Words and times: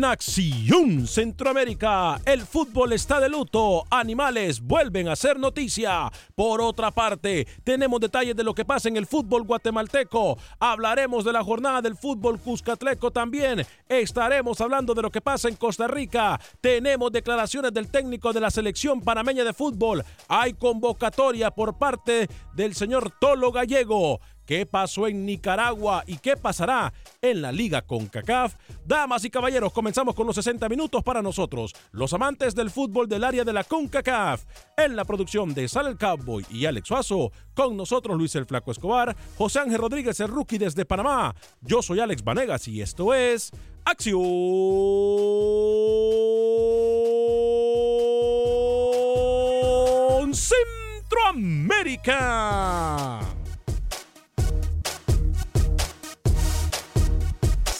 En 0.00 0.04
Acción 0.06 1.06
Centroamérica, 1.06 2.18
el 2.24 2.40
fútbol 2.40 2.94
está 2.94 3.20
de 3.20 3.28
luto, 3.28 3.84
animales 3.90 4.62
vuelven 4.62 5.08
a 5.08 5.14
ser 5.16 5.38
noticia. 5.38 6.10
Por 6.34 6.62
otra 6.62 6.90
parte, 6.90 7.46
tenemos 7.64 8.00
detalles 8.00 8.34
de 8.34 8.42
lo 8.42 8.54
que 8.54 8.64
pasa 8.64 8.88
en 8.88 8.96
el 8.96 9.06
fútbol 9.06 9.42
guatemalteco, 9.42 10.38
hablaremos 10.58 11.22
de 11.22 11.34
la 11.34 11.44
jornada 11.44 11.82
del 11.82 11.96
fútbol 11.96 12.40
cuscatleco 12.40 13.10
también, 13.10 13.66
estaremos 13.90 14.62
hablando 14.62 14.94
de 14.94 15.02
lo 15.02 15.10
que 15.10 15.20
pasa 15.20 15.48
en 15.48 15.56
Costa 15.56 15.86
Rica, 15.86 16.40
tenemos 16.62 17.12
declaraciones 17.12 17.74
del 17.74 17.88
técnico 17.88 18.32
de 18.32 18.40
la 18.40 18.50
selección 18.50 19.02
panameña 19.02 19.44
de 19.44 19.52
fútbol, 19.52 20.02
hay 20.28 20.54
convocatoria 20.54 21.50
por 21.50 21.76
parte 21.76 22.26
del 22.54 22.74
señor 22.74 23.12
Tolo 23.20 23.52
Gallego 23.52 24.18
qué 24.50 24.66
pasó 24.66 25.06
en 25.06 25.24
Nicaragua 25.24 26.02
y 26.08 26.16
qué 26.16 26.36
pasará 26.36 26.92
en 27.22 27.40
la 27.40 27.52
Liga 27.52 27.82
CONCACAF. 27.82 28.56
Damas 28.84 29.24
y 29.24 29.30
caballeros, 29.30 29.72
comenzamos 29.72 30.16
con 30.16 30.26
los 30.26 30.34
60 30.34 30.68
minutos 30.68 31.04
para 31.04 31.22
nosotros, 31.22 31.72
los 31.92 32.12
amantes 32.14 32.56
del 32.56 32.68
fútbol 32.68 33.08
del 33.08 33.22
área 33.22 33.44
de 33.44 33.52
la 33.52 33.62
CONCACAF. 33.62 34.42
En 34.76 34.96
la 34.96 35.04
producción 35.04 35.54
de 35.54 35.68
Sal 35.68 35.86
el 35.86 35.96
Cowboy 35.96 36.44
y 36.50 36.66
Alex 36.66 36.88
Suazo, 36.88 37.30
con 37.54 37.76
nosotros 37.76 38.18
Luis 38.18 38.34
el 38.34 38.44
Flaco 38.44 38.72
Escobar, 38.72 39.16
José 39.38 39.60
Ángel 39.60 39.78
Rodríguez 39.78 40.18
el 40.18 40.26
Rookie 40.26 40.58
desde 40.58 40.84
Panamá. 40.84 41.32
Yo 41.60 41.80
soy 41.80 42.00
Alex 42.00 42.24
Vanegas 42.24 42.66
y 42.66 42.82
esto 42.82 43.14
es 43.14 43.52
Acción 43.84 44.18
Centroamérica. 50.34 53.29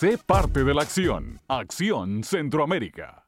Sé 0.01 0.17
parte 0.17 0.65
de 0.65 0.73
la 0.73 0.81
acción. 0.81 1.39
Acción 1.47 2.25
Centroamérica. 2.25 3.27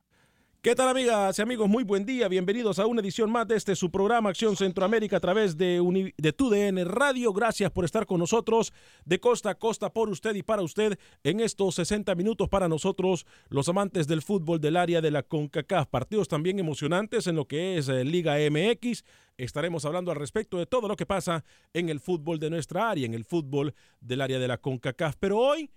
¿Qué 0.62 0.74
tal 0.74 0.88
amigas 0.88 1.38
y 1.38 1.42
amigos? 1.42 1.68
Muy 1.68 1.84
buen 1.84 2.06
día. 2.06 2.28
Bienvenidos 2.28 2.78
a 2.78 2.86
una 2.86 3.02
edición 3.02 3.30
más 3.30 3.46
de 3.46 3.56
este 3.56 3.76
su 3.76 3.90
programa 3.90 4.30
Acción 4.30 4.56
Centroamérica 4.56 5.18
a 5.18 5.20
través 5.20 5.58
de, 5.58 5.82
Uni 5.82 6.14
de 6.16 6.32
TUDN 6.32 6.86
Radio. 6.86 7.34
Gracias 7.34 7.70
por 7.70 7.84
estar 7.84 8.06
con 8.06 8.20
nosotros 8.20 8.72
de 9.04 9.20
costa 9.20 9.50
a 9.50 9.54
costa 9.54 9.92
por 9.92 10.08
usted 10.08 10.34
y 10.34 10.42
para 10.42 10.62
usted 10.62 10.98
en 11.22 11.40
estos 11.40 11.74
60 11.74 12.14
minutos 12.14 12.48
para 12.48 12.68
nosotros, 12.68 13.26
los 13.50 13.68
amantes 13.68 14.08
del 14.08 14.22
fútbol 14.22 14.58
del 14.58 14.78
área 14.78 15.02
de 15.02 15.10
la 15.10 15.24
CONCACAF. 15.24 15.88
Partidos 15.88 16.26
también 16.26 16.58
emocionantes 16.58 17.26
en 17.26 17.36
lo 17.36 17.46
que 17.46 17.76
es 17.76 17.90
eh, 17.90 18.02
Liga 18.02 18.36
MX. 18.50 19.04
Estaremos 19.36 19.84
hablando 19.84 20.10
al 20.10 20.16
respecto 20.16 20.56
de 20.56 20.64
todo 20.64 20.88
lo 20.88 20.96
que 20.96 21.04
pasa 21.04 21.44
en 21.74 21.90
el 21.90 22.00
fútbol 22.00 22.38
de 22.38 22.48
nuestra 22.48 22.88
área, 22.88 23.04
en 23.04 23.12
el 23.12 23.26
fútbol 23.26 23.74
del 24.00 24.22
área 24.22 24.38
de 24.38 24.48
la 24.48 24.56
CONCACAF. 24.56 25.16
Pero 25.20 25.36
hoy 25.36 25.70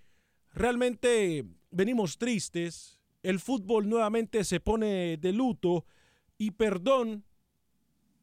realmente 0.56 1.44
venimos 1.70 2.18
tristes. 2.18 2.98
El 3.22 3.38
fútbol 3.38 3.88
nuevamente 3.88 4.42
se 4.44 4.58
pone 4.58 5.16
de 5.18 5.32
luto 5.32 5.84
y 6.38 6.52
perdón, 6.52 7.24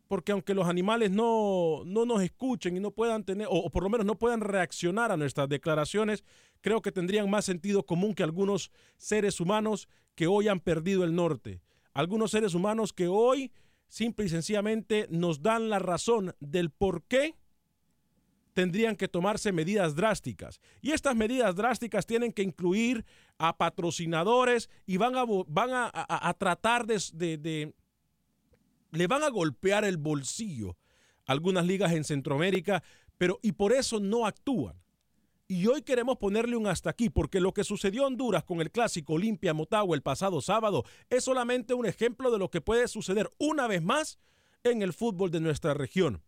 porque 0.08 0.32
aunque 0.32 0.54
los 0.54 0.68
animales 0.68 1.12
no, 1.12 1.84
no 1.86 2.06
nos 2.06 2.22
escuchen 2.22 2.76
y 2.76 2.80
no 2.80 2.92
puedan 2.92 3.24
tener, 3.24 3.48
o, 3.48 3.56
o, 3.56 3.70
por 3.70 3.84
lo 3.84 3.90
menos 3.90 4.06
no 4.06 4.18
puedan 4.18 4.42
reaccionar 4.42 5.12
a 5.12 5.18
nuestras 5.18 5.48
declaraciones, 5.48 6.24
creo 6.62 6.82
que 6.82 6.92
tendrían 6.92 7.30
más 7.30 7.46
sentido 7.46 7.86
común 7.86 8.14
que 8.14 8.24
algunos 8.24 8.72
seres 8.98 9.40
humanos 9.40 9.88
que 10.16 10.28
hoy 10.28 10.48
han 10.48 10.60
perdido 10.60 11.04
el 11.04 11.16
norte. 11.16 11.62
Algunos 11.94 12.32
seres 12.32 12.54
humanos 12.56 12.94
que 12.94 13.08
hoy 13.08 13.52
simple 13.88 14.26
y 14.26 14.30
sencillamente 14.30 15.08
nos 15.12 15.44
dan 15.44 15.70
la 15.70 15.78
razón 15.78 16.36
del 16.40 16.72
por 16.72 17.04
qué 17.04 17.36
tendrían 18.54 18.96
que 18.96 19.08
tomarse 19.08 19.52
medidas 19.52 19.96
drásticas. 19.96 20.62
Y 20.82 20.92
estas 20.92 21.16
medidas 21.16 21.56
drásticas 21.56 22.06
tienen 22.06 22.32
que 22.32 22.44
incluir 22.44 23.06
a 23.38 23.58
patrocinadores 23.58 24.70
y 24.86 24.98
van 24.98 25.16
a, 25.16 25.26
van 25.48 25.70
a, 25.74 26.34
tratar 26.38 26.86
de, 26.86 27.74
Le 28.92 29.08
van 29.08 29.24
a 29.24 29.30
golpear 29.30 29.84
el 29.84 29.98
bolsillo 29.98 30.78
algunas 31.26 31.66
ligas 31.66 31.94
en 31.94 32.04
Centroamérica, 32.04 32.84
pero 33.18 33.40
y 33.42 33.54
por 33.54 33.74
eso 33.74 34.00
no 34.00 34.26
actúan. 34.26 34.82
Y 35.48 35.68
hoy 35.68 35.82
queremos 35.82 36.18
ponerle 36.18 36.56
un 36.56 36.68
hasta 36.68 36.90
aquí, 36.90 37.10
porque 37.10 37.40
lo 37.40 37.54
que 37.54 37.64
sucedió 37.64 38.02
en 38.02 38.14
Honduras 38.14 38.44
con 38.44 38.62
el 38.62 38.72
clásico 38.72 39.14
Olimpia 39.14 39.54
Motagua 39.54 39.96
el 39.96 40.02
pasado 40.02 40.42
sábado 40.42 40.84
es 41.10 41.24
solamente 41.24 41.74
un 41.74 41.86
ejemplo 41.86 42.32
de 42.32 42.40
lo 42.40 42.50
que 42.50 42.62
puede 42.62 42.88
suceder 42.88 43.32
una 43.38 43.68
vez 43.68 43.82
más 43.82 44.20
en 44.64 44.82
el 44.82 44.94
fútbol 44.94 45.32
de 45.32 45.42
nuestra 45.42 45.74
región. 45.74 46.24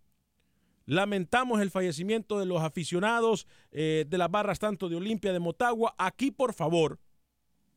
Lamentamos 0.86 1.62
el 1.62 1.72
fallecimiento 1.72 2.40
de 2.40 2.46
los 2.46 2.62
aficionados 2.62 3.48
eh, 3.72 4.06
de 4.08 4.18
las 4.18 4.30
barras 4.30 4.60
tanto 4.60 4.88
de 4.88 4.96
Olimpia 4.96 5.34
de 5.34 5.40
Motagua. 5.40 5.96
Aquí, 5.98 6.32
por 6.32 6.54
favor, 6.54 7.00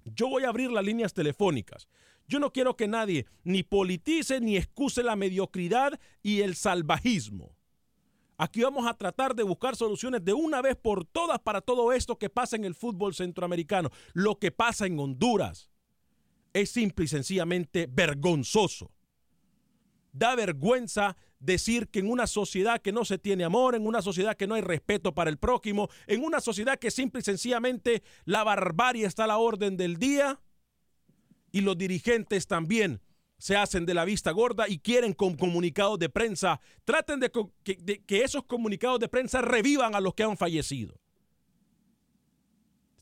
Yo 0.05 0.29
voy 0.29 0.45
a 0.45 0.49
abrir 0.49 0.71
las 0.71 0.85
líneas 0.85 1.13
telefónicas. 1.13 1.87
Yo 2.27 2.39
no 2.39 2.53
quiero 2.53 2.77
que 2.77 2.89
nadie 2.89 3.27
ni 3.45 3.63
politice 3.63 4.41
ni 4.41 4.57
excuse 4.57 5.03
la 5.03 5.17
mediocridad 5.17 5.99
y 6.23 6.41
el 6.41 6.55
salvajismo. 6.55 7.57
Aquí 8.37 8.63
vamos 8.63 8.87
a 8.87 8.95
tratar 8.95 9.35
de 9.35 9.43
buscar 9.43 9.75
soluciones 9.75 10.25
de 10.25 10.33
una 10.33 10.63
vez 10.63 10.77
por 10.77 11.05
todas 11.05 11.41
para 11.41 11.61
todo 11.61 11.93
esto 11.93 12.19
que 12.19 12.31
pasa 12.31 12.55
en 12.55 12.65
el 12.65 12.75
fútbol 12.75 13.15
centroamericano. 13.15 13.91
Lo 14.13 14.39
que 14.39 14.53
pasa 14.53 14.87
en 14.87 14.99
Honduras 14.99 15.71
es 16.53 16.71
simple 16.71 17.07
y 17.07 17.09
sencillamente 17.09 17.89
vergonzoso. 17.91 18.93
Da 20.13 20.37
vergüenza 20.37 21.17
decir 21.41 21.89
que 21.89 22.01
en 22.01 22.11
una 22.11 22.27
sociedad 22.27 22.81
que 22.81 22.93
no 22.93 23.05
se 23.05 23.19
tiene 23.19 23.45
amor, 23.45 23.75
en 23.75 23.87
una 23.87 24.03
sociedad 24.03 24.37
que 24.37 24.47
no 24.47 24.55
hay 24.55 24.63
respeto 24.63 25.15
para 25.15 25.31
el 25.31 25.39
prójimo, 25.39 25.89
en 26.07 26.25
una 26.25 26.41
sociedad 26.41 26.79
que 26.79 26.91
simple 26.91 27.21
y 27.21 27.25
sencillamente 27.25 28.03
la 28.25 28.45
barbarie 28.45 29.07
está 29.07 29.25
a 29.25 29.29
la 29.29 29.39
orden 29.39 29.77
del 29.77 29.99
día 29.99 30.41
y 31.53 31.61
los 31.61 31.79
dirigentes 31.79 32.47
también 32.47 33.01
se 33.39 33.57
hacen 33.57 33.87
de 33.87 33.95
la 33.95 34.05
vista 34.05 34.33
gorda 34.33 34.69
y 34.69 34.79
quieren 34.79 35.13
con 35.13 35.37
comunicados 35.37 35.99
de 35.99 36.09
prensa, 36.09 36.61
traten 36.85 37.21
de, 37.21 37.31
que 37.31 38.23
esos 38.23 38.45
comunicados 38.45 38.99
de 38.99 39.09
prensa 39.09 39.41
revivan 39.41 39.95
a 39.95 40.01
los 40.01 40.15
que 40.15 40.25
han 40.25 40.37
fallecido. 40.37 40.99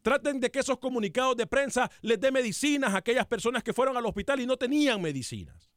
Traten 0.02 0.38
de 0.38 0.50
que 0.50 0.60
esos 0.60 0.78
comunicados 0.78 1.36
de 1.36 1.46
prensa 1.46 1.90
les 2.02 2.20
dé 2.20 2.30
medicinas 2.30 2.94
a 2.94 2.98
aquellas 2.98 3.26
personas 3.26 3.64
que 3.64 3.72
fueron 3.72 3.96
al 3.96 4.06
hospital 4.06 4.38
y 4.40 4.46
no 4.46 4.56
tenían 4.56 5.00
medicinas. 5.00 5.75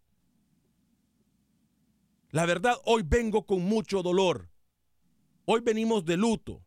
La 2.32 2.46
verdad, 2.46 2.76
hoy 2.86 3.04
vengo 3.04 3.46
con 3.46 3.62
mucho 3.64 4.04
dolor. 4.04 4.50
Hoy 5.46 5.62
venimos 5.62 6.06
de 6.06 6.16
luto. 6.16 6.64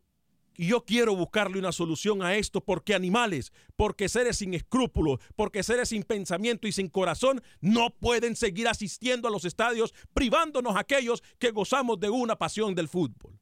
Y 0.57 0.67
yo 0.67 0.85
quiero 0.85 1.17
buscarle 1.17 1.59
una 1.59 1.73
solución 1.73 2.23
a 2.23 2.35
esto 2.35 2.61
porque 2.61 2.95
animales, 2.95 3.53
porque 3.75 4.09
seres 4.09 4.39
sin 4.39 4.53
escrúpulos, 4.53 5.19
porque 5.35 5.63
seres 5.63 5.89
sin 5.91 6.03
pensamiento 6.03 6.69
y 6.69 6.73
sin 6.73 6.89
corazón 6.89 7.43
no 7.61 7.91
pueden 7.91 8.37
seguir 8.37 8.69
asistiendo 8.69 9.29
a 9.29 9.31
los 9.31 9.45
estadios 9.45 9.95
privándonos 10.13 10.77
a 10.77 10.81
aquellos 10.81 11.23
que 11.39 11.53
gozamos 11.53 11.99
de 12.01 12.11
una 12.11 12.37
pasión 12.37 12.75
del 12.75 12.89
fútbol. 12.89 13.41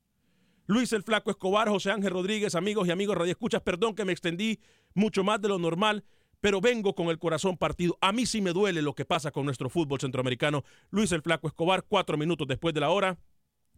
Luis 0.66 0.92
el 0.92 1.02
Flaco 1.02 1.32
Escobar, 1.32 1.68
José 1.68 1.90
Ángel 1.90 2.12
Rodríguez, 2.12 2.54
amigos 2.54 2.86
y 2.86 2.92
amigos 2.92 3.16
Radio 3.16 3.32
Escuchas, 3.32 3.62
perdón 3.62 3.96
que 3.96 4.04
me 4.04 4.12
extendí 4.12 4.60
mucho 4.94 5.24
más 5.24 5.40
de 5.40 5.48
lo 5.48 5.58
normal, 5.58 6.04
pero 6.40 6.60
vengo 6.60 6.94
con 6.94 7.08
el 7.08 7.18
corazón 7.18 7.56
partido. 7.56 7.96
A 8.00 8.12
mí 8.12 8.26
sí 8.26 8.40
me 8.40 8.52
duele 8.52 8.82
lo 8.82 8.94
que 8.94 9.04
pasa 9.04 9.30
con 9.30 9.44
nuestro 9.44 9.68
fútbol 9.68 10.00
centroamericano. 10.00 10.64
Luis 10.90 11.12
el 11.12 11.22
Flaco 11.22 11.48
Escobar, 11.48 11.84
cuatro 11.86 12.16
minutos 12.16 12.48
después 12.48 12.74
de 12.74 12.80
la 12.80 12.90
hora. 12.90 13.18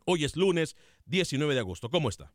Hoy 0.04 0.24
es 0.24 0.36
lunes 0.36 0.76
19 1.06 1.54
de 1.54 1.60
agosto. 1.60 1.90
¿Cómo 1.90 2.08
está? 2.08 2.32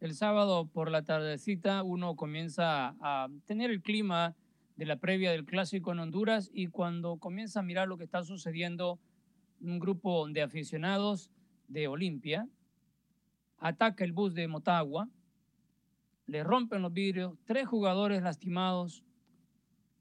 El 0.00 0.14
sábado 0.14 0.66
por 0.66 0.90
la 0.90 1.02
tardecita 1.02 1.82
uno 1.82 2.16
comienza 2.16 2.94
a 3.00 3.28
tener 3.46 3.70
el 3.70 3.82
clima 3.82 4.34
de 4.76 4.84
la 4.84 4.96
previa 4.96 5.30
del 5.30 5.46
clásico 5.46 5.92
en 5.92 6.00
Honduras 6.00 6.50
y 6.52 6.66
cuando 6.66 7.16
comienza 7.16 7.60
a 7.60 7.62
mirar 7.62 7.88
lo 7.88 7.96
que 7.96 8.04
está 8.04 8.22
sucediendo, 8.22 8.98
un 9.60 9.78
grupo 9.78 10.28
de 10.28 10.42
aficionados 10.42 11.30
de 11.68 11.88
Olimpia 11.88 12.46
ataca 13.58 14.04
el 14.04 14.12
bus 14.12 14.34
de 14.34 14.48
Motagua, 14.48 15.08
le 16.26 16.44
rompen 16.44 16.82
los 16.82 16.92
vidrios, 16.92 17.38
tres 17.46 17.66
jugadores 17.66 18.22
lastimados, 18.22 19.02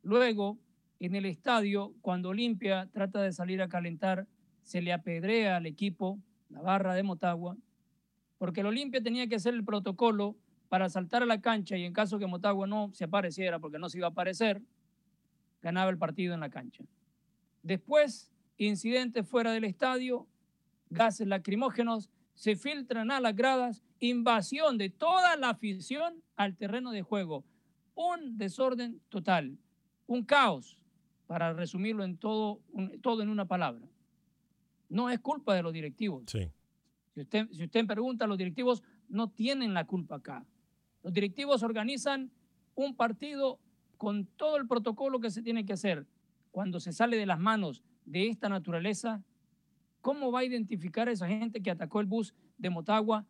Luego, 0.05 0.59
en 0.99 1.15
el 1.15 1.25
estadio, 1.25 1.95
cuando 2.01 2.29
Olimpia 2.29 2.87
trata 2.93 3.23
de 3.23 3.33
salir 3.33 3.59
a 3.63 3.67
calentar, 3.67 4.27
se 4.61 4.79
le 4.79 4.93
apedrea 4.93 5.57
al 5.57 5.65
equipo, 5.65 6.19
la 6.49 6.61
barra 6.61 6.93
de 6.93 7.01
Motagua, 7.01 7.57
porque 8.37 8.61
el 8.61 8.67
Olimpia 8.67 9.01
tenía 9.01 9.25
que 9.25 9.37
hacer 9.37 9.55
el 9.55 9.65
protocolo 9.65 10.35
para 10.69 10.89
saltar 10.89 11.23
a 11.23 11.25
la 11.25 11.41
cancha 11.41 11.75
y 11.75 11.85
en 11.85 11.91
caso 11.91 12.19
que 12.19 12.27
Motagua 12.27 12.67
no 12.67 12.91
se 12.93 13.05
apareciera, 13.05 13.57
porque 13.57 13.79
no 13.79 13.89
se 13.89 13.97
iba 13.97 14.05
a 14.05 14.11
aparecer, 14.11 14.61
ganaba 15.63 15.89
el 15.89 15.97
partido 15.97 16.35
en 16.35 16.41
la 16.41 16.51
cancha. 16.51 16.83
Después, 17.63 18.31
incidentes 18.57 19.27
fuera 19.27 19.53
del 19.53 19.63
estadio, 19.63 20.27
gases 20.91 21.25
lacrimógenos, 21.25 22.11
se 22.35 22.55
filtran 22.55 23.09
a 23.09 23.19
las 23.19 23.35
gradas, 23.35 23.83
invasión 23.99 24.77
de 24.77 24.91
toda 24.91 25.35
la 25.35 25.49
afición 25.49 26.21
al 26.35 26.55
terreno 26.55 26.91
de 26.91 27.01
juego. 27.01 27.43
Un 27.95 28.37
desorden 28.37 29.01
total 29.09 29.57
un 30.07 30.23
caos, 30.23 30.77
para 31.27 31.53
resumirlo 31.53 32.03
en 32.03 32.17
todo, 32.17 32.61
todo 33.01 33.21
en 33.23 33.29
una 33.29 33.45
palabra. 33.45 33.87
No 34.89 35.09
es 35.09 35.19
culpa 35.19 35.55
de 35.55 35.63
los 35.63 35.73
directivos. 35.73 36.23
Sí. 36.27 36.51
Si 37.13 37.21
usted, 37.21 37.47
si 37.51 37.63
usted 37.63 37.87
pregunta, 37.87 38.27
los 38.27 38.37
directivos 38.37 38.83
no 39.09 39.29
tienen 39.29 39.73
la 39.73 39.85
culpa 39.85 40.17
acá. 40.17 40.45
Los 41.03 41.13
directivos 41.13 41.63
organizan 41.63 42.31
un 42.75 42.95
partido 42.95 43.59
con 43.97 44.25
todo 44.25 44.57
el 44.57 44.67
protocolo 44.67 45.19
que 45.19 45.31
se 45.31 45.41
tiene 45.41 45.65
que 45.65 45.73
hacer. 45.73 46.05
Cuando 46.51 46.79
se 46.79 46.93
sale 46.93 47.17
de 47.17 47.25
las 47.25 47.39
manos 47.39 47.83
de 48.05 48.27
esta 48.27 48.49
naturaleza, 48.49 49.23
¿cómo 50.01 50.31
va 50.31 50.39
a 50.39 50.45
identificar 50.45 51.07
a 51.07 51.11
esa 51.11 51.27
gente 51.27 51.61
que 51.61 51.71
atacó 51.71 51.99
el 52.01 52.05
bus 52.05 52.33
de 52.57 52.69
Motagua 52.69 53.25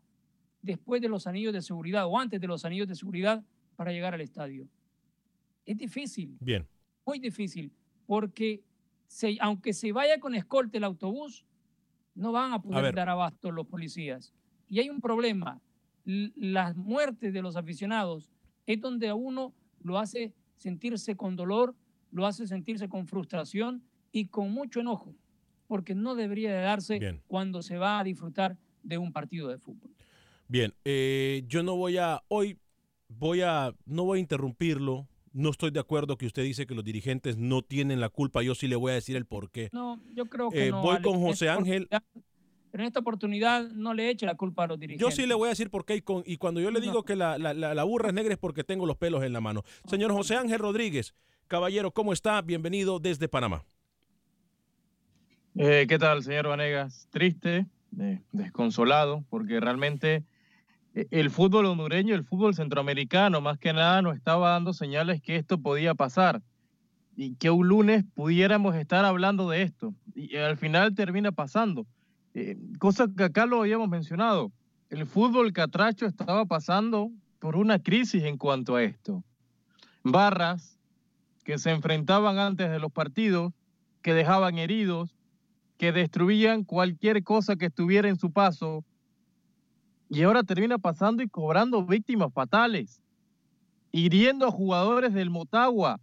después 0.62 1.02
de 1.02 1.10
los 1.10 1.28
anillos 1.28 1.54
de 1.54 1.62
seguridad 1.62 2.08
o 2.08 2.20
antes 2.20 2.42
de 2.42 2.48
los 2.48 2.66
anillos 2.66 2.88
de 2.88 2.96
seguridad 2.96 3.44
para 3.76 3.92
llegar 3.92 4.14
al 4.14 4.22
estadio? 4.22 4.68
Es 5.66 5.78
difícil. 5.78 6.38
Bien. 6.40 6.68
Muy 7.06 7.20
difícil, 7.20 7.72
porque 8.06 8.64
aunque 9.40 9.74
se 9.74 9.92
vaya 9.92 10.20
con 10.20 10.36
escolta 10.36 10.78
el 10.78 10.84
autobús, 10.84 11.46
no 12.16 12.32
van 12.32 12.54
a 12.54 12.62
poder 12.62 12.96
dar 12.96 13.10
abasto 13.10 13.52
los 13.52 13.68
policías. 13.68 14.34
Y 14.68 14.80
hay 14.80 14.90
un 14.90 15.02
problema. 15.02 15.62
Las 16.04 16.76
muertes 16.76 17.34
de 17.34 17.42
los 17.42 17.56
aficionados 17.56 18.32
es 18.66 18.80
donde 18.80 19.10
a 19.10 19.16
uno 19.16 19.54
lo 19.82 19.98
hace 19.98 20.34
sentirse 20.56 21.16
con 21.16 21.36
dolor, 21.36 21.76
lo 22.12 22.26
hace 22.26 22.48
sentirse 22.48 22.88
con 22.88 23.08
frustración 23.08 23.84
y 24.12 24.28
con 24.28 24.52
mucho 24.52 24.80
enojo, 24.80 25.14
porque 25.68 25.94
no 25.94 26.16
debería 26.16 26.54
de 26.54 26.62
darse 26.62 27.22
cuando 27.28 27.62
se 27.62 27.78
va 27.78 28.00
a 28.00 28.04
disfrutar 28.04 28.58
de 28.82 28.98
un 28.98 29.12
partido 29.12 29.50
de 29.50 29.58
fútbol. 29.58 29.92
Bien, 30.48 30.74
eh, 30.86 31.44
yo 31.48 31.64
no 31.64 31.76
voy 31.76 31.98
a, 31.98 32.24
hoy 32.28 32.58
voy 33.10 33.42
a, 33.42 33.74
no 33.86 34.04
voy 34.04 34.20
a 34.20 34.22
interrumpirlo, 34.22 35.08
no 35.36 35.50
estoy 35.50 35.72
de 35.72 35.82
acuerdo 35.82 36.18
que 36.18 36.26
usted 36.26 36.44
dice 36.44 36.66
que 36.66 36.74
los 36.74 36.84
dirigentes 36.84 37.38
no 37.38 37.62
tienen 37.62 38.00
la 38.00 38.08
culpa. 38.10 38.42
Yo 38.42 38.56
sí 38.56 38.68
le 38.68 38.78
voy 38.78 38.94
a 38.94 38.96
decir 38.96 39.18
el 39.18 39.26
por 39.26 39.52
qué. 39.52 39.70
No, 39.74 40.02
yo 40.14 40.26
creo 40.28 40.50
que 40.50 40.68
eh, 40.68 40.72
no. 40.72 40.82
Voy 40.82 41.02
con 41.02 41.20
José 41.20 41.50
Ángel. 41.50 41.90
Pero 42.72 42.84
en 42.84 42.88
esta 42.88 43.02
oportunidad 43.02 43.70
no 43.70 43.94
le 43.94 44.10
eche 44.10 44.26
la 44.26 44.36
culpa 44.36 44.64
a 44.64 44.68
los 44.68 44.80
dirigentes. 44.80 45.06
Yo 45.06 45.12
sí 45.12 45.28
le 45.28 45.34
voy 45.34 45.48
a 45.48 45.50
decir 45.50 45.70
por 45.70 45.86
qué. 45.86 46.02
Y, 46.26 46.38
cuando 46.38 46.62
yo 46.62 46.72
le 46.72 46.80
digo 46.80 47.04
que 47.04 47.18
la, 47.18 47.38
la, 47.38 47.84
burra 47.84 48.10
es 48.10 48.14
negra 48.14 48.34
es 48.34 48.40
porque 48.40 48.64
tengo 48.64 48.86
los 48.86 48.96
pelos 48.96 49.24
en 49.24 49.34
la 49.34 49.42
mano. 49.42 49.64
Señor 49.88 50.14
José 50.14 50.36
Ángel 50.36 50.60
Rodríguez, 50.60 51.14
caballero, 51.48 51.92
¿cómo 51.92 52.14
está? 52.14 52.42
Bienvenido 52.42 53.00
desde 53.00 53.28
Panamá. 53.28 53.66
Eh, 55.58 55.86
¿Qué 55.88 56.00
tal, 56.00 56.24
señor 56.24 56.48
Vanegas? 56.48 57.08
Triste, 57.12 57.66
desconsolado, 58.32 59.26
porque 59.30 59.60
realmente 59.60 60.24
el 60.96 61.30
fútbol 61.30 61.66
hondureño, 61.66 62.16
el 62.16 62.24
fútbol 62.24 62.56
centroamericano, 62.56 63.42
más 63.42 63.58
que 63.58 63.74
nada, 63.74 64.02
nos 64.02 64.16
estaba 64.16 64.52
dando 64.52 64.74
señales 64.74 65.22
que 65.22 65.36
esto 65.36 65.58
podía 65.58 65.94
pasar 65.94 66.42
y 67.18 67.36
que 67.36 67.50
un 67.50 67.68
lunes 67.68 68.06
pudiéramos 68.14 68.76
estar 68.76 69.04
hablando 69.04 69.50
de 69.50 69.64
esto. 69.64 69.94
Y 70.16 70.38
al 70.38 70.58
final 70.58 70.96
termina 70.96 71.32
pasando. 71.32 71.86
Eh, 72.34 72.58
cosa 72.80 73.08
que 73.16 73.26
acá 73.26 73.46
lo 73.46 73.62
habíamos 73.62 73.90
mencionado. 73.90 74.52
El 74.90 75.06
fútbol 75.06 75.52
catracho 75.52 76.06
estaba 76.06 76.46
pasando 76.46 77.12
por 77.40 77.58
una 77.58 77.80
crisis 77.80 78.24
en 78.24 78.38
cuanto 78.38 78.76
a 78.76 78.84
esto. 78.84 79.24
Barras 80.04 80.80
que 81.44 81.58
se 81.58 81.72
enfrentaban 81.72 82.40
antes 82.40 82.72
de 82.72 82.80
los 82.80 82.92
partidos, 82.92 83.54
que 84.02 84.14
dejaban 84.14 84.58
heridos, 84.58 85.16
que 85.78 85.92
destruían 85.92 86.64
cualquier 86.64 87.24
cosa 87.24 87.56
que 87.56 87.68
estuviera 87.68 88.08
en 88.08 88.18
su 88.18 88.32
paso, 88.32 88.84
y 90.10 90.24
ahora 90.24 90.44
termina 90.44 90.78
pasando 90.78 91.24
y 91.24 91.30
cobrando 91.30 91.86
víctimas 91.86 92.32
fatales, 92.34 93.02
hiriendo 93.92 94.46
a 94.46 94.52
jugadores 94.52 95.14
del 95.14 95.30
Motagua. 95.30 96.00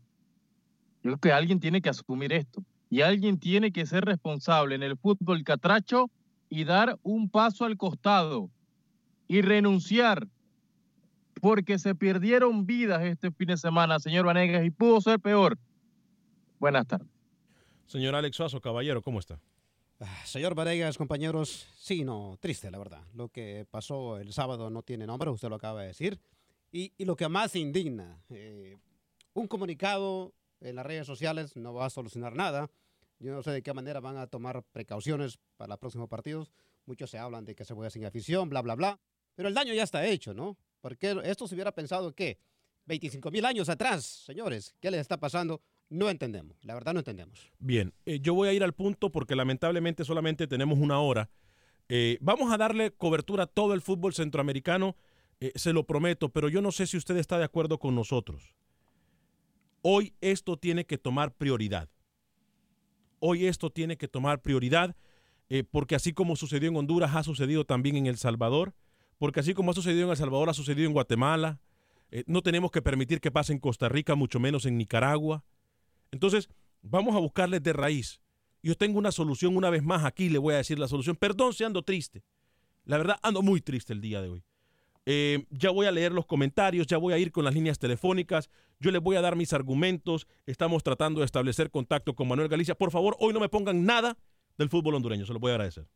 Yo 1.02 1.11
creo 1.11 1.18
que 1.18 1.32
alguien 1.32 1.61
tiene 1.61 1.80
que 1.80 1.90
asumir 1.90 2.32
esto 2.32 2.64
y 2.90 3.02
alguien 3.02 3.38
tiene 3.38 3.73
que 3.73 3.87
ser 3.87 4.04
responsable 4.04 4.75
en 4.75 4.82
el 4.82 4.97
fútbol 4.97 5.44
catracho 5.44 6.11
y 6.49 6.64
dar 6.64 6.99
un 7.02 7.28
paso 7.28 7.64
al 7.64 7.76
costado 7.76 8.50
y 9.28 9.40
renunciar 9.40 10.26
porque 11.40 11.78
se 11.78 11.94
perdieron 11.94 12.66
vidas 12.66 13.02
este 13.02 13.30
fin 13.32 13.49
de 13.49 13.56
semana, 13.56 13.99
señor 13.99 14.26
Vanegas, 14.26 14.64
y 14.64 14.71
pudo 14.71 15.00
ser 15.00 15.18
peor. 15.18 15.59
Buenas 16.61 16.87
tardes. 16.87 17.09
Señor 17.87 18.14
Alex 18.14 18.37
Suazo, 18.37 18.61
caballero, 18.61 19.02
¿cómo 19.02 19.18
está? 19.18 19.40
Ah, 20.04 20.26
señor 20.26 20.56
Varegas, 20.56 20.99
compañeros, 20.99 21.68
sí, 21.78 22.02
no, 22.02 22.37
triste, 22.40 22.73
la 22.73 22.78
verdad. 22.78 23.02
Lo 23.14 23.28
que 23.28 23.64
pasó 23.71 24.18
el 24.18 24.32
sábado 24.32 24.68
no 24.68 24.82
tiene 24.82 25.06
nombre, 25.06 25.30
usted 25.30 25.49
lo 25.49 25.54
acaba 25.54 25.82
de 25.82 25.88
decir. 25.88 26.18
Y, 26.73 26.92
lo 27.04 27.14
que 27.14 27.28
más 27.28 27.54
indigna, 27.54 28.21
eh, 28.28 28.76
un 29.32 29.47
comunicado 29.47 30.35
en 30.61 30.75
las 30.75 30.85
redes 30.85 31.06
sociales 31.06 31.54
no 31.54 31.73
va 31.73 31.87
a 31.87 31.90
solucionar 31.90 32.35
nada. 32.35 32.68
Yo 33.21 33.32
no 33.32 33.44
sé 33.44 33.52
de 33.52 33.62
qué 33.62 33.73
manera 33.73 34.00
van 34.00 34.16
a 34.16 34.26
tomar 34.26 34.64
precauciones 34.73 35.38
para 35.56 35.68
los 35.68 35.78
próximos 35.78 36.09
partidos. 36.09 36.50
Muchos 36.85 37.09
se 37.09 37.18
hablan 37.18 37.44
de 37.44 37.54
que 37.54 37.64
se 37.64 37.73
juega 37.73 37.90
sin 37.90 38.04
afición, 38.04 38.49
bla, 38.49 38.61
bla, 38.61 38.75
bla. 38.75 39.00
Pero 39.37 39.49
el 39.49 39.54
daño 39.54 39.73
ya 39.73 39.85
está 39.85 40.04
hecho, 40.04 40.35
¿no? 40.35 40.56
Porque 40.80 41.16
esto 41.23 41.47
se 41.47 41.54
hubiera 41.54 41.71
pensado 41.71 42.12
que 42.12 42.40
25 42.87 43.30
mil 43.30 43.44
años 43.44 43.68
atrás, 43.68 44.04
señores. 44.04 44.75
¿Qué 44.80 44.90
les 44.90 45.00
está 45.00 45.16
pasando? 45.16 45.62
No 45.92 46.08
entendemos, 46.08 46.56
la 46.62 46.72
verdad 46.72 46.94
no 46.94 47.00
entendemos. 47.00 47.52
Bien, 47.58 47.92
eh, 48.06 48.18
yo 48.18 48.32
voy 48.32 48.49
a 48.49 48.54
ir 48.54 48.64
al 48.64 48.72
punto 48.72 49.12
porque 49.12 49.37
lamentablemente 49.37 50.06
solamente 50.06 50.46
tenemos 50.46 50.78
una 50.78 50.99
hora. 51.00 51.28
Eh, 51.90 52.16
vamos 52.22 52.50
a 52.50 52.56
darle 52.56 52.92
cobertura 52.92 53.42
a 53.42 53.46
todo 53.46 53.75
el 53.75 53.82
fútbol 53.82 54.14
centroamericano, 54.14 54.96
eh, 55.40 55.52
se 55.54 55.75
lo 55.75 55.84
prometo, 55.84 56.30
pero 56.30 56.49
yo 56.49 56.62
no 56.62 56.72
sé 56.72 56.87
si 56.87 56.96
usted 56.96 57.18
está 57.18 57.37
de 57.37 57.44
acuerdo 57.44 57.78
con 57.78 57.94
nosotros. 57.94 58.56
Hoy 59.82 60.14
esto 60.22 60.56
tiene 60.56 60.87
que 60.87 60.96
tomar 60.96 61.34
prioridad. 61.34 61.90
Hoy 63.18 63.44
esto 63.44 63.68
tiene 63.68 63.99
que 63.99 64.08
tomar 64.08 64.40
prioridad 64.40 64.96
porque 65.70 65.94
así 65.94 66.14
como 66.14 66.34
sucedió 66.37 66.70
en 66.70 66.76
Honduras, 66.76 67.14
ha 67.14 67.22
sucedido 67.22 67.66
también 67.66 67.96
en 67.96 68.06
El 68.06 68.16
Salvador, 68.16 68.72
porque 69.18 69.40
así 69.40 69.52
como 69.52 69.72
ha 69.72 69.75
sucedido 69.75 70.04
en 70.04 70.11
El 70.11 70.16
Salvador, 70.16 70.49
ha 70.49 70.54
sucedido 70.54 70.87
en 70.87 70.94
Guatemala. 70.94 71.61
no 72.26 72.40
tenemos 72.40 72.70
que 72.70 72.80
permitir 72.80 73.20
que 73.20 73.30
pase 73.30 73.52
en 73.52 73.58
Costa 73.58 73.90
Rica, 73.90 74.14
mucho 74.14 74.40
menos 74.40 74.64
en 74.64 74.78
Nicaragua. 74.78 75.44
Entonces, 76.12 76.49
vamos 76.83 77.16
a 77.16 77.19
buscarles 77.19 77.62
de 77.62 77.73
raíz. 77.73 78.21
Yo 78.62 78.76
tengo 78.76 78.99
una 78.99 79.11
solución 79.11 79.57
una 79.57 79.71
vez 79.71 79.83
más 79.83 80.04
aquí, 80.04 80.28
le 80.28 80.38
voy 80.38 80.54
a 80.54 80.59
decir 80.59 80.78
la 80.78 80.87
solución. 80.87 81.16
Perdón 81.16 81.52
si 81.52 81.64
ando 81.64 81.83
triste. 81.83 82.23
La 82.85 82.97
verdad, 82.97 83.19
ando 83.23 83.42
muy 83.42 83.61
triste 83.61 83.92
el 83.92 84.00
día 84.00 84.23
de 84.23 84.28
hoy. 84.28 84.45
Eh, 85.04 85.47
ya 85.50 85.71
voy 85.71 85.87
a 85.87 85.90
leer 85.90 86.12
los 86.12 86.26
comentarios, 86.26 86.87
ya 86.87 86.97
voy 86.97 87.12
a 87.12 87.19
ir 87.19 87.33
con 87.33 87.45
las 87.45 87.54
líneas 87.54 87.78
telefónicas, 87.78 88.50
yo 88.78 88.92
les 88.92 89.02
voy 89.02 89.16
a 89.16 89.21
dar 89.21 89.35
mis 89.35 89.52
argumentos. 89.52 90.28
Estamos 90.47 90.85
tratando 90.85 91.21
de 91.21 91.26
establecer 91.26 91.71
contacto 91.71 92.14
con 92.14 92.28
Manuel 92.28 92.49
Galicia. 92.49 92.76
Por 92.76 92.92
favor, 92.92 93.16
hoy 93.19 93.33
no 93.33 93.40
me 93.40 93.49
pongan 93.49 93.85
nada 93.85 94.16
del 94.59 94.69
fútbol 94.69 94.95
hondureño, 94.95 95.26
se 95.26 95.33
lo 95.33 95.40
voy 95.40 95.50
a 95.50 95.54
agradecer. 95.54 95.88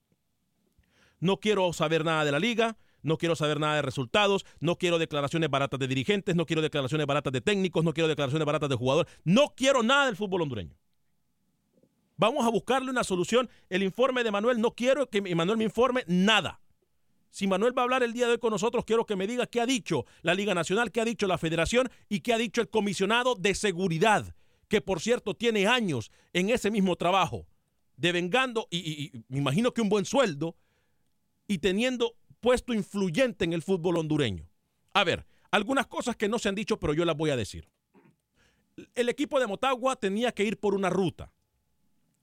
No 1.20 1.38
quiero 1.38 1.72
saber 1.72 2.04
nada 2.04 2.24
de 2.24 2.32
la 2.32 2.40
liga, 2.40 2.76
no 3.02 3.18
quiero 3.18 3.36
saber 3.36 3.60
nada 3.60 3.76
de 3.76 3.82
resultados, 3.82 4.44
no 4.60 4.76
quiero 4.76 4.98
declaraciones 4.98 5.48
baratas 5.50 5.78
de 5.80 5.88
dirigentes, 5.88 6.34
no 6.34 6.46
quiero 6.46 6.62
declaraciones 6.62 7.06
baratas 7.06 7.32
de 7.32 7.40
técnicos, 7.40 7.84
no 7.84 7.92
quiero 7.92 8.08
declaraciones 8.08 8.46
baratas 8.46 8.68
de 8.68 8.76
jugadores, 8.76 9.12
no 9.24 9.54
quiero 9.56 9.82
nada 9.82 10.06
del 10.06 10.16
fútbol 10.16 10.42
hondureño. 10.42 10.76
Vamos 12.16 12.46
a 12.46 12.50
buscarle 12.50 12.90
una 12.90 13.04
solución. 13.04 13.48
El 13.68 13.82
informe 13.82 14.24
de 14.24 14.30
Manuel, 14.30 14.60
no 14.60 14.72
quiero 14.72 15.08
que 15.08 15.20
Manuel 15.34 15.58
me 15.58 15.64
informe 15.64 16.02
nada. 16.06 16.60
Si 17.30 17.46
Manuel 17.46 17.76
va 17.76 17.82
a 17.82 17.84
hablar 17.84 18.02
el 18.02 18.14
día 18.14 18.26
de 18.26 18.32
hoy 18.32 18.38
con 18.38 18.50
nosotros, 18.50 18.84
quiero 18.86 19.04
que 19.04 19.16
me 19.16 19.26
diga 19.26 19.46
qué 19.46 19.60
ha 19.60 19.66
dicho 19.66 20.06
la 20.22 20.32
Liga 20.32 20.54
Nacional, 20.54 20.90
qué 20.90 21.02
ha 21.02 21.04
dicho 21.04 21.26
la 21.26 21.36
Federación 21.36 21.90
y 22.08 22.20
qué 22.20 22.32
ha 22.32 22.38
dicho 22.38 22.62
el 22.62 22.70
comisionado 22.70 23.34
de 23.34 23.54
seguridad, 23.54 24.34
que 24.68 24.80
por 24.80 25.00
cierto 25.00 25.34
tiene 25.34 25.66
años 25.66 26.10
en 26.32 26.48
ese 26.48 26.70
mismo 26.70 26.96
trabajo, 26.96 27.46
devengando, 27.96 28.66
y, 28.70 28.78
y 28.78 29.24
me 29.28 29.38
imagino 29.38 29.74
que 29.74 29.82
un 29.82 29.90
buen 29.90 30.06
sueldo, 30.06 30.56
y 31.46 31.58
teniendo 31.58 32.16
puesto 32.46 32.72
influyente 32.72 33.44
en 33.44 33.52
el 33.52 33.60
fútbol 33.60 33.96
hondureño. 33.96 34.48
A 34.94 35.02
ver, 35.02 35.26
algunas 35.50 35.88
cosas 35.88 36.14
que 36.14 36.28
no 36.28 36.38
se 36.38 36.48
han 36.48 36.54
dicho, 36.54 36.78
pero 36.78 36.94
yo 36.94 37.04
las 37.04 37.16
voy 37.16 37.30
a 37.30 37.36
decir. 37.36 37.68
El 38.94 39.08
equipo 39.08 39.40
de 39.40 39.48
Motagua 39.48 39.96
tenía 39.96 40.30
que 40.30 40.44
ir 40.44 40.56
por 40.60 40.72
una 40.72 40.88
ruta, 40.88 41.32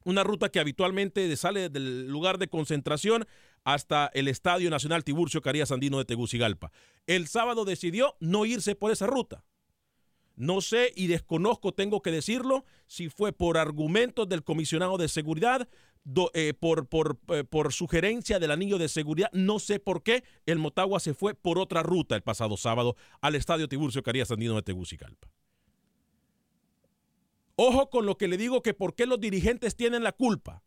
una 0.05 0.23
ruta 0.23 0.47
que 0.47 0.61
habitualmente 0.61 1.35
sale 1.35 1.67
del 1.67 2.07
lugar 2.07 2.37
de 2.37 2.47
concentración 2.47 3.27
hasta 3.65 4.11
el 4.13 4.29
Estadio 4.29 4.69
Nacional 4.69 5.03
Tiburcio 5.03 5.41
Carías 5.41 5.73
Andino 5.73 5.97
de 5.97 6.05
Tegucigalpa. 6.05 6.71
El 7.05 7.27
sábado 7.27 7.65
decidió 7.65 8.15
no 8.21 8.45
irse 8.45 8.75
por 8.75 8.93
esa 8.93 9.07
ruta. 9.07 9.43
No 10.35 10.61
sé 10.61 10.91
y 10.95 11.07
desconozco, 11.07 11.73
tengo 11.73 12.01
que 12.01 12.11
decirlo, 12.11 12.65
si 12.87 13.09
fue 13.09 13.33
por 13.33 13.57
argumentos 13.57 14.27
del 14.27 14.43
comisionado 14.43 14.97
de 14.97 15.07
seguridad, 15.07 15.67
eh, 16.33 16.53
por, 16.53 16.87
eh, 17.29 17.43
por, 17.45 17.71
sugerencia 17.71 18.37
del 18.37 18.51
anillo 18.51 18.77
de 18.77 18.89
seguridad. 18.89 19.29
No 19.31 19.59
sé 19.59 19.79
por 19.79 20.03
qué 20.03 20.23
el 20.45 20.59
Motagua 20.59 20.99
se 20.99 21.13
fue 21.13 21.33
por 21.33 21.57
otra 21.57 21.81
ruta 21.81 22.15
el 22.15 22.23
pasado 22.23 22.57
sábado 22.57 22.97
al 23.21 23.35
estadio 23.35 23.69
Tiburcio 23.69 24.03
Carías 24.03 24.29
Andino 24.29 24.55
de 24.55 24.63
Tegucigalpa. 24.63 25.29
Ojo 27.55 27.89
con 27.89 28.05
lo 28.05 28.17
que 28.17 28.27
le 28.27 28.35
digo 28.35 28.61
que 28.61 28.73
por 28.73 28.95
qué 28.95 29.05
los 29.05 29.19
dirigentes 29.19 29.77
tienen 29.77 30.03
la 30.03 30.11
culpa. 30.11 30.61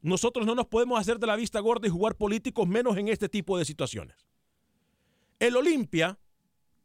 Nosotros 0.00 0.46
no 0.46 0.54
nos 0.54 0.68
podemos 0.68 0.98
hacer 0.98 1.18
de 1.18 1.26
la 1.26 1.36
vista 1.36 1.60
gorda 1.60 1.86
y 1.86 1.90
jugar 1.90 2.14
políticos 2.14 2.66
menos 2.66 2.96
en 2.96 3.08
este 3.08 3.28
tipo 3.28 3.58
de 3.58 3.64
situaciones. 3.64 4.26
El 5.38 5.56
Olimpia 5.56 6.18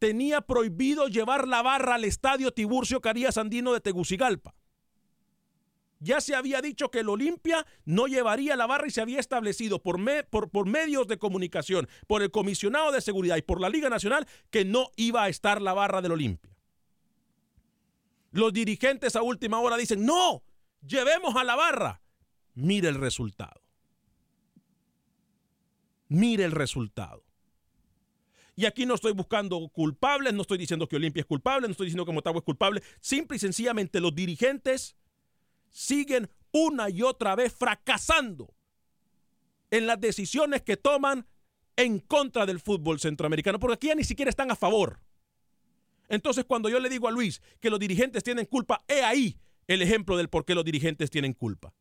tenía 0.04 0.42
prohibido 0.42 1.08
llevar 1.08 1.48
la 1.48 1.62
barra 1.62 1.96
al 1.96 2.04
estadio 2.04 2.52
Tiburcio 2.52 3.00
Carías 3.00 3.38
Andino 3.38 3.72
de 3.72 3.80
Tegucigalpa. 3.80 4.54
Ya 6.02 6.20
se 6.20 6.36
había 6.36 6.62
dicho 6.62 6.92
que 6.92 7.00
el 7.00 7.08
Olimpia 7.08 7.66
no 7.86 8.08
llevaría 8.08 8.58
la 8.58 8.68
barra 8.68 8.88
y 8.88 8.92
se 8.92 9.00
había 9.00 9.22
establecido 9.22 9.82
por, 9.82 9.98
por, 10.30 10.68
medios 10.68 11.08
de 11.08 11.18
comunicación, 11.18 11.88
por 12.06 12.22
el 12.22 12.32
comisionado 12.32 12.92
de 12.92 13.00
seguridad 13.00 13.38
y 13.38 13.44
por 13.44 13.62
la 13.62 13.70
Liga 13.70 13.90
Nacional 13.90 14.28
que 14.50 14.66
no 14.66 14.90
iba 14.98 15.24
a 15.24 15.30
estar 15.30 15.62
la 15.62 15.72
barra 15.72 16.02
del 16.02 16.12
Olimpia. 16.12 16.54
Los 18.32 18.52
dirigentes 18.52 19.16
a 19.16 19.22
última 19.22 19.62
hora 19.62 19.78
dicen, 19.78 20.06
no, 20.06 20.44
llevemos 20.86 21.34
a 21.38 21.46
la 21.46 21.56
barra. 21.56 22.02
Mire 22.56 22.90
el 22.90 22.96
resultado. 22.96 23.62
Mire 26.10 26.44
el 26.44 26.52
resultado. 26.52 27.24
Y 28.56 28.66
aquí 28.66 28.86
no 28.86 28.94
estoy 28.94 29.14
buscando 29.14 29.68
culpables, 29.70 30.34
no 30.34 30.42
estoy 30.42 30.58
diciendo 30.58 30.88
que 30.88 30.96
Olimpia 30.96 31.22
es 31.22 31.26
culpable, 31.26 31.68
no 31.68 31.72
estoy 31.72 31.88
diciendo 31.88 32.06
que 32.06 32.12
Motagua 32.12 32.40
es 32.40 32.46
culpable. 32.46 32.84
Simple 33.02 33.38
y 33.38 33.40
sencillamente 33.40 34.00
los 34.00 34.14
dirigentes 34.14 34.96
siguen 35.70 36.30
una 36.52 36.90
y 36.90 37.02
otra 37.02 37.36
vez 37.36 37.52
fracasando 37.52 38.54
en 39.72 39.88
las 39.88 40.00
decisiones 40.00 40.62
que 40.62 40.78
toman 40.78 41.26
en 41.76 42.00
contra 42.00 42.46
del 42.46 42.60
fútbol 42.60 43.00
centroamericano, 43.00 43.60
porque 43.60 43.76
aquí 43.76 43.88
ya 43.88 43.96
ni 43.96 44.04
siquiera 44.04 44.30
están 44.30 44.52
a 44.52 44.56
favor. 44.56 45.00
Entonces, 46.08 46.46
cuando 46.46 46.70
yo 46.70 46.80
le 46.80 46.90
digo 46.90 47.08
a 47.08 47.12
Luis 47.12 47.42
que 47.60 47.72
los 47.72 47.80
dirigentes 47.80 48.24
tienen 48.24 48.46
culpa, 48.46 48.84
he 48.88 49.02
ahí 49.02 49.36
el 49.68 49.82
ejemplo 49.82 50.16
del 50.16 50.30
por 50.30 50.46
qué 50.46 50.54
los 50.54 50.64
dirigentes 50.64 51.10
tienen 51.10 51.34
culpa. 51.34 51.74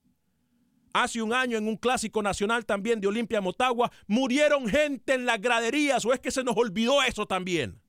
Hace 0.92 1.22
un 1.22 1.32
año 1.32 1.56
en 1.56 1.68
un 1.68 1.76
clásico 1.76 2.22
nacional 2.22 2.66
también 2.66 3.00
de 3.00 3.08
Olimpia 3.08 3.40
Motagua 3.40 3.90
murieron 4.06 4.68
gente 4.68 5.14
en 5.14 5.24
las 5.24 5.40
graderías 5.40 6.04
o 6.04 6.12
es 6.12 6.20
que 6.20 6.30
se 6.30 6.44
nos 6.44 6.56
olvidó 6.56 7.02
eso 7.02 7.26
también. 7.26 7.80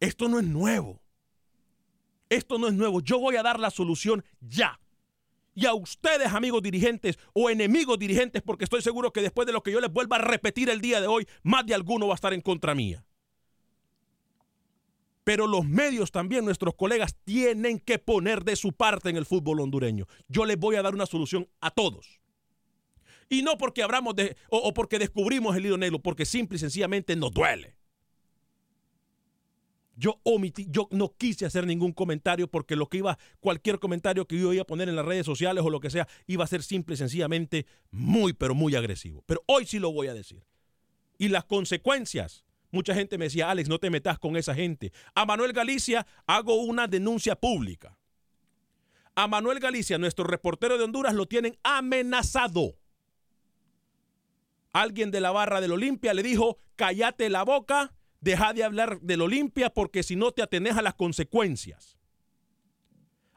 Esto 0.00 0.28
no 0.28 0.38
es 0.38 0.46
nuevo. 0.46 1.00
Esto 2.28 2.58
no 2.58 2.68
es 2.68 2.74
nuevo. 2.74 3.00
Yo 3.00 3.18
voy 3.18 3.36
a 3.36 3.42
dar 3.42 3.58
la 3.58 3.70
solución 3.70 4.24
ya. 4.40 4.80
Y 5.54 5.66
a 5.66 5.74
ustedes, 5.74 6.32
amigos 6.32 6.62
dirigentes 6.62 7.18
o 7.32 7.50
enemigos 7.50 7.98
dirigentes, 7.98 8.42
porque 8.42 8.64
estoy 8.64 8.80
seguro 8.80 9.12
que 9.12 9.22
después 9.22 9.46
de 9.46 9.52
lo 9.52 9.62
que 9.62 9.72
yo 9.72 9.80
les 9.80 9.92
vuelva 9.92 10.16
a 10.16 10.20
repetir 10.20 10.70
el 10.70 10.80
día 10.80 11.00
de 11.00 11.08
hoy, 11.08 11.26
más 11.42 11.66
de 11.66 11.74
alguno 11.74 12.06
va 12.06 12.14
a 12.14 12.16
estar 12.16 12.32
en 12.32 12.40
contra 12.40 12.74
mía 12.74 13.04
pero 15.28 15.46
los 15.46 15.66
medios 15.66 16.10
también, 16.10 16.46
nuestros 16.46 16.74
colegas, 16.74 17.14
tienen 17.24 17.80
que 17.80 17.98
poner 17.98 18.44
de 18.44 18.56
su 18.56 18.72
parte 18.72 19.10
en 19.10 19.18
el 19.18 19.26
fútbol 19.26 19.60
hondureño. 19.60 20.06
Yo 20.26 20.46
les 20.46 20.58
voy 20.58 20.76
a 20.76 20.82
dar 20.82 20.94
una 20.94 21.04
solución 21.04 21.46
a 21.60 21.70
todos. 21.70 22.18
Y 23.28 23.42
no 23.42 23.58
porque 23.58 23.82
abramos 23.82 24.16
de, 24.16 24.38
o, 24.48 24.72
porque 24.72 24.98
descubrimos 24.98 25.54
el 25.54 25.66
hilo 25.66 25.76
negro, 25.76 25.98
porque 25.98 26.24
simple 26.24 26.56
y 26.56 26.58
sencillamente 26.60 27.14
nos 27.14 27.30
duele. 27.34 27.76
Yo 29.96 30.18
omití, 30.22 30.66
yo 30.70 30.88
no 30.92 31.12
quise 31.18 31.44
hacer 31.44 31.66
ningún 31.66 31.92
comentario 31.92 32.48
porque 32.48 32.74
lo 32.74 32.88
que 32.88 32.96
iba, 32.96 33.18
cualquier 33.38 33.78
comentario 33.78 34.26
que 34.26 34.40
yo 34.40 34.50
iba 34.54 34.62
a 34.62 34.66
poner 34.66 34.88
en 34.88 34.96
las 34.96 35.04
redes 35.04 35.26
sociales 35.26 35.62
o 35.62 35.68
lo 35.68 35.80
que 35.80 35.90
sea, 35.90 36.08
iba 36.26 36.44
a 36.44 36.46
ser 36.46 36.62
simple 36.62 36.94
y 36.94 36.96
sencillamente 36.96 37.66
muy, 37.90 38.32
pero 38.32 38.54
muy 38.54 38.74
agresivo. 38.76 39.22
Pero 39.26 39.42
hoy 39.44 39.66
sí 39.66 39.78
lo 39.78 39.92
voy 39.92 40.06
a 40.06 40.14
decir. 40.14 40.42
Y 41.18 41.28
las 41.28 41.44
consecuencias 41.44 42.46
Mucha 42.70 42.94
gente 42.94 43.16
me 43.16 43.26
decía, 43.26 43.50
Alex, 43.50 43.68
no 43.68 43.78
te 43.78 43.90
metas 43.90 44.18
con 44.18 44.36
esa 44.36 44.54
gente. 44.54 44.92
A 45.14 45.24
Manuel 45.24 45.52
Galicia 45.52 46.06
hago 46.26 46.54
una 46.62 46.86
denuncia 46.86 47.34
pública. 47.34 47.96
A 49.14 49.26
Manuel 49.26 49.58
Galicia, 49.58 49.98
nuestro 49.98 50.24
reportero 50.24 50.76
de 50.76 50.84
Honduras, 50.84 51.14
lo 51.14 51.26
tienen 51.26 51.58
amenazado. 51.62 52.76
Alguien 54.72 55.10
de 55.10 55.20
la 55.20 55.30
barra 55.30 55.60
del 55.60 55.72
Olimpia 55.72 56.12
le 56.12 56.22
dijo, 56.22 56.58
cállate 56.76 57.30
la 57.30 57.42
boca, 57.42 57.94
deja 58.20 58.52
de 58.52 58.64
hablar 58.64 59.00
del 59.00 59.22
Olimpia 59.22 59.70
porque 59.70 60.02
si 60.02 60.14
no 60.14 60.32
te 60.32 60.42
atenes 60.42 60.76
a 60.76 60.82
las 60.82 60.94
consecuencias. 60.94 61.96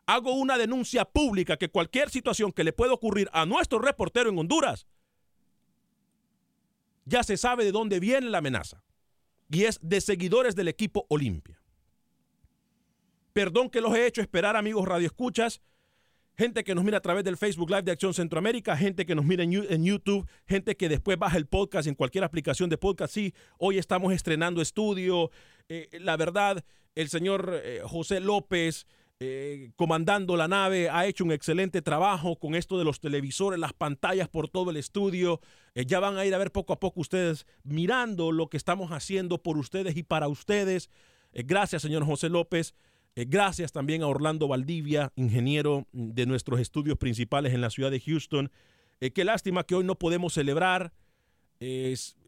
Hago 0.06 0.34
una 0.34 0.58
denuncia 0.58 1.06
pública 1.06 1.56
que 1.56 1.70
cualquier 1.70 2.10
situación 2.10 2.52
que 2.52 2.66
le 2.66 2.74
pueda 2.74 2.94
ocurrir 2.94 3.30
a 3.32 3.46
nuestro 3.46 3.80
reportero 3.80 4.30
en 4.30 4.38
Honduras, 4.38 4.88
ya 7.06 7.24
se 7.24 7.38
sabe 7.38 7.64
de 7.64 7.72
dónde 7.72 8.00
viene 8.00 8.30
la 8.30 8.40
amenaza 8.40 8.84
y 9.52 9.66
es 9.66 9.80
de 9.82 10.00
seguidores 10.00 10.56
del 10.56 10.70
equipo 10.70 11.06
Olimpia. 11.10 11.62
Perdón 13.34 13.70
que 13.70 13.82
los 13.82 13.94
he 13.94 14.08
hecho 14.08 14.22
esperar, 14.22 14.56
amigos 14.56 14.88
radioescuchas, 14.88 15.62
gente 16.38 16.64
que 16.64 16.74
nos 16.74 16.84
mira 16.84 16.98
a 16.98 17.02
través 17.02 17.24
del 17.24 17.38
Facebook 17.38 17.70
Live 17.70 17.84
de 17.84 17.92
Acción 17.92 18.14
Centroamérica, 18.14 18.78
gente 18.78 19.06
que 19.06 19.14
nos 19.14 19.26
mira 19.26 19.44
en, 19.44 19.84
YouTube, 19.84 20.28
gente 20.48 20.76
que 20.76 20.90
después 20.90 21.18
baja 21.18 21.38
el 21.38 21.46
podcast 21.46 21.88
en 21.88 21.96
cualquier 21.96 22.24
aplicación 22.24 22.70
de 22.70 22.78
podcast. 22.78 23.14
Sí, 23.14 23.34
hoy 23.58 23.78
estamos 23.78 24.14
estrenando 24.14 24.62
estudio. 24.62 25.32
Eh, 25.68 25.90
la 26.00 26.18
verdad, 26.18 26.64
el 26.96 27.10
señor 27.10 27.62
eh, 27.64 27.82
José 27.84 28.22
López 28.22 28.88
eh, 29.24 29.70
comandando 29.76 30.36
la 30.36 30.48
nave, 30.48 30.90
ha 30.90 31.06
hecho 31.06 31.24
un 31.24 31.32
excelente 31.32 31.84
trabajo 31.84 32.40
con 32.40 32.56
esto 32.56 32.80
de 32.80 32.84
los 32.84 33.00
televisores, 33.00 33.60
las 33.60 33.72
pantallas 33.72 34.28
por 34.28 34.50
todo 34.50 34.72
el 34.72 34.78
estudio. 34.78 35.42
Eh, 35.76 35.86
ya 35.86 36.00
van 36.00 36.18
a 36.18 36.26
ir 36.26 36.34
a 36.34 36.40
ver 36.40 36.52
poco 36.52 36.74
a 36.74 36.80
poco 36.80 37.02
ustedes 37.02 37.46
mirando 37.64 38.32
lo 38.32 38.50
que 38.50 38.58
estamos 38.58 38.90
haciendo 38.90 39.38
por 39.38 39.60
ustedes 39.60 39.96
y 39.96 40.02
para 40.02 40.28
ustedes. 40.28 40.90
Eh, 41.34 41.44
gracias, 41.46 41.84
señor 41.84 42.04
José 42.04 42.30
López. 42.30 42.74
gracias 43.16 43.72
también 43.72 44.02
a 44.02 44.08
Orlando 44.08 44.48
Valdivia, 44.48 45.14
ingeniero 45.16 45.86
de 45.92 46.26
nuestros 46.26 46.60
estudios 46.60 46.98
principales 46.98 47.54
en 47.54 47.62
la 47.62 47.70
ciudad 47.70 47.92
de 47.92 48.00
Houston. 48.00 48.50
qué 49.00 49.24
lástima 49.24 49.66
que 49.66 49.76
hoy 49.76 49.84
no 49.84 50.00
podemos 50.00 50.34
celebrar. 50.34 50.94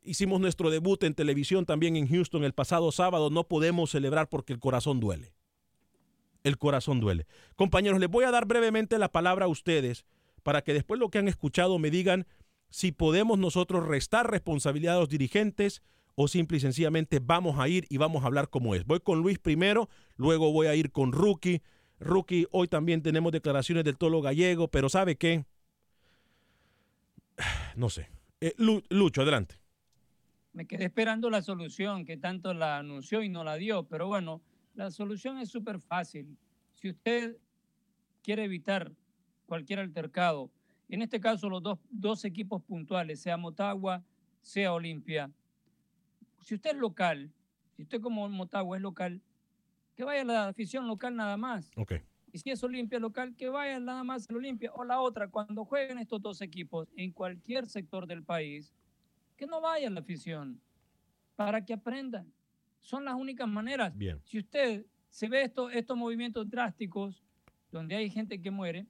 hicimos 0.04 0.40
nuestro 0.40 0.70
debut 0.70 1.04
en 1.06 1.16
televisión 1.16 1.66
también 1.66 1.96
en 1.96 2.08
Houston 2.08 2.44
el 2.44 2.54
pasado 2.54 2.92
sábado. 2.92 3.32
No 3.32 3.48
podemos 3.48 3.90
celebrar 3.90 4.30
porque 4.30 4.54
el 4.54 4.60
corazón 4.60 5.00
duele 5.00 5.34
el 6.44 6.58
corazón 6.58 7.00
duele. 7.00 7.26
Compañeros, 7.56 8.00
les 8.00 8.10
voy 8.10 8.26
a 8.26 8.32
dar 8.32 8.46
brevemente 8.46 8.98
la 8.98 9.12
palabra 9.12 9.46
a 9.46 9.50
ustedes 9.50 10.06
para 10.44 10.62
que 10.62 10.74
después 10.74 11.00
lo 11.00 11.10
que 11.10 11.20
han 11.20 11.28
escuchado 11.28 11.80
me 11.80 11.90
digan 11.90 12.28
si 12.70 12.92
podemos 12.92 13.40
nosotros 13.40 13.86
restar 13.88 14.30
responsabilidad 14.30 14.98
a 14.98 15.00
los 15.00 15.10
dirigentes 15.10 15.82
o 16.16 16.28
simple 16.28 16.58
y 16.58 16.60
sencillamente 16.60 17.20
vamos 17.20 17.60
a 17.60 17.68
ir 17.68 17.86
y 17.90 17.98
vamos 17.98 18.24
a 18.24 18.28
hablar 18.28 18.50
como 18.50 18.76
es. 18.76 18.86
Voy 18.86 19.00
con 19.00 19.20
Luis 19.20 19.40
primero, 19.40 19.90
luego 20.16 20.52
voy 20.52 20.68
a 20.68 20.76
ir 20.76 20.92
con 20.92 21.12
Rookie. 21.12 21.62
Rookie, 22.00 22.48
hoy 22.52 22.68
también 22.68 23.02
tenemos 23.02 23.32
declaraciones 23.32 23.84
del 23.84 23.98
tolo 23.98 24.22
gallego, 24.22 24.68
pero 24.68 24.90
¿sabe 24.90 25.16
qué? 25.16 25.46
No 27.76 27.90
sé. 27.90 28.10
Eh, 28.42 28.54
Lucho, 28.58 29.22
adelante. 29.22 29.56
Me 30.52 30.68
quedé 30.68 30.86
esperando 30.86 31.32
la 31.32 31.42
solución 31.42 32.06
que 32.06 32.18
tanto 32.18 32.54
la 32.54 32.78
anunció 32.78 33.24
y 33.24 33.30
no 33.30 33.44
la 33.44 33.56
dio, 33.56 33.88
pero 33.88 34.06
bueno, 34.08 34.42
la 34.74 34.92
solución 34.92 35.38
es 35.38 35.50
súper 35.50 35.80
fácil. 35.80 36.38
Si 36.76 36.90
usted 36.90 37.38
quiere 38.22 38.44
evitar 38.44 38.92
cualquier 39.46 39.80
altercado, 39.80 40.52
en 40.90 41.02
este 41.02 41.20
caso 41.20 41.50
los 41.50 41.62
dos, 41.62 41.80
dos 41.90 42.26
equipos 42.26 42.62
puntuales, 42.64 43.22
sea 43.22 43.38
Motagua, 43.38 44.04
sea 44.42 44.74
Olimpia, 44.74 45.32
si 46.42 46.56
usted 46.56 46.72
es 46.72 46.78
local, 46.78 47.32
si 47.76 47.84
usted 47.84 48.02
como 48.02 48.28
Motagua 48.30 48.78
es 48.78 48.84
local, 48.84 49.22
que 49.96 50.04
vaya 50.04 50.22
a 50.22 50.26
la 50.26 50.48
afición 50.48 50.88
local 50.88 51.16
nada 51.16 51.38
más. 51.38 51.72
Okay. 51.78 52.02
Y 52.32 52.40
si 52.40 52.50
es 52.50 52.64
Olimpia 52.64 53.00
local, 53.00 53.36
que 53.36 53.48
vaya 53.48 53.80
nada 53.80 54.04
más 54.04 54.28
a 54.30 54.34
Olimpia. 54.34 54.72
O 54.74 54.84
la 54.84 55.00
otra, 55.00 55.28
cuando 55.30 55.66
jueguen 55.66 56.00
estos 56.00 56.22
dos 56.22 56.42
equipos 56.42 56.90
en 56.98 57.12
cualquier 57.12 57.68
sector 57.68 58.08
del 58.08 58.24
país, 58.24 58.74
que 59.38 59.46
no 59.46 59.62
vaya 59.62 59.90
la 59.90 60.00
afición 60.00 60.60
para 61.36 61.64
que 61.64 61.74
aprendan. 61.74 62.32
Son 62.84 63.06
las 63.06 63.16
únicas 63.16 63.48
maneras. 63.48 63.98
Bien. 63.98 64.22
Si 64.26 64.38
usted 64.38 64.86
se 65.10 65.28
ve 65.28 65.52
estos 65.74 65.98
movimientos 65.98 66.50
drásticos 66.50 67.24
donde 67.72 67.96
hay 67.96 68.10
gente 68.10 68.42
que 68.42 68.52
muere, 68.52 68.86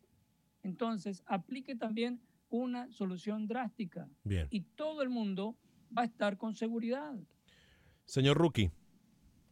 entonces 0.64 1.24
aplique 1.26 1.76
también 1.76 2.20
una 2.50 2.92
solución 2.92 3.48
drástica. 3.48 4.10
Bien. 4.24 4.48
Y 4.50 4.62
todo 4.62 5.02
el 5.04 5.10
mundo 5.10 5.56
va 5.96 6.02
a 6.02 6.06
estar 6.06 6.38
con 6.38 6.56
seguridad. 6.56 7.16
Señor 8.06 8.38
Rookie 8.38 8.72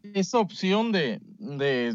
esa 0.03 0.39
opción 0.39 0.91
de, 0.91 1.19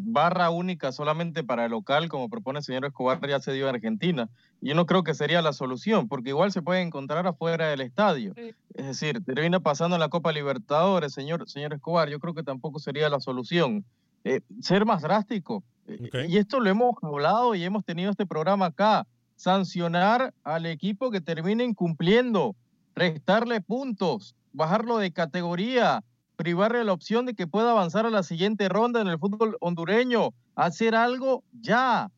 barra 0.03 0.51
única 0.51 0.93
solamente 0.93 1.45
para 1.45 1.65
el 1.65 1.71
local, 1.73 2.09
como 2.09 2.29
propone 2.29 2.61
el 2.61 2.65
señor 2.65 2.85
Escobar, 2.85 3.27
ya 3.29 3.41
se 3.41 3.53
dio 3.53 3.69
en 3.69 3.75
Argentina. 3.75 4.29
Yo 4.61 4.75
no 4.75 4.87
creo 4.87 5.03
que 5.03 5.15
sería 5.15 5.43
la 5.43 5.53
solución, 5.53 6.09
porque 6.09 6.31
igual 6.31 6.53
se 6.53 6.63
puede 6.63 6.83
encontrar 6.83 7.27
afuera 7.27 7.69
del 7.69 7.81
estadio. 7.81 8.35
Es 8.75 8.87
decir, 8.87 9.23
termina 9.25 9.61
pasando 9.61 9.97
en 9.97 10.01
la 10.01 10.09
Copa 10.09 10.33
Libertadores, 10.33 11.13
señor, 11.13 11.49
señor 11.49 11.75
Escobar, 11.75 12.09
yo 12.09 12.21
creo 12.21 12.35
que 12.35 12.43
tampoco 12.43 12.79
sería 12.79 13.09
la 13.09 13.21
solución. 13.21 13.85
Eh, 14.25 14.41
ser 14.61 14.85
más 14.85 15.03
drástico. 15.03 15.63
Eh, 15.87 16.27
y 16.29 16.39
esto 16.39 16.59
lo 16.59 16.69
hemos 16.69 16.97
hablado 17.03 17.55
y 17.55 17.63
hemos 17.63 17.85
tenido 17.85 18.11
este 18.11 18.27
programa 18.27 18.67
acá. 18.67 19.07
Sancionar 19.37 20.33
al 20.43 20.67
equipo 20.67 21.11
que 21.11 21.21
termine 21.21 21.63
incumpliendo, 21.63 22.57
restarle 22.95 23.61
puntos, 23.61 24.35
bajarlo 24.53 24.99
de 24.99 25.13
categoría, 25.13 26.03
privarle 26.37 26.85
la 26.85 26.93
opción 26.93 27.27
de 27.27 27.35
que 27.35 27.47
pueda 27.47 27.71
avanzar 27.71 28.07
a 28.07 28.11
la 28.11 28.23
siguiente 28.23 28.69
ronda 28.69 29.01
en 29.01 29.09
el 29.09 29.19
fútbol 29.19 29.57
hondureño. 29.61 30.35
Hacer 30.55 30.95
algo 30.95 31.43
ya, 31.61 32.11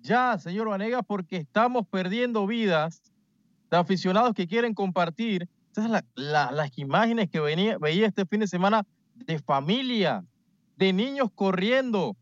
ya, 0.00 0.38
señor 0.38 0.68
Vanega, 0.68 1.02
porque 1.02 1.36
estamos 1.36 1.86
perdiendo 1.86 2.46
vidas 2.46 3.02
de 3.70 3.76
aficionados 3.76 4.34
que 4.34 4.46
quieren 4.46 4.74
compartir. 4.74 5.48
Estas 5.68 6.04
las 6.14 6.78
imágenes 6.78 7.28
que 7.28 7.38
venía, 7.38 7.76
veía 7.78 8.06
este 8.06 8.24
fin 8.24 8.40
de 8.40 8.46
semana 8.46 8.86
de 9.14 9.38
familia, 9.38 10.24
de 10.76 10.92
niños 10.92 11.28
corriendo 11.34 12.16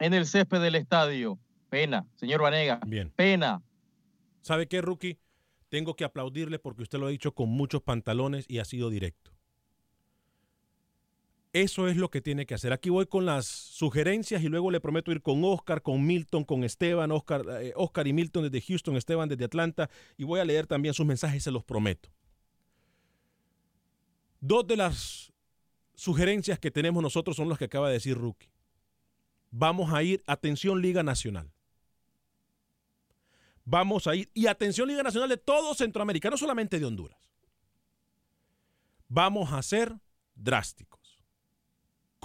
en 0.00 0.12
el 0.12 0.26
césped 0.26 0.60
del 0.60 0.74
estadio. 0.74 1.38
Pena, 1.68 2.06
señor 2.16 2.42
Vanega. 2.42 2.80
Bien. 2.86 3.12
Pena. 3.14 3.62
¿Sabe 4.42 4.66
qué, 4.66 4.80
Rookie? 4.80 5.18
Tengo 5.68 5.94
que 5.94 6.04
aplaudirle 6.04 6.58
porque 6.58 6.82
usted 6.82 6.98
lo 6.98 7.06
ha 7.06 7.10
dicho 7.10 7.32
con 7.32 7.48
muchos 7.48 7.82
pantalones 7.82 8.44
y 8.48 8.58
ha 8.58 8.64
sido 8.64 8.90
directo. 8.90 9.25
Eso 11.56 11.88
es 11.88 11.96
lo 11.96 12.10
que 12.10 12.20
tiene 12.20 12.44
que 12.44 12.52
hacer. 12.52 12.74
Aquí 12.74 12.90
voy 12.90 13.06
con 13.06 13.24
las 13.24 13.46
sugerencias 13.46 14.42
y 14.42 14.48
luego 14.48 14.70
le 14.70 14.78
prometo 14.78 15.10
ir 15.10 15.22
con 15.22 15.42
Oscar, 15.42 15.80
con 15.80 16.04
Milton, 16.04 16.44
con 16.44 16.64
Esteban, 16.64 17.10
Oscar, 17.12 17.46
eh, 17.62 17.72
Oscar 17.76 18.06
y 18.06 18.12
Milton 18.12 18.50
desde 18.50 18.60
Houston, 18.60 18.94
Esteban 18.94 19.26
desde 19.26 19.46
Atlanta 19.46 19.88
y 20.18 20.24
voy 20.24 20.38
a 20.38 20.44
leer 20.44 20.66
también 20.66 20.92
sus 20.92 21.06
mensajes, 21.06 21.42
se 21.42 21.50
los 21.50 21.64
prometo. 21.64 22.10
Dos 24.38 24.66
de 24.66 24.76
las 24.76 25.32
sugerencias 25.94 26.58
que 26.58 26.70
tenemos 26.70 27.02
nosotros 27.02 27.34
son 27.34 27.48
las 27.48 27.56
que 27.56 27.64
acaba 27.64 27.86
de 27.88 27.94
decir 27.94 28.18
Rookie. 28.18 28.50
Vamos 29.50 29.94
a 29.94 30.02
ir, 30.02 30.22
atención 30.26 30.82
Liga 30.82 31.02
Nacional. 31.02 31.50
Vamos 33.64 34.06
a 34.06 34.14
ir, 34.14 34.28
y 34.34 34.46
atención 34.46 34.88
Liga 34.88 35.02
Nacional 35.02 35.30
de 35.30 35.38
todo 35.38 35.74
Centroamérica, 35.74 36.28
no 36.28 36.36
solamente 36.36 36.78
de 36.78 36.84
Honduras. 36.84 37.18
Vamos 39.08 39.54
a 39.54 39.62
ser 39.62 39.94
drásticos 40.34 41.05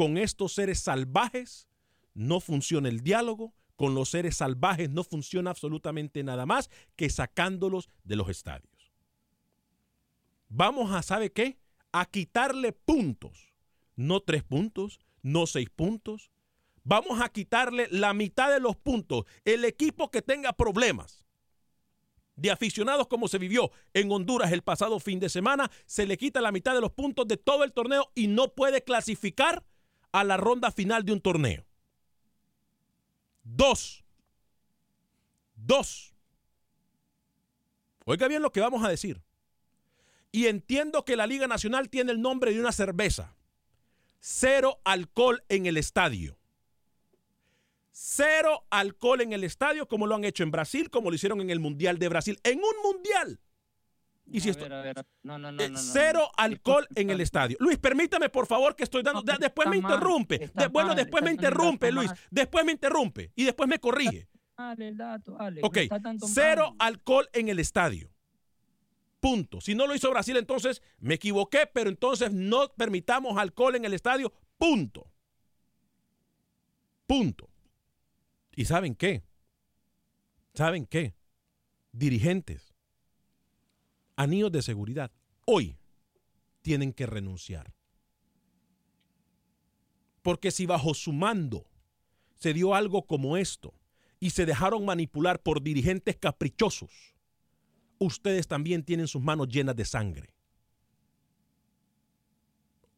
con 0.01 0.17
estos 0.17 0.53
seres 0.53 0.79
salvajes 0.79 1.67
no 2.15 2.39
funciona 2.39 2.89
el 2.89 3.01
diálogo, 3.01 3.53
con 3.75 3.93
los 3.93 4.09
seres 4.09 4.37
salvajes 4.37 4.89
no 4.89 5.03
funciona 5.03 5.51
absolutamente 5.51 6.23
nada 6.23 6.47
más 6.47 6.71
que 6.95 7.07
sacándolos 7.07 7.87
de 8.03 8.15
los 8.15 8.27
estadios. 8.27 8.91
Vamos 10.49 10.91
a, 10.91 11.03
¿sabe 11.03 11.31
qué? 11.31 11.59
A 11.91 12.07
quitarle 12.07 12.71
puntos, 12.71 13.53
no 13.95 14.21
tres 14.21 14.41
puntos, 14.41 14.99
no 15.21 15.45
seis 15.45 15.69
puntos. 15.69 16.31
Vamos 16.83 17.21
a 17.21 17.29
quitarle 17.29 17.87
la 17.91 18.15
mitad 18.15 18.51
de 18.51 18.59
los 18.59 18.75
puntos. 18.75 19.25
El 19.45 19.65
equipo 19.65 20.09
que 20.09 20.23
tenga 20.23 20.53
problemas 20.53 21.27
de 22.35 22.49
aficionados 22.49 23.05
como 23.05 23.27
se 23.27 23.37
vivió 23.37 23.69
en 23.93 24.11
Honduras 24.11 24.51
el 24.51 24.63
pasado 24.63 24.99
fin 24.99 25.19
de 25.19 25.29
semana, 25.29 25.69
se 25.85 26.07
le 26.07 26.17
quita 26.17 26.41
la 26.41 26.51
mitad 26.51 26.73
de 26.73 26.81
los 26.81 26.91
puntos 26.91 27.27
de 27.27 27.37
todo 27.37 27.63
el 27.63 27.71
torneo 27.71 28.11
y 28.15 28.25
no 28.25 28.55
puede 28.55 28.83
clasificar 28.83 29.63
a 30.11 30.23
la 30.23 30.37
ronda 30.37 30.71
final 30.71 31.05
de 31.05 31.13
un 31.13 31.21
torneo. 31.21 31.65
Dos. 33.43 34.03
Dos. 35.55 36.13
Oiga 38.05 38.27
bien 38.27 38.41
lo 38.41 38.51
que 38.51 38.61
vamos 38.61 38.83
a 38.83 38.89
decir. 38.89 39.21
Y 40.31 40.47
entiendo 40.47 41.03
que 41.05 41.15
la 41.15 41.27
Liga 41.27 41.47
Nacional 41.47 41.89
tiene 41.89 42.11
el 42.11 42.21
nombre 42.21 42.53
de 42.53 42.59
una 42.59 42.71
cerveza. 42.71 43.35
Cero 44.19 44.79
alcohol 44.85 45.43
en 45.49 45.65
el 45.65 45.77
estadio. 45.77 46.37
Cero 47.91 48.65
alcohol 48.69 49.21
en 49.21 49.33
el 49.33 49.43
estadio 49.43 49.87
como 49.87 50.07
lo 50.07 50.15
han 50.15 50.23
hecho 50.23 50.43
en 50.43 50.51
Brasil, 50.51 50.89
como 50.89 51.09
lo 51.09 51.15
hicieron 51.15 51.41
en 51.41 51.49
el 51.49 51.59
Mundial 51.59 51.99
de 51.99 52.09
Brasil. 52.09 52.39
En 52.43 52.59
un 52.59 52.81
Mundial 52.83 53.39
y 54.31 54.39
si 54.39 54.49
esto, 54.49 54.65
cero 55.75 56.29
alcohol 56.37 56.87
en 56.95 57.09
el 57.09 57.21
estadio. 57.21 57.57
Luis, 57.59 57.77
permítame 57.77 58.29
por 58.29 58.47
favor 58.47 58.75
que 58.75 58.83
estoy 58.83 59.03
dando. 59.03 59.21
después 59.21 59.67
me 59.67 59.77
interrumpe. 59.77 60.49
bueno, 60.71 60.95
después 60.95 61.23
me 61.23 61.31
interrumpe, 61.31 61.91
Luis. 61.91 62.11
Después 62.29 62.65
me 62.65 62.71
interrumpe 62.71 63.31
y 63.35 63.43
después 63.43 63.67
me 63.69 63.79
corrige. 63.79 64.27
Ok, 65.63 65.77
cero 66.27 66.75
alcohol 66.77 67.27
en 67.33 67.49
el 67.49 67.57
estadio. 67.57 68.11
Punto. 69.19 69.59
Si 69.59 69.73
no 69.73 69.87
lo 69.87 69.95
hizo 69.95 70.11
Brasil, 70.11 70.37
entonces 70.37 70.83
me 70.99 71.15
equivoqué, 71.15 71.67
pero 71.73 71.89
entonces 71.89 72.31
no 72.31 72.71
permitamos 72.77 73.39
alcohol 73.39 73.75
en 73.75 73.85
el 73.85 73.95
estadio. 73.95 74.31
Punto. 74.59 75.11
Punto. 77.07 77.49
¿Y 78.55 78.65
saben 78.65 78.93
qué? 78.93 79.23
¿Saben 80.53 80.85
qué? 80.85 81.15
Dirigentes 81.91 82.70
anillos 84.21 84.51
de 84.51 84.61
seguridad, 84.61 85.11
hoy 85.45 85.77
tienen 86.61 86.93
que 86.93 87.05
renunciar. 87.05 87.73
Porque 90.21 90.51
si 90.51 90.65
bajo 90.65 90.93
su 90.93 91.11
mando 91.11 91.65
se 92.37 92.53
dio 92.53 92.75
algo 92.75 93.05
como 93.07 93.37
esto 93.37 93.73
y 94.19 94.31
se 94.31 94.45
dejaron 94.45 94.85
manipular 94.85 95.41
por 95.41 95.61
dirigentes 95.61 96.15
caprichosos, 96.17 97.15
ustedes 97.97 98.47
también 98.47 98.83
tienen 98.83 99.07
sus 99.07 99.21
manos 99.21 99.47
llenas 99.47 99.75
de 99.75 99.85
sangre. 99.85 100.33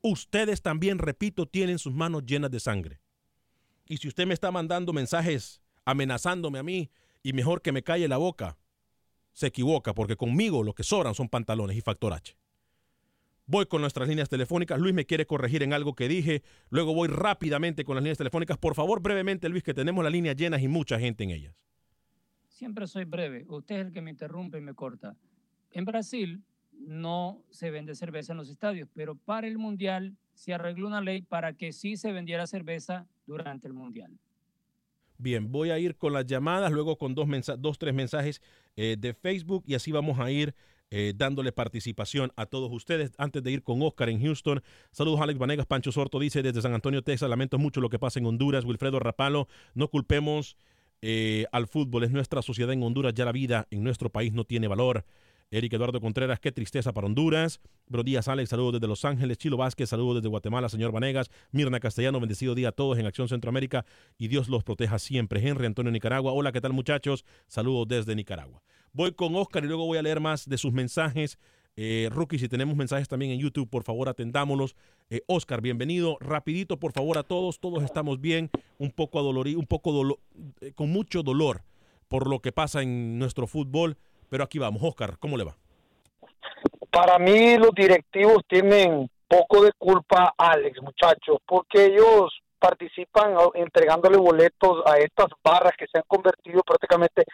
Ustedes 0.01 0.61
también, 0.61 0.97
repito, 0.97 1.45
tienen 1.45 1.79
sus 1.79 1.93
manos 1.93 2.25
llenas 2.25 2.51
de 2.51 2.59
sangre. 2.59 2.99
Y 3.87 3.97
si 3.97 4.09
usted 4.09 4.27
me 4.27 4.33
está 4.33 4.51
mandando 4.51 4.91
mensajes 4.91 5.61
amenazándome 5.85 6.59
a 6.59 6.63
mí 6.63 6.91
y 7.21 7.31
mejor 7.31 7.61
que 7.61 7.71
me 7.71 7.83
calle 7.83 8.09
la 8.09 8.17
boca, 8.17 8.57
se 9.33 9.47
equivoca 9.47 9.93
porque 9.93 10.15
conmigo 10.15 10.63
lo 10.63 10.73
que 10.73 10.83
sobran 10.83 11.15
son 11.15 11.27
pantalones 11.27 11.75
y 11.75 11.81
factor 11.81 12.13
H. 12.13 12.35
Voy 13.45 13.65
con 13.65 13.81
nuestras 13.81 14.07
líneas 14.07 14.29
telefónicas. 14.29 14.79
Luis 14.79 14.93
me 14.93 15.05
quiere 15.05 15.25
corregir 15.25 15.63
en 15.63 15.73
algo 15.73 15.95
que 15.95 16.07
dije. 16.07 16.43
Luego 16.69 16.93
voy 16.93 17.09
rápidamente 17.09 17.83
con 17.83 17.95
las 17.95 18.03
líneas 18.03 18.17
telefónicas. 18.17 18.57
Por 18.57 18.73
favor, 18.73 19.01
brevemente, 19.01 19.49
Luis, 19.49 19.63
que 19.63 19.73
tenemos 19.73 20.01
las 20.01 20.13
líneas 20.13 20.37
llenas 20.37 20.61
y 20.61 20.69
mucha 20.69 20.97
gente 20.97 21.25
en 21.25 21.31
ellas. 21.31 21.55
Siempre 22.47 22.87
soy 22.87 23.03
breve. 23.03 23.45
Usted 23.49 23.75
es 23.75 23.87
el 23.87 23.91
que 23.91 24.01
me 24.01 24.11
interrumpe 24.11 24.59
y 24.59 24.61
me 24.61 24.73
corta. 24.73 25.17
En 25.71 25.83
Brasil 25.83 26.41
no 26.71 27.43
se 27.49 27.69
vende 27.69 27.95
cerveza 27.95 28.31
en 28.31 28.37
los 28.37 28.49
estadios, 28.49 28.87
pero 28.93 29.15
para 29.15 29.47
el 29.47 29.57
Mundial 29.57 30.15
se 30.33 30.53
arregló 30.53 30.87
una 30.87 31.01
ley 31.01 31.21
para 31.21 31.53
que 31.53 31.73
sí 31.73 31.97
se 31.97 32.13
vendiera 32.13 32.47
cerveza 32.47 33.07
durante 33.25 33.67
el 33.67 33.73
Mundial. 33.73 34.17
Bien, 35.17 35.51
voy 35.51 35.69
a 35.69 35.79
ir 35.79 35.95
con 35.95 36.13
las 36.13 36.25
llamadas, 36.25 36.71
luego 36.71 36.97
con 36.97 37.13
dos, 37.15 37.27
dos 37.59 37.77
tres 37.77 37.93
mensajes 37.93 38.41
eh, 38.75 38.95
de 38.99 39.13
Facebook 39.13 39.63
y 39.67 39.75
así 39.75 39.91
vamos 39.91 40.19
a 40.19 40.31
ir 40.31 40.55
eh, 40.95 41.13
dándole 41.15 41.51
participación 41.51 42.31
a 42.35 42.45
todos 42.45 42.71
ustedes. 42.71 43.13
Antes 43.17 43.41
de 43.41 43.51
ir 43.51 43.63
con 43.63 43.81
Oscar 43.81 44.09
en 44.09 44.21
Houston, 44.21 44.61
saludos 44.91 45.21
Alex 45.21 45.39
Vanegas, 45.39 45.65
Pancho 45.65 45.91
Sorto 45.91 46.19
dice 46.19 46.43
desde 46.43 46.61
San 46.61 46.75
Antonio, 46.75 47.01
Texas, 47.01 47.27
lamento 47.29 47.57
mucho 47.57 47.81
lo 47.81 47.89
que 47.89 47.97
pasa 47.97 48.19
en 48.19 48.27
Honduras. 48.27 48.63
Wilfredo 48.63 48.99
Rapalo, 48.99 49.47
no 49.73 49.87
culpemos 49.87 50.55
eh, 51.01 51.45
al 51.51 51.67
fútbol, 51.67 52.03
es 52.03 52.11
nuestra 52.11 52.41
sociedad 52.41 52.71
en 52.71 52.83
Honduras, 52.83 53.13
ya 53.15 53.25
la 53.25 53.31
vida 53.31 53.67
en 53.71 53.83
nuestro 53.83 54.11
país 54.11 54.33
no 54.33 54.43
tiene 54.43 54.67
valor. 54.67 55.03
Eric 55.53 55.71
Eduardo 55.73 56.01
Contreras, 56.01 56.39
qué 56.39 56.51
tristeza 56.51 56.93
para 56.93 57.05
Honduras. 57.05 57.61
Buenos 57.87 58.05
días, 58.05 58.27
Alex. 58.27 58.49
Saludos 58.49 58.73
desde 58.73 58.87
Los 58.87 59.05
Ángeles. 59.05 59.37
Chilo 59.37 59.55
Vázquez, 59.55 59.87
saludos 59.87 60.15
desde 60.15 60.27
Guatemala. 60.27 60.67
Señor 60.67 60.91
Vanegas, 60.91 61.29
Mirna 61.51 61.79
Castellano, 61.79 62.19
bendecido 62.19 62.55
día 62.55 62.69
a 62.69 62.71
todos 62.71 62.97
en 62.97 63.05
Acción 63.05 63.29
Centroamérica 63.29 63.85
y 64.17 64.29
Dios 64.29 64.49
los 64.49 64.63
proteja 64.63 64.97
siempre. 64.97 65.47
Henry 65.47 65.67
Antonio 65.67 65.91
Nicaragua. 65.91 66.31
Hola, 66.31 66.51
¿qué 66.51 66.59
tal, 66.59 66.73
muchachos? 66.73 67.23
Saludos 67.45 67.87
desde 67.87 68.15
Nicaragua. 68.15 68.63
Voy 68.93 69.11
con 69.11 69.35
Oscar 69.35 69.63
y 69.63 69.67
luego 69.67 69.85
voy 69.85 69.99
a 69.99 70.01
leer 70.01 70.19
más 70.19 70.49
de 70.49 70.57
sus 70.57 70.73
mensajes. 70.73 71.37
Eh, 71.75 72.09
Rookie, 72.11 72.39
si 72.39 72.49
tenemos 72.49 72.75
mensajes 72.75 73.07
también 73.07 73.31
en 73.31 73.39
YouTube, 73.39 73.69
por 73.69 73.83
favor 73.83 74.09
atendámoslos. 74.09 74.75
Eh, 75.11 75.21
Oscar, 75.27 75.61
bienvenido. 75.61 76.17
Rapidito, 76.19 76.79
por 76.79 76.93
favor, 76.93 77.19
a 77.19 77.23
todos. 77.23 77.59
Todos 77.59 77.83
estamos 77.83 78.19
bien, 78.19 78.49
un 78.79 78.89
poco 78.89 79.19
adoloridos, 79.19 79.59
un 79.59 79.67
poco 79.67 79.91
dolo 79.91 80.19
eh, 80.61 80.71
con 80.73 80.89
mucho 80.89 81.21
dolor 81.21 81.61
por 82.07 82.27
lo 82.27 82.41
que 82.41 82.51
pasa 82.51 82.81
en 82.81 83.19
nuestro 83.19 83.45
fútbol. 83.45 83.97
Pero 84.33 84.45
aquí 84.45 84.57
vamos. 84.57 84.81
Oscar, 84.81 85.19
¿cómo 85.19 85.37
le 85.37 85.43
va? 85.43 85.53
Para 86.89 87.19
mí 87.19 87.55
los 87.55 87.69
directivos 87.75 88.41
tienen 88.47 89.07
poco 89.27 89.63
de 89.63 89.71
culpa, 89.77 90.33
Alex, 90.35 90.81
muchachos, 90.81 91.37
porque 91.45 91.85
ellos 91.85 92.33
participan 92.57 93.35
entregándole 93.53 94.17
boletos 94.17 94.81
a 94.87 94.97
estas 94.97 95.27
barras 95.43 95.73
que 95.77 95.85
se 95.85 95.99
han 95.99 96.05
convertido 96.07 96.63
prácticamente 96.65 97.25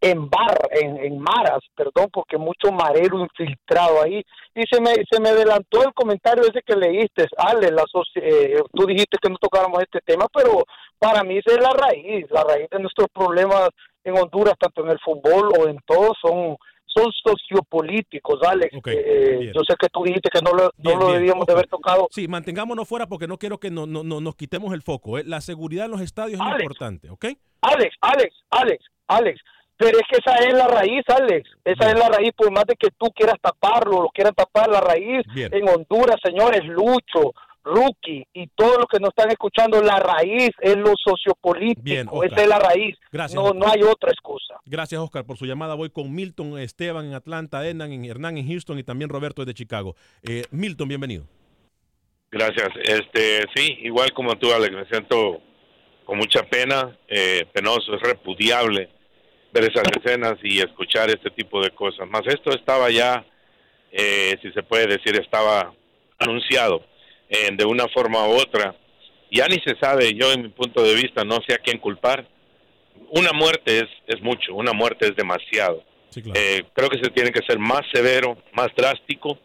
en 0.00 0.30
bar, 0.30 0.56
en, 0.70 1.18
maras, 1.18 1.60
perdón, 1.74 2.08
porque 2.10 2.38
mucho 2.38 2.72
marero 2.72 3.20
infiltrado 3.20 4.02
ahí. 4.02 4.24
Y 4.54 4.62
se 4.70 4.80
me, 4.80 4.94
se 5.10 5.20
me 5.20 5.28
adelantó 5.28 5.82
el 5.82 5.92
comentario 5.92 6.42
ese 6.44 6.62
que 6.64 6.74
leíste, 6.74 7.26
Ale, 7.36 7.70
la 7.70 7.84
eh, 8.14 8.62
tú 8.72 8.86
dijiste 8.86 9.18
que 9.20 9.28
no 9.28 9.36
tocáramos 9.36 9.82
este 9.82 10.00
tema, 10.00 10.24
pero 10.32 10.64
para 10.98 11.22
mí 11.22 11.36
esa 11.36 11.54
es 11.54 11.60
la 11.60 11.74
raíz, 11.74 12.24
la 12.30 12.44
raíz 12.44 12.70
de 12.70 12.78
nuestros 12.78 13.08
problemas 13.12 13.68
en 14.06 14.16
Honduras, 14.16 14.54
tanto 14.58 14.84
en 14.84 14.90
el 14.90 14.98
fútbol 15.00 15.50
o 15.58 15.68
en 15.68 15.78
todo, 15.86 16.12
son 16.20 16.56
son 16.96 17.12
sociopolíticos, 17.12 18.40
Alex. 18.42 18.74
Eh, 18.86 19.52
yo 19.54 19.60
sé 19.68 19.74
que 19.78 19.88
tú 19.88 20.02
dijiste 20.02 20.30
que 20.32 20.40
no 20.40 20.52
lo, 20.52 20.70
no 20.78 20.96
lo 20.98 21.12
debíamos 21.12 21.46
de 21.46 21.52
haber 21.52 21.66
tocado. 21.66 22.08
Sí, 22.10 22.26
mantengámonos 22.26 22.88
fuera 22.88 23.06
porque 23.06 23.26
no 23.26 23.36
quiero 23.36 23.58
que 23.58 23.70
no, 23.70 23.86
no, 23.86 24.02
nos 24.02 24.34
quitemos 24.34 24.72
el 24.72 24.80
foco. 24.80 25.18
¿eh? 25.18 25.22
La 25.26 25.42
seguridad 25.42 25.84
en 25.84 25.90
los 25.90 26.00
estadios 26.00 26.40
es 26.40 26.62
importante, 26.62 27.10
¿ok? 27.10 27.26
Alex, 27.60 27.96
Alex, 28.00 28.34
Alex, 28.50 28.84
Alex. 29.08 29.40
Pero 29.76 29.98
es 29.98 30.04
que 30.10 30.16
esa 30.24 30.38
es 30.38 30.54
la 30.54 30.68
raíz, 30.68 31.04
Alex. 31.08 31.50
Esa 31.62 31.90
es 31.90 31.98
la 31.98 32.08
raíz, 32.08 32.32
por 32.34 32.50
más 32.50 32.64
de 32.64 32.76
que 32.76 32.88
tú 32.96 33.08
quieras 33.14 33.36
taparlo, 33.42 34.04
lo 34.04 34.08
quieran 34.08 34.34
tapar, 34.34 34.70
la 34.70 34.80
raíz 34.80 35.22
en 35.34 35.68
Honduras, 35.68 36.16
señores, 36.24 36.64
Lucho, 36.64 37.34
Rookie 37.66 38.26
y 38.32 38.46
todos 38.54 38.76
los 38.78 38.86
que 38.86 39.00
nos 39.00 39.08
están 39.08 39.30
escuchando, 39.30 39.82
la 39.82 39.98
raíz 39.98 40.50
es 40.60 40.76
lo 40.76 40.92
sociopolítico, 41.04 42.22
esa 42.22 42.42
es 42.42 42.48
la 42.48 42.58
raíz. 42.60 42.96
Gracias, 43.10 43.34
no, 43.34 43.52
no 43.52 43.66
hay 43.66 43.82
otra 43.82 44.10
excusa. 44.10 44.54
Gracias, 44.64 45.00
Oscar, 45.00 45.26
por 45.26 45.36
su 45.36 45.46
llamada. 45.46 45.74
Voy 45.74 45.90
con 45.90 46.14
Milton 46.14 46.58
Esteban 46.58 47.06
en 47.06 47.14
Atlanta, 47.14 47.66
Hernán 47.66 47.92
en, 47.92 48.04
Hernán 48.04 48.38
en 48.38 48.46
Houston 48.48 48.78
y 48.78 48.84
también 48.84 49.10
Roberto 49.10 49.42
desde 49.44 49.54
Chicago. 49.54 49.96
Eh, 50.22 50.44
Milton, 50.50 50.88
bienvenido. 50.88 51.24
Gracias. 52.30 52.68
Este, 52.84 53.44
sí, 53.54 53.78
igual 53.82 54.12
como 54.12 54.36
tú, 54.36 54.52
Alex, 54.52 54.72
me 54.72 54.86
siento 54.86 55.40
con 56.04 56.18
mucha 56.18 56.44
pena, 56.44 56.96
eh, 57.08 57.46
penoso, 57.52 57.94
es 57.94 58.00
repudiable 58.00 58.88
ver 59.52 59.64
esas 59.64 59.88
escenas 59.96 60.34
y 60.42 60.60
escuchar 60.60 61.10
este 61.10 61.30
tipo 61.30 61.60
de 61.60 61.70
cosas. 61.70 62.08
Más 62.08 62.22
esto 62.26 62.50
estaba 62.50 62.90
ya, 62.90 63.26
eh, 63.90 64.36
si 64.40 64.52
se 64.52 64.62
puede 64.62 64.86
decir, 64.86 65.18
estaba 65.20 65.72
anunciado 66.18 66.84
de 67.28 67.64
una 67.64 67.88
forma 67.88 68.26
u 68.26 68.32
otra. 68.32 68.74
Ya 69.30 69.46
ni 69.48 69.56
se 69.56 69.76
sabe, 69.80 70.14
yo 70.14 70.32
en 70.32 70.42
mi 70.42 70.48
punto 70.48 70.82
de 70.82 70.94
vista 70.94 71.24
no 71.24 71.38
sé 71.46 71.54
a 71.54 71.58
quién 71.58 71.78
culpar. 71.78 72.28
Una 73.10 73.32
muerte 73.32 73.78
es, 73.78 73.88
es 74.06 74.20
mucho, 74.22 74.54
una 74.54 74.72
muerte 74.72 75.08
es 75.08 75.16
demasiado. 75.16 75.84
Eh, 76.34 76.64
creo 76.72 76.88
que 76.88 76.98
se 77.02 77.10
tiene 77.10 77.30
que 77.30 77.44
ser 77.46 77.58
más 77.58 77.82
severo, 77.92 78.38
más 78.52 78.68
drástico. 78.76 79.38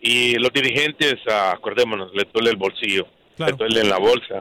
Y 0.00 0.36
los 0.36 0.52
dirigentes, 0.52 1.16
ah, 1.28 1.52
acordémonos, 1.54 2.12
le 2.14 2.24
duele 2.32 2.50
el 2.50 2.56
bolsillo, 2.56 3.06
le 3.38 3.52
duele 3.52 3.80
en 3.80 3.88
la 3.88 3.98
bolsa. 3.98 4.40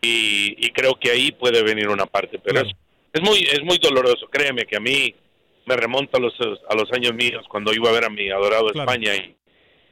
Y, 0.00 0.66
y, 0.66 0.70
creo 0.70 0.94
que 0.98 1.10
ahí 1.10 1.30
puede 1.32 1.62
venir 1.62 1.88
una 1.88 2.06
parte. 2.06 2.38
Pero 2.38 2.60
es, 2.60 2.72
es, 3.12 3.22
muy, 3.22 3.38
es 3.38 3.62
muy 3.62 3.78
doloroso, 3.78 4.28
créeme 4.28 4.64
que 4.64 4.76
a 4.76 4.80
mí 4.80 5.14
me 5.66 5.76
remonta 5.76 6.18
a 6.18 6.20
los, 6.20 6.34
a 6.68 6.74
los 6.74 6.90
años 6.92 7.14
míos 7.14 7.44
cuando 7.48 7.72
iba 7.72 7.88
a 7.88 7.92
ver 7.92 8.04
a 8.04 8.10
mi 8.10 8.30
adorado 8.30 8.68
España 8.74 9.14
y 9.14 9.36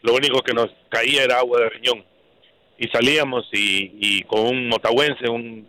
lo 0.02 0.14
único 0.14 0.42
que 0.42 0.52
nos 0.52 0.68
caía 0.88 1.22
era 1.22 1.38
agua 1.38 1.60
de 1.60 1.68
riñón 1.70 2.04
y 2.80 2.88
salíamos 2.88 3.46
y, 3.52 4.22
con 4.22 4.40
un 4.40 4.68
motahuense, 4.68 5.28
un, 5.28 5.68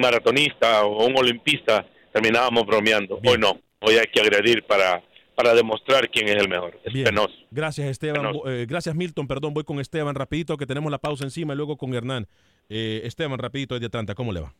maratonista 0.00 0.84
o 0.84 1.06
un 1.06 1.18
olimpista 1.18 1.84
terminábamos 2.12 2.64
bromeando. 2.64 3.18
Hoy 3.24 3.36
no, 3.36 3.58
hoy 3.80 3.96
hay 3.96 4.06
que 4.12 4.20
agredir 4.20 4.62
para, 4.62 5.02
para 5.34 5.54
demostrar 5.54 6.08
quién 6.08 6.28
es 6.28 6.36
el 6.36 6.48
mejor. 6.48 6.78
Es 6.84 6.92
penoso. 6.92 7.34
Gracias 7.50 7.88
Esteban, 7.88 8.32
eh, 8.46 8.64
gracias 8.68 8.94
Milton, 8.94 9.26
perdón, 9.26 9.54
voy 9.54 9.64
con 9.64 9.80
Esteban 9.80 10.14
rapidito 10.14 10.56
que 10.56 10.66
tenemos 10.66 10.90
la 10.92 10.98
pausa 10.98 11.24
encima 11.24 11.52
y 11.52 11.56
luego 11.56 11.76
con 11.76 11.92
Hernán. 11.94 12.28
Eh, 12.68 13.02
Esteban, 13.04 13.38
rapidito 13.40 13.78
de 13.78 13.86
Atlanta, 13.86 14.14
¿cómo 14.14 14.32
le 14.32 14.40
va? 14.40 14.54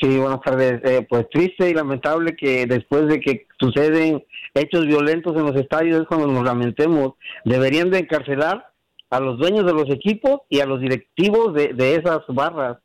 Sí, 0.00 0.18
buenas 0.18 0.40
tardes. 0.40 0.80
Eh, 0.82 1.06
pues 1.08 1.30
triste 1.30 1.70
y 1.70 1.74
lamentable 1.74 2.34
que 2.34 2.66
después 2.66 3.06
de 3.06 3.20
que 3.20 3.46
suceden 3.60 4.24
hechos 4.52 4.84
violentos 4.86 5.36
en 5.36 5.46
los 5.46 5.54
estadios 5.54 6.00
es 6.00 6.08
cuando 6.08 6.26
nos 6.26 6.42
lamentemos. 6.42 7.12
Deberían 7.44 7.90
de 7.90 8.00
encarcelar 8.00 8.73
a 9.14 9.20
los 9.20 9.38
dueños 9.38 9.64
de 9.64 9.72
los 9.72 9.88
equipos 9.90 10.40
y 10.48 10.58
a 10.58 10.66
los 10.66 10.80
directivos 10.80 11.54
de, 11.54 11.94
esas 11.94 12.22
barras 12.26 12.78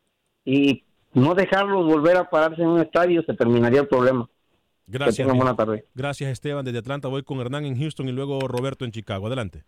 y 0.46 0.84
no 1.14 1.34
dejarlos 1.34 1.88
volver 1.88 2.18
a 2.18 2.30
pararse 2.30 2.62
en 2.62 2.68
un 2.68 2.82
estadio 2.82 3.24
se 3.24 3.34
terminaría 3.34 3.82
el 3.82 3.88
problema. 3.88 4.30
Gracias. 4.86 5.28
Buena 5.28 5.56
tarde. 5.56 5.86
Gracias 5.96 6.30
Esteban 6.30 6.64
desde 6.64 6.78
Atlanta. 6.80 7.08
Voy 7.08 7.24
con 7.24 7.40
Hernán 7.40 7.66
en 7.66 7.80
Houston 7.80 8.10
y 8.10 8.12
luego 8.12 8.40
Roberto 8.48 8.86
en 8.86 8.92
Chicago. 8.92 9.26
Adelante. 9.26 9.64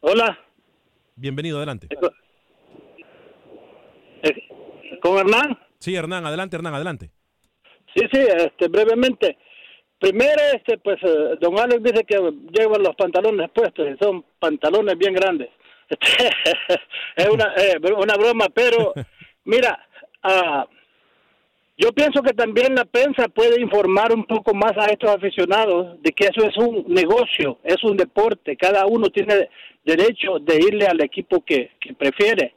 Hola. 0.00 0.38
Bienvenido, 1.16 1.56
adelante. 1.56 1.88
Eh, 4.22 4.98
¿Con 5.00 5.16
Hernán? 5.16 5.58
Sí, 5.78 5.94
Hernán, 5.94 6.26
adelante, 6.26 6.56
Hernán, 6.56 6.74
adelante. 6.74 7.10
Sí, 7.94 8.02
sí, 8.12 8.20
este, 8.20 8.68
brevemente. 8.68 9.38
Primero, 10.00 10.40
este, 10.54 10.78
pues, 10.78 10.96
eh, 11.02 11.36
don 11.40 11.58
Alex 11.58 11.82
dice 11.82 12.04
que 12.04 12.16
llevan 12.52 12.82
los 12.82 12.96
pantalones 12.96 13.50
puestos 13.50 13.86
y 13.86 14.02
son 14.02 14.24
pantalones 14.38 14.96
bien 14.96 15.12
grandes. 15.12 15.50
es 17.16 17.28
una, 17.28 17.52
eh, 17.56 17.78
una 17.94 18.14
broma, 18.14 18.46
pero 18.48 18.94
mira, 19.44 19.78
uh, 20.24 20.64
yo 21.76 21.92
pienso 21.92 22.22
que 22.22 22.32
también 22.32 22.74
la 22.74 22.86
prensa 22.86 23.28
puede 23.28 23.60
informar 23.60 24.14
un 24.14 24.24
poco 24.24 24.54
más 24.54 24.72
a 24.78 24.86
estos 24.86 25.10
aficionados 25.10 26.00
de 26.00 26.12
que 26.12 26.28
eso 26.28 26.46
es 26.46 26.56
un 26.56 26.86
negocio, 26.88 27.58
es 27.62 27.84
un 27.84 27.98
deporte, 27.98 28.56
cada 28.56 28.86
uno 28.86 29.10
tiene 29.10 29.50
derecho 29.84 30.38
de 30.38 30.56
irle 30.60 30.86
al 30.86 31.02
equipo 31.02 31.44
que, 31.44 31.72
que 31.78 31.92
prefiere, 31.92 32.54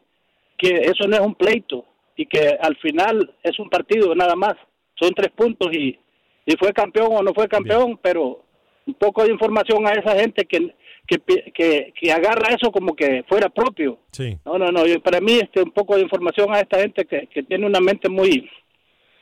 que 0.58 0.70
eso 0.70 1.10
no 1.10 1.18
es 1.18 1.22
un 1.22 1.36
pleito 1.36 1.84
y 2.16 2.26
que 2.26 2.58
al 2.62 2.78
final 2.78 3.34
es 3.44 3.60
un 3.60 3.70
partido 3.70 4.16
nada 4.16 4.36
más, 4.38 4.54
son 4.96 5.14
tres 5.14 5.32
puntos 5.32 5.74
y 5.74 6.00
si 6.46 6.58
fue 6.58 6.74
campeón 6.74 7.08
o 7.12 7.24
no 7.24 7.34
fue 7.34 7.48
campeón, 7.48 8.00
pero 8.02 8.44
un 8.86 8.94
poco 8.96 9.24
de 9.24 9.32
información 9.32 9.86
a 9.88 9.92
esa 9.92 10.20
gente 10.20 10.46
que, 10.46 10.74
que, 11.08 11.94
que, 11.96 12.12
agarra 12.12 12.54
eso 12.54 12.72
como 12.72 12.96
que 12.96 13.24
fuera 13.28 13.50
propio. 13.50 14.00
Sí. 14.12 14.38
No, 14.46 14.58
no, 14.58 14.68
no, 14.68 14.84
para 15.02 15.22
mí 15.22 15.34
este 15.34 15.62
un 15.62 15.72
poco 15.72 15.96
de 15.96 16.02
información 16.02 16.54
a 16.54 16.60
esta 16.60 16.80
gente 16.80 17.06
que, 17.06 17.28
que 17.28 17.44
tiene 17.44 17.66
una 17.66 17.80
mente 17.80 18.10
muy, 18.10 18.50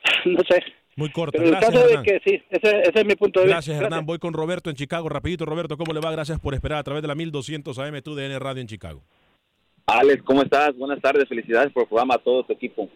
no 0.24 0.40
sé. 0.48 0.62
Muy 0.94 1.10
corta. 1.10 1.38
Pero 1.38 1.52
Gracias, 1.52 1.72
caso 1.72 1.86
de 1.86 2.02
que 2.02 2.20
sí, 2.24 2.42
ese, 2.50 2.80
ese, 2.80 2.92
es 2.94 3.06
mi 3.06 3.14
punto 3.14 3.40
de 3.40 3.46
vista. 3.46 3.56
Gracias, 3.56 3.80
Hernán. 3.80 4.04
Voy 4.04 4.18
con 4.18 4.34
Roberto 4.34 4.68
en 4.68 4.76
Chicago. 4.76 5.08
Rapidito, 5.08 5.46
Roberto, 5.46 5.78
¿cómo 5.78 5.94
le 5.94 6.00
va? 6.00 6.12
Gracias 6.12 6.38
por 6.38 6.52
esperar 6.52 6.78
a 6.78 6.82
través 6.82 7.02
de 7.02 7.08
la 7.08 7.14
1200 7.14 7.78
AM 7.78 8.02
TUDN 8.02 8.38
Radio 8.38 8.60
en 8.60 8.66
Chicago. 8.66 9.02
Alex, 9.86 10.22
¿cómo 10.22 10.42
estás? 10.42 10.76
Buenas 10.76 11.00
tardes, 11.00 11.28
felicidades 11.28 11.72
por 11.72 11.84
el 11.84 11.88
programa 11.88 12.14
a 12.14 12.18
todo 12.18 12.44
tu 12.44 12.52
equipo. 12.52 12.88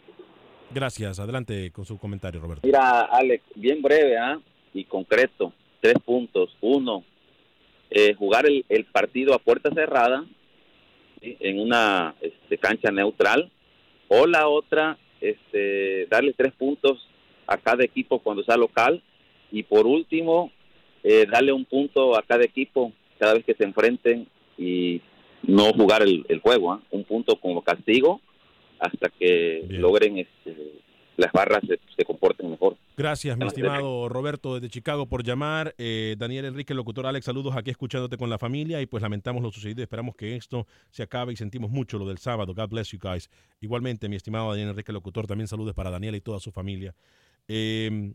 Gracias. 0.71 1.19
Adelante 1.19 1.71
con 1.71 1.85
su 1.85 1.99
comentario, 1.99 2.41
Roberto. 2.41 2.67
Mira, 2.67 3.03
Alex, 3.03 3.45
bien 3.55 3.83
breve 3.83 4.19
¿ah? 4.19 4.39
y 4.75 4.85
concreto. 4.85 5.53
Tres 5.81 5.95
puntos. 6.05 6.57
Uno, 6.61 7.05
eh, 7.91 8.15
jugar 8.15 8.47
el, 8.47 8.85
partido 8.87 9.35
a 9.35 9.39
puerta 9.39 9.71
cerrada 9.73 10.25
en 11.21 11.61
una 11.61 12.15
este, 12.21 12.59
cancha 12.59 12.91
neutral. 12.91 13.51
O 14.09 14.27
la 14.27 14.49
otra, 14.49 14.99
este, 15.21 16.07
darle 16.07 16.33
tres 16.33 16.53
puntos 16.53 17.09
a 17.47 17.57
cada 17.57 17.85
equipo 17.85 18.19
cuando 18.19 18.43
sea 18.43 18.57
local. 18.57 19.03
Y 19.53 19.63
por 19.63 19.87
último, 19.87 20.51
eh, 21.05 21.27
darle 21.31 21.53
un 21.53 21.65
punto 21.65 22.17
a 22.19 22.23
cada 22.23 22.45
equipo 22.45 22.93
cada 23.19 23.35
vez 23.35 23.45
que 23.45 23.55
se 23.55 23.65
enfrenten 23.65 24.27
y 24.59 25.01
no 25.43 25.73
jugar 25.73 26.03
el, 26.03 26.27
el 26.29 26.41
juego. 26.41 26.73
¿ah? 26.73 26.81
Un 26.91 27.05
punto 27.05 27.37
como 27.37 27.63
castigo 27.63 28.21
hasta 28.79 29.09
que 29.09 29.65
logren 29.69 30.19
este, 30.19 30.83
las 31.17 31.33
barras 31.33 31.63
se, 31.67 31.79
se 31.97 32.05
comporten 32.05 32.51
mejor. 32.51 32.77
Gracias, 32.97 33.37
mi 33.37 33.47
estimado 33.47 34.09
Roberto 34.09 34.55
desde 34.55 34.71
Chicago 34.71 35.07
por 35.07 35.23
llamar. 35.23 35.75
Eh, 35.77 36.17
Daniel 36.19 36.47
Enrique, 36.47 36.73
locutor 36.73 37.07
Alex, 37.07 37.27
saludos 37.27 37.55
aquí 37.55 37.71
escuchándote 37.71 38.17
con 38.17 38.31
la 38.31 38.39
familia 38.39 38.81
y 38.81 38.87
pues 38.87 39.03
lamentamos 39.03 39.43
lo 39.43 39.51
sucedido. 39.51 39.83
Esperamos 39.83 40.17
que 40.17 40.35
esto 40.37 40.67
se 40.91 41.03
acabe 41.03 41.35
y 41.35 41.37
sentimos 41.37 41.71
mucho 41.71 41.99
lo 41.99 42.07
del 42.07 42.17
sábado. 42.19 42.55
God 42.55 42.71
bless 42.71 42.91
you 42.93 42.99
guys. 42.99 43.29
Igualmente, 43.61 44.09
mi 44.09 44.17
estimado 44.17 44.51
Daniel 44.51 44.71
Enrique, 44.71 44.93
locutor, 44.93 45.27
también 45.27 45.47
saludos 45.47 45.75
para 45.75 45.91
Daniel 45.91 46.15
y 46.15 46.23
toda 46.23 46.41
su 46.41 46.53
familia. 46.53 46.95
Eh, 47.49 48.13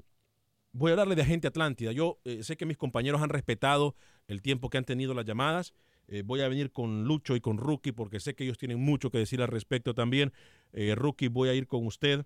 voy 0.72 0.90
a 0.90 0.94
hablarle 0.94 1.16
de 1.16 1.22
Agente 1.22 1.48
Atlántida. 1.48 1.92
Yo 1.92 2.18
eh, 2.26 2.42
sé 2.42 2.58
que 2.58 2.66
mis 2.66 2.78
compañeros 2.78 3.22
han 3.22 3.30
respetado 3.30 3.96
el 4.28 4.42
tiempo 4.42 4.70
que 4.70 4.80
han 4.80 4.86
tenido 4.86 5.14
las 5.14 5.26
llamadas. 5.26 5.74
Eh, 6.12 6.24
voy 6.26 6.42
a 6.42 6.50
venir 6.50 6.72
con 6.72 7.06
Lucho 7.06 7.38
y 7.38 7.40
con 7.40 7.58
Rookie 7.58 7.94
porque 7.94 8.20
sé 8.20 8.36
que 8.36 8.44
ellos 8.44 8.58
tienen 8.58 8.82
mucho 8.82 9.10
que 9.10 9.18
decir 9.18 9.42
al 9.42 9.48
respecto 9.48 9.94
también. 9.96 10.34
Eh, 10.74 10.94
Rookie, 10.94 11.30
voy 11.30 11.48
a 11.48 11.54
ir 11.54 11.68
con 11.68 11.86
usted 11.86 12.26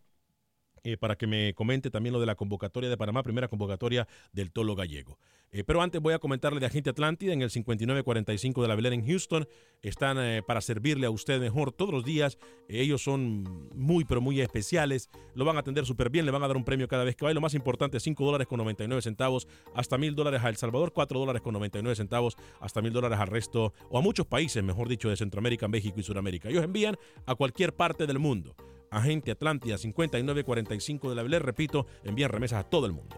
eh, 0.85 0.97
para 0.97 1.15
que 1.15 1.25
me 1.25 1.55
comente 1.55 1.89
también 1.89 2.13
lo 2.13 2.19
de 2.19 2.27
la 2.27 2.35
convocatoria 2.35 2.91
de 2.91 2.95
Panamá, 2.95 3.23
primera 3.23 3.47
convocatoria 3.47 4.07
del 4.33 4.51
Tolo 4.51 4.75
Gallego. 4.75 5.17
Eh, 5.51 5.63
pero 5.63 5.81
antes 5.81 5.99
voy 5.99 6.13
a 6.13 6.19
comentarle 6.19 6.59
de 6.59 6.67
Agente 6.67 6.91
Atlántida 6.91 7.33
en 7.33 7.41
el 7.41 7.49
5945 7.49 8.61
de 8.61 8.67
la 8.67 8.75
Belén 8.75 8.93
en 8.93 9.07
Houston. 9.07 9.47
Están 9.81 10.19
eh, 10.19 10.43
para 10.45 10.61
servirle 10.61 11.07
a 11.07 11.09
usted 11.09 11.39
mejor 11.39 11.71
todos 11.71 11.91
los 11.91 12.03
días. 12.05 12.37
Ellos 12.69 13.01
son 13.01 13.69
muy, 13.73 14.05
pero 14.05 14.21
muy 14.21 14.41
especiales. 14.41 15.09
Lo 15.33 15.43
van 15.43 15.55
a 15.57 15.61
atender 15.61 15.87
súper 15.87 16.11
bien. 16.11 16.23
Le 16.23 16.31
van 16.31 16.43
a 16.43 16.47
dar 16.47 16.55
un 16.55 16.63
premio 16.63 16.87
cada 16.87 17.03
vez 17.03 17.15
que 17.15 17.25
va. 17.25 17.33
Lo 17.33 17.41
más 17.41 17.55
importante, 17.55 17.99
5 17.99 18.23
dólares 18.23 18.45
con 18.45 18.59
99 18.59 19.01
centavos 19.01 19.47
hasta 19.73 19.97
mil 19.97 20.13
dólares 20.13 20.43
a 20.43 20.49
El 20.49 20.57
Salvador, 20.57 20.93
4 20.93 21.19
dólares 21.19 21.41
con 21.41 21.53
99 21.53 21.95
centavos 21.95 22.35
hasta 22.59 22.83
mil 22.83 22.93
dólares 22.93 23.17
al 23.17 23.27
resto, 23.27 23.73
o 23.89 23.97
a 23.97 24.01
muchos 24.01 24.27
países, 24.27 24.63
mejor 24.63 24.87
dicho, 24.87 25.09
de 25.09 25.17
Centroamérica, 25.17 25.67
México 25.67 25.99
y 25.99 26.03
Sudamérica. 26.03 26.49
Ellos 26.49 26.63
envían 26.63 26.95
a 27.25 27.33
cualquier 27.33 27.73
parte 27.73 28.05
del 28.05 28.19
mundo. 28.19 28.55
Agente 28.89 29.31
Atlántida 29.31 29.77
5945 29.77 31.09
de 31.09 31.15
la 31.15 31.23
Belén, 31.23 31.41
repito, 31.41 31.85
envían 32.03 32.29
remesas 32.29 32.65
a 32.65 32.69
todo 32.69 32.85
el 32.85 32.93
mundo. 32.93 33.15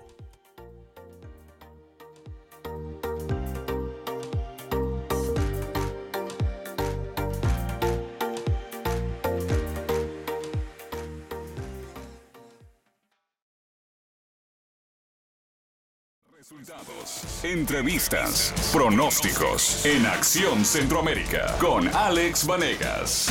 Resultados, 16.50 17.44
entrevistas, 17.44 18.54
pronósticos 18.72 19.86
en 19.86 20.06
Acción 20.06 20.64
Centroamérica 20.64 21.58
con 21.60 21.88
Alex 21.90 22.48
Vanegas. 22.48 23.28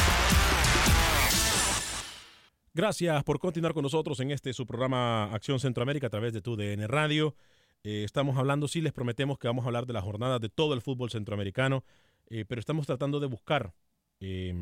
Gracias 2.77 3.25
por 3.25 3.39
continuar 3.39 3.73
con 3.73 3.85
nosotros 3.85 4.21
en 4.21 4.33
este 4.33 4.53
su 4.53 4.67
programa 4.67 5.33
Acción 5.33 5.59
Centroamérica 5.59 6.09
a 6.09 6.11
través 6.11 6.35
de 6.35 6.43
tu 6.43 6.57
DN 6.57 6.87
Radio. 6.87 7.35
Eh, 7.83 8.05
estamos 8.05 8.37
hablando, 8.37 8.69
sí, 8.69 8.83
les 8.83 8.93
prometemos 8.93 9.39
que 9.39 9.49
vamos 9.49 9.65
a 9.65 9.69
hablar 9.69 9.87
de 9.87 9.95
la 9.95 10.03
jornada 10.03 10.39
de 10.39 10.51
todo 10.51 10.75
el 10.75 10.83
fútbol 10.83 11.09
centroamericano, 11.09 11.85
eh, 12.29 12.45
pero 12.47 12.61
estamos 12.61 12.87
tratando 12.87 13.19
de 13.19 13.29
buscar 13.29 13.73
eh, 14.21 14.53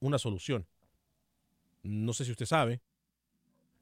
una 0.00 0.18
solución. 0.18 0.66
No 1.82 2.12
sé 2.12 2.26
si 2.26 2.32
usted 2.32 2.44
sabe, 2.44 2.82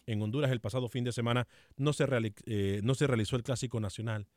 en 0.06 0.22
Honduras 0.22 0.52
el 0.52 0.60
pasado 0.60 0.88
fin 0.88 1.02
de 1.02 1.10
semana 1.10 1.48
no 1.76 1.92
se, 1.92 2.06
eh, 2.46 2.80
no 2.84 2.94
se 2.94 3.08
realizó 3.08 3.34
el 3.34 3.42
Clásico 3.42 3.80
Nacional 3.80 4.28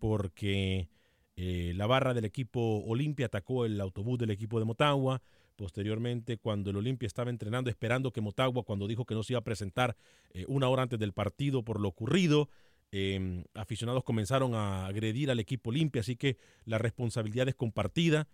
porque 0.00 0.88
la 1.36 1.86
barra 1.86 2.14
del 2.14 2.24
equipo 2.24 2.82
Olimpia 2.84 3.26
atacó 3.26 3.64
el 3.64 3.80
autobús 3.80 4.18
del 4.18 4.30
equipo 4.30 4.58
de 4.58 4.64
Motagua. 4.64 5.22
Posteriormente, 5.60 6.38
cuando 6.38 6.70
el 6.70 6.76
Olimpia 6.78 7.06
estaba 7.06 7.28
entrenando, 7.28 7.68
esperando 7.68 8.14
que 8.14 8.22
Motagua, 8.22 8.62
cuando 8.62 8.88
dijo 8.88 9.04
que 9.04 9.14
no 9.14 9.22
se 9.22 9.34
iba 9.34 9.40
a 9.40 9.44
presentar 9.44 9.94
eh, 10.30 10.46
una 10.48 10.70
hora 10.70 10.84
antes 10.84 10.98
del 10.98 11.12
partido 11.12 11.62
por 11.62 11.80
lo 11.80 11.88
ocurrido, 11.88 12.48
eh, 12.92 13.44
aficionados 13.52 14.02
comenzaron 14.02 14.54
a 14.54 14.86
agredir 14.86 15.30
al 15.30 15.38
equipo 15.38 15.68
Olimpia, 15.68 16.00
así 16.00 16.16
que 16.16 16.38
la 16.64 16.78
responsabilidad 16.78 17.46
es 17.46 17.54
compartida. 17.56 18.26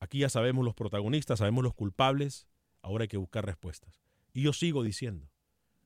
Aquí 0.00 0.20
ya 0.20 0.30
sabemos 0.30 0.64
los 0.64 0.74
protagonistas, 0.74 1.40
sabemos 1.40 1.62
los 1.62 1.74
culpables, 1.74 2.48
ahora 2.80 3.02
hay 3.02 3.08
que 3.08 3.18
buscar 3.18 3.44
respuestas. 3.44 4.00
Y 4.32 4.40
yo 4.40 4.54
sigo 4.54 4.82
diciendo, 4.82 5.28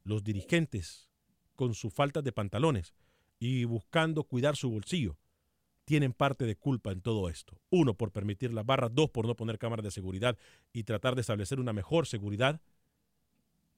los 0.05 0.23
dirigentes, 0.23 1.11
con 1.57 1.75
su 1.75 1.91
falta 1.91 2.23
de 2.23 2.31
pantalones 2.31 2.95
y 3.41 3.65
buscando 3.65 4.23
cuidar 4.23 4.55
su 4.55 4.71
bolsillo, 4.71 5.17
tienen 5.87 6.13
parte 6.13 6.45
de 6.45 6.57
culpa 6.57 6.93
en 6.93 7.01
todo 7.01 7.31
esto. 7.31 7.59
Uno, 7.71 7.95
por 7.95 8.11
permitir 8.11 8.53
las 8.53 8.67
barras, 8.67 8.91
dos, 8.93 9.09
por 9.09 9.27
no 9.27 9.35
poner 9.35 9.57
cámaras 9.57 9.85
de 9.85 9.91
seguridad 9.91 10.37
y 10.75 10.83
tratar 10.83 11.15
de 11.15 11.23
establecer 11.23 11.59
una 11.59 11.73
mejor 11.73 12.07
seguridad, 12.07 12.61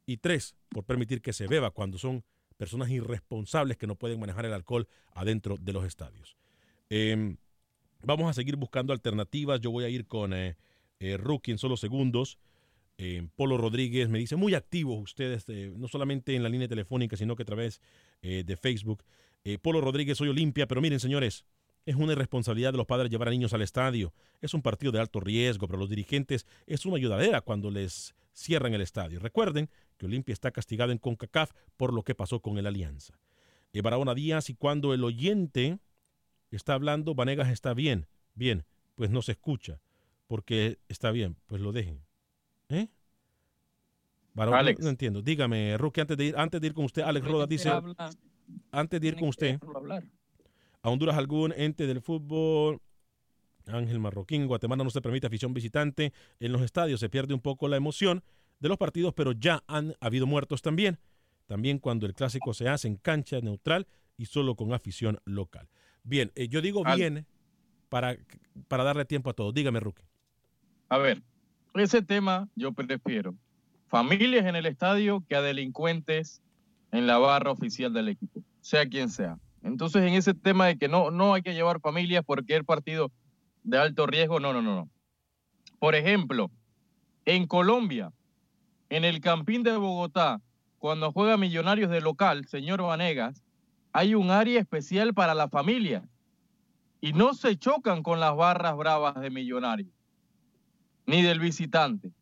y 0.06 0.16
tres, 0.16 0.56
por 0.70 0.84
permitir 0.84 1.20
que 1.20 1.34
se 1.34 1.46
beba 1.46 1.70
cuando 1.70 1.98
son 1.98 2.24
personas 2.56 2.88
irresponsables 2.88 3.76
que 3.76 3.86
no 3.86 3.94
pueden 3.94 4.18
manejar 4.18 4.46
el 4.46 4.54
alcohol 4.54 4.88
adentro 5.12 5.56
de 5.60 5.72
los 5.74 5.84
estadios. 5.84 6.36
Eh, 6.88 7.36
vamos 8.02 8.30
a 8.30 8.32
seguir 8.32 8.56
buscando 8.56 8.94
alternativas. 8.94 9.60
Yo 9.60 9.70
voy 9.70 9.84
a 9.84 9.90
ir 9.90 10.06
con 10.06 10.32
eh, 10.32 10.56
eh, 10.98 11.18
Rookie 11.18 11.52
en 11.52 11.58
solo 11.58 11.76
segundos. 11.76 12.38
Eh, 12.96 13.28
Polo 13.36 13.58
Rodríguez 13.58 14.08
me 14.08 14.18
dice, 14.18 14.34
muy 14.34 14.54
activos 14.54 14.98
ustedes, 14.98 15.44
eh, 15.48 15.72
no 15.76 15.86
solamente 15.88 16.34
en 16.34 16.42
la 16.42 16.48
línea 16.48 16.66
telefónica, 16.68 17.16
sino 17.16 17.36
que 17.36 17.42
a 17.42 17.46
través 17.46 17.80
eh, 18.22 18.44
de 18.44 18.56
Facebook. 18.56 19.04
Polo 19.62 19.80
Rodríguez, 19.80 20.18
soy 20.18 20.28
Olimpia, 20.28 20.66
pero 20.66 20.82
miren, 20.82 21.00
señores, 21.00 21.46
es 21.88 21.96
una 21.96 22.12
irresponsabilidad 22.12 22.72
de 22.72 22.76
los 22.76 22.86
padres 22.86 23.10
llevar 23.10 23.28
a 23.28 23.30
niños 23.30 23.54
al 23.54 23.62
estadio. 23.62 24.12
Es 24.42 24.52
un 24.52 24.60
partido 24.60 24.92
de 24.92 25.00
alto 25.00 25.20
riesgo, 25.20 25.66
pero 25.66 25.78
los 25.78 25.88
dirigentes 25.88 26.46
es 26.66 26.84
una 26.84 26.96
ayudadera 26.96 27.40
cuando 27.40 27.70
les 27.70 28.14
cierran 28.34 28.74
el 28.74 28.82
estadio. 28.82 29.20
Recuerden 29.20 29.70
que 29.96 30.04
Olimpia 30.04 30.34
está 30.34 30.50
castigado 30.50 30.92
en 30.92 30.98
CONCACAF 30.98 31.52
por 31.78 31.94
lo 31.94 32.02
que 32.02 32.14
pasó 32.14 32.40
con 32.40 32.58
el 32.58 32.66
Alianza. 32.66 33.18
Eh, 33.72 33.80
Barahona 33.80 34.14
Díaz, 34.14 34.50
y 34.50 34.54
cuando 34.54 34.92
el 34.92 35.02
oyente 35.02 35.78
está 36.50 36.74
hablando, 36.74 37.14
Vanegas 37.14 37.48
está 37.48 37.72
bien. 37.72 38.06
Bien, 38.34 38.66
pues 38.94 39.08
no 39.08 39.22
se 39.22 39.32
escucha, 39.32 39.80
porque 40.26 40.78
está 40.90 41.10
bien, 41.10 41.36
pues 41.46 41.62
lo 41.62 41.72
dejen. 41.72 42.04
¿Eh? 42.68 42.88
Barahona, 44.34 44.60
Alex. 44.60 44.80
no 44.82 44.90
entiendo. 44.90 45.22
Dígame, 45.22 45.78
Rookie, 45.78 46.02
antes 46.02 46.18
de 46.18 46.24
ir, 46.26 46.36
antes 46.36 46.60
de 46.60 46.66
ir 46.66 46.74
con 46.74 46.84
usted, 46.84 47.00
Alex 47.00 47.26
Roda 47.26 47.46
dice, 47.46 47.70
habla, 47.70 48.10
antes 48.72 49.00
de 49.00 49.08
ir 49.08 49.16
con 49.16 49.30
usted, 49.30 49.58
hablar. 49.74 50.04
A 50.82 50.90
Honduras 50.90 51.16
algún 51.16 51.52
ente 51.56 51.86
del 51.86 52.00
fútbol. 52.00 52.80
Ángel 53.66 53.98
Marroquín, 53.98 54.46
Guatemala 54.46 54.82
no 54.82 54.90
se 54.90 55.02
permite 55.02 55.26
afición 55.26 55.52
visitante 55.52 56.12
en 56.40 56.52
los 56.52 56.62
estadios, 56.62 57.00
se 57.00 57.10
pierde 57.10 57.34
un 57.34 57.40
poco 57.40 57.68
la 57.68 57.76
emoción 57.76 58.22
de 58.60 58.68
los 58.70 58.78
partidos, 58.78 59.12
pero 59.14 59.32
ya 59.32 59.62
han 59.66 59.94
habido 60.00 60.26
muertos 60.26 60.62
también. 60.62 60.98
También 61.46 61.78
cuando 61.78 62.06
el 62.06 62.14
clásico 62.14 62.54
se 62.54 62.68
hace 62.68 62.88
en 62.88 62.96
cancha 62.96 63.40
neutral 63.40 63.86
y 64.16 64.26
solo 64.26 64.54
con 64.54 64.72
afición 64.72 65.18
local. 65.24 65.68
Bien, 66.02 66.32
eh, 66.34 66.48
yo 66.48 66.60
digo 66.62 66.82
Al- 66.84 66.96
bien 66.96 67.26
para, 67.88 68.16
para 68.68 68.84
darle 68.84 69.04
tiempo 69.04 69.30
a 69.30 69.34
todos. 69.34 69.52
Dígame, 69.54 69.80
Rookie. 69.80 70.04
A 70.88 70.98
ver, 70.98 71.22
ese 71.74 72.02
tema 72.02 72.48
yo 72.54 72.72
prefiero 72.72 73.34
familias 73.88 74.46
en 74.46 74.56
el 74.56 74.66
estadio 74.66 75.24
que 75.28 75.36
a 75.36 75.42
delincuentes 75.42 76.42
en 76.90 77.06
la 77.06 77.18
barra 77.18 77.50
oficial 77.50 77.92
del 77.92 78.08
equipo, 78.08 78.42
sea 78.60 78.88
quien 78.88 79.10
sea. 79.10 79.38
Entonces, 79.62 80.02
en 80.02 80.14
ese 80.14 80.34
tema 80.34 80.66
de 80.66 80.78
que 80.78 80.88
no, 80.88 81.10
no 81.10 81.34
hay 81.34 81.42
que 81.42 81.54
llevar 81.54 81.80
familias 81.80 82.24
porque 82.24 82.56
el 82.56 82.64
partido 82.64 83.10
de 83.62 83.78
alto 83.78 84.06
riesgo, 84.06 84.40
no, 84.40 84.52
no, 84.52 84.62
no, 84.62 84.74
no. 84.74 84.90
Por 85.78 85.94
ejemplo, 85.94 86.50
en 87.24 87.46
Colombia, 87.46 88.12
en 88.88 89.04
el 89.04 89.20
Campín 89.20 89.62
de 89.62 89.76
Bogotá, 89.76 90.40
cuando 90.78 91.12
juega 91.12 91.36
Millonarios 91.36 91.90
de 91.90 92.00
local, 92.00 92.46
señor 92.46 92.82
Vanegas, 92.82 93.44
hay 93.92 94.14
un 94.14 94.30
área 94.30 94.60
especial 94.60 95.14
para 95.14 95.34
la 95.34 95.48
familia 95.48 96.08
y 97.00 97.12
no 97.12 97.34
se 97.34 97.56
chocan 97.56 98.02
con 98.02 98.20
las 98.20 98.34
barras 98.36 98.76
bravas 98.76 99.20
de 99.20 99.30
Millonarios 99.30 99.92
ni 101.06 101.22
del 101.22 101.40
visitante. 101.40 102.12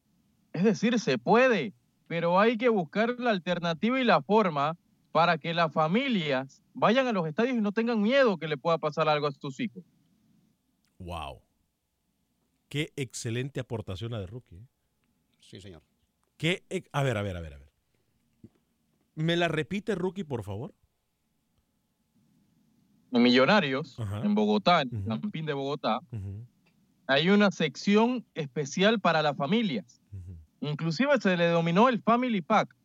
Es 0.53 0.63
decir, 0.63 0.99
se 1.01 1.19
puede, 1.19 1.75
pero 2.07 2.39
hay 2.39 2.57
que 2.57 2.69
buscar 2.69 3.17
la 3.19 3.31
alternativa 3.31 4.01
y 4.01 4.05
la 4.05 4.23
forma 4.23 4.77
para 5.17 5.39
que 5.39 5.55
las 5.55 5.73
familias 5.73 6.63
vayan 6.75 7.07
a 7.07 7.13
los 7.13 7.27
estadios 7.27 7.57
y 7.57 7.61
no 7.63 7.73
tengan 7.73 8.03
miedo 8.03 8.37
que 8.37 8.47
le 8.47 8.59
pueda 8.59 8.77
pasar 8.77 9.09
algo 9.09 9.27
a 9.27 9.33
sus 9.33 9.59
hijos. 9.61 9.83
Wow. 10.99 11.41
Qué 12.69 12.93
excelente 12.97 13.59
aportación 13.59 14.13
la 14.13 14.21
de 14.21 14.27
Rookie. 14.27 14.57
¿eh? 14.57 14.67
Sí, 15.41 15.59
señor. 15.63 15.83
Qué 16.37 16.67
a 16.93 17.03
ver, 17.03 17.17
a 17.17 17.23
ver, 17.23 17.35
a 17.35 17.41
ver, 17.41 17.55
a 17.55 17.59
ver. 17.59 17.73
¿Me 19.15 19.37
la 19.37 19.49
repite, 19.49 19.95
Rookie, 19.95 20.25
por 20.25 20.45
favor? 20.45 20.75
En 23.11 23.23
Millonarios, 23.23 23.97
en 24.23 24.35
Bogotá, 24.35 24.83
en 24.83 25.11
el 25.11 25.21
Campín 25.23 25.47
de 25.47 25.55
Bogotá, 25.55 26.01
hay 27.07 27.31
una 27.31 27.51
sección 27.53 28.27
especial 28.35 29.01
para 29.01 29.23
las 29.23 29.35
familias. 29.35 30.03
Inclusive 30.61 31.19
se 31.23 31.39
le 31.39 31.47
denominó 31.47 31.89
el 31.89 32.03
Family 32.03 32.43
Pack. 32.43 32.77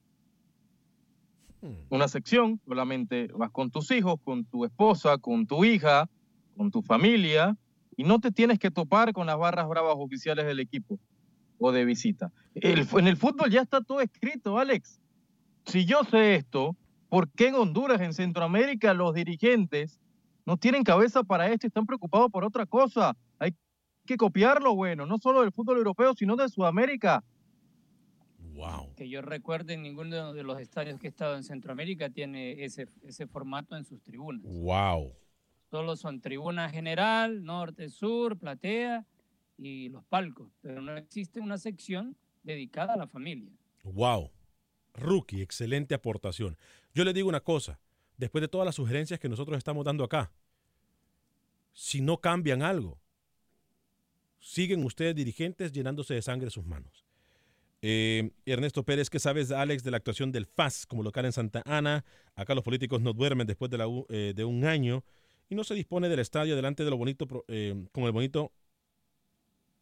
Hmm. 1.62 1.76
Una 1.90 2.08
sección, 2.08 2.60
solamente 2.68 3.28
vas 3.36 3.52
con 3.52 3.72
tus 3.72 3.92
hijos, 3.92 4.20
con 4.24 4.46
tu 4.46 4.66
esposa, 4.66 5.18
con 5.18 5.46
tu 5.48 5.64
hija, 5.64 6.10
con 6.58 6.72
tu 6.72 6.82
familia, 6.82 7.58
y 7.96 8.04
no 8.04 8.20
te 8.20 8.32
tienes 8.32 8.60
que 8.60 8.72
topar 8.72 9.14
con 9.14 9.28
las 9.28 9.38
barras 9.38 9.68
bravas 9.68 9.96
oficiales 9.98 10.46
del 10.46 10.60
equipo 10.60 11.00
o 11.60 11.72
de 11.72 11.86
visita. 11.86 12.32
En 12.56 13.08
el 13.08 13.18
fútbol 13.18 13.50
ya 13.50 13.62
está 13.62 13.82
todo 13.82 14.02
escrito, 14.02 14.58
Alex. 14.58 15.00
Si 15.66 15.86
yo 15.86 16.04
sé 16.04 16.36
esto, 16.36 16.76
¿por 17.10 17.30
qué 17.30 17.50
en 17.50 17.56
Honduras, 17.56 18.02
en 18.02 18.14
Centroamérica, 18.14 18.94
los 18.94 19.14
dirigentes 19.14 20.00
no 20.46 20.58
tienen 20.58 20.84
cabeza 20.84 21.24
para 21.24 21.48
esto 21.50 21.68
y 21.68 21.70
están 21.70 21.86
preocupados 21.86 22.32
por 22.32 22.44
otra 22.44 22.66
cosa? 22.66 23.16
Hay 23.38 23.56
que 24.06 24.18
copiarlo, 24.18 24.76
bueno, 24.76 25.06
no 25.06 25.18
solo 25.20 25.42
del 25.42 25.52
fútbol 25.52 25.78
europeo, 25.78 26.14
sino 26.16 26.36
de 26.36 26.50
Sudamérica. 26.50 27.24
Wow. 28.62 28.94
Que 28.96 29.10
yo 29.10 29.24
recuerde, 29.24 29.76
ninguno 29.76 30.34
de 30.34 30.44
los 30.44 30.60
estadios 30.60 31.00
que 31.00 31.08
he 31.08 31.10
estado 31.10 31.36
en 31.36 31.44
Centroamérica 31.44 32.12
tiene 32.12 32.64
ese, 32.64 32.88
ese 33.02 33.26
formato 33.26 33.76
en 33.76 33.86
sus 33.86 34.04
tribunas. 34.04 34.54
Wow. 34.54 35.16
Solo 35.72 35.96
son 35.96 36.22
tribuna 36.22 36.70
general, 36.70 37.44
norte, 37.44 37.90
sur, 37.90 38.38
platea 38.38 39.08
y 39.58 39.90
los 39.90 40.04
palcos. 40.06 40.52
Pero 40.62 40.80
no 40.80 40.96
existe 40.96 41.40
una 41.40 41.58
sección 41.58 42.16
dedicada 42.44 42.94
a 42.94 42.98
la 42.98 43.08
familia. 43.08 43.52
Wow. 43.84 44.30
Rookie, 44.94 45.42
excelente 45.42 45.96
aportación. 45.96 46.56
Yo 46.94 47.04
le 47.04 47.14
digo 47.14 47.30
una 47.30 47.42
cosa, 47.42 47.80
después 48.18 48.44
de 48.44 48.48
todas 48.48 48.66
las 48.66 48.76
sugerencias 48.76 49.20
que 49.20 49.30
nosotros 49.30 49.58
estamos 49.58 49.86
dando 49.86 50.04
acá, 50.04 50.32
si 51.74 52.02
no 52.02 52.18
cambian 52.20 52.62
algo, 52.62 53.00
siguen 54.40 54.84
ustedes 54.84 55.16
dirigentes 55.16 55.72
llenándose 55.72 56.14
de 56.14 56.22
sangre 56.22 56.52
sus 56.52 56.66
manos. 56.66 57.06
Eh, 57.82 58.32
Ernesto 58.46 58.84
Pérez, 58.84 59.10
¿qué 59.10 59.20
sabes, 59.20 59.52
Alex, 59.52 59.84
de 59.84 59.92
la 59.92 59.98
actuación 59.98 60.32
del 60.32 60.46
FAS 60.46 60.86
como 60.86 61.02
local 61.02 61.26
en 61.26 61.32
Santa 61.32 61.64
Ana? 61.66 62.06
Acá 62.36 62.54
los 62.54 62.64
políticos 62.64 63.02
no 63.02 63.14
duermen 63.14 63.48
después 63.48 63.72
de, 63.72 64.06
eh, 64.10 64.34
de 64.36 64.46
un 64.46 64.66
año 64.66 65.04
y 65.50 65.56
no 65.56 65.64
se 65.64 65.74
dispone 65.74 66.08
del 66.08 66.20
estadio 66.20 66.56
delante 66.56 66.84
de 66.84 66.90
lo 66.90 66.98
bonito, 66.98 67.28
eh, 67.48 67.76
el 67.94 68.12
bonito, 68.12 68.52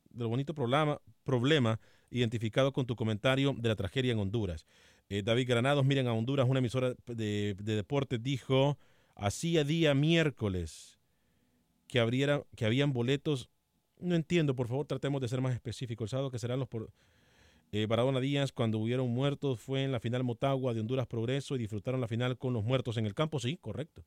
del 0.09 0.27
bonito 0.27 0.53
problema, 0.53 0.99
problema 1.23 1.79
identificado 2.09 2.73
con 2.73 2.85
tu 2.85 2.95
comentario 2.95 3.53
de 3.57 3.69
la 3.69 3.75
tragedia 3.75 4.13
en 4.13 4.19
Honduras. 4.19 4.65
Eh, 5.09 5.21
David 5.21 5.47
Granados, 5.47 5.85
miren 5.85 6.07
a 6.07 6.13
Honduras, 6.13 6.47
una 6.47 6.59
emisora 6.59 6.95
de, 7.05 7.55
de 7.59 7.75
deportes 7.75 8.21
dijo, 8.23 8.77
hacía 9.15 9.63
día 9.63 9.93
miércoles 9.93 10.99
que, 11.87 11.99
abriera, 11.99 12.43
que 12.55 12.65
habían 12.65 12.93
boletos. 12.93 13.49
No 13.99 14.15
entiendo, 14.15 14.55
por 14.55 14.69
favor, 14.69 14.87
tratemos 14.87 15.19
de 15.21 15.27
ser 15.27 15.41
más 15.41 15.53
específicos. 15.53 16.05
El 16.05 16.09
sábado 16.09 16.31
que 16.31 16.39
serán 16.39 16.59
los 16.59 16.67
por, 16.67 16.89
eh, 17.71 17.85
Baradona 17.85 18.19
Díaz, 18.19 18.51
cuando 18.51 18.79
hubieron 18.79 19.09
muertos, 19.09 19.59
fue 19.59 19.83
en 19.83 19.91
la 19.91 19.99
final 19.99 20.23
Motagua 20.23 20.73
de 20.73 20.79
Honduras 20.79 21.07
Progreso 21.07 21.55
y 21.55 21.59
disfrutaron 21.59 22.01
la 22.01 22.07
final 22.07 22.37
con 22.37 22.53
los 22.53 22.63
muertos 22.63 22.97
en 22.97 23.05
el 23.05 23.13
campo. 23.13 23.39
Sí, 23.39 23.57
correcto. 23.57 24.03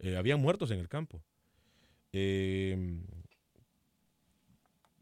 Eh, 0.00 0.16
habían 0.16 0.40
muertos 0.40 0.70
en 0.70 0.80
el 0.80 0.88
campo. 0.88 1.22
Eh, 2.12 3.00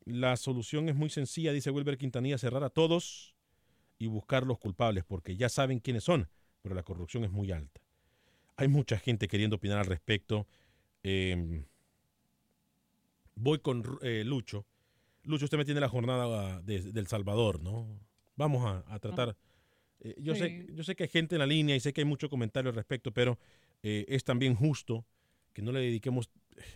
la 0.05 0.37
solución 0.37 0.89
es 0.89 0.95
muy 0.95 1.11
sencilla, 1.11 1.53
dice 1.53 1.71
Wilber 1.71 1.99
Quintanilla, 1.99 2.39
cerrar 2.39 2.65
a 2.65 2.71
todos 2.71 3.35
y 3.99 4.07
buscar 4.07 4.47
los 4.47 4.59
culpables, 4.59 5.05
porque 5.05 5.37
ya 5.37 5.49
saben 5.49 5.81
quiénes 5.81 6.05
son, 6.05 6.29
pero 6.63 6.75
la 6.75 6.83
corrupción 6.83 7.25
es 7.25 7.31
muy 7.31 7.51
alta. 7.51 7.81
Hay 8.57 8.69
mucha 8.69 8.99
gente 8.99 9.29
queriendo 9.29 9.57
opinar 9.57 9.79
al 9.79 9.87
respecto. 9.87 10.47
Eh, 11.03 11.65
voy 13.35 13.59
con 13.59 13.99
eh, 14.03 14.23
Lucho. 14.25 14.67
Lucho, 15.27 15.45
usted 15.45 15.59
me 15.59 15.65
tiene 15.65 15.81
la 15.81 15.89
jornada 15.89 16.61
de, 16.62 16.81
del 16.93 17.07
Salvador, 17.07 17.61
¿no? 17.61 17.87
Vamos 18.37 18.65
a, 18.65 18.85
a 18.95 18.99
tratar. 18.99 19.37
eh, 20.01 20.15
yo, 20.19 20.35
sé, 20.35 20.67
yo 20.73 20.85
sé 20.85 20.95
que 20.95 21.05
hay 21.05 21.09
gente 21.09 21.35
en 21.35 21.41
la 21.41 21.47
línea 21.47 21.75
y 21.77 21.81
sé 21.81 21.93
que 21.93 22.01
hay 22.03 22.05
mucho 22.05 22.29
comentario 22.29 22.71
al 22.71 22.77
respecto, 22.77 23.12
pero 23.12 23.39
eh, 23.83 24.05
es 24.09 24.25
también 24.25 24.55
justo 24.55 25.05
que 25.53 25.62
no 25.62 25.73
le 25.73 25.81
dediquemos, 25.81 26.31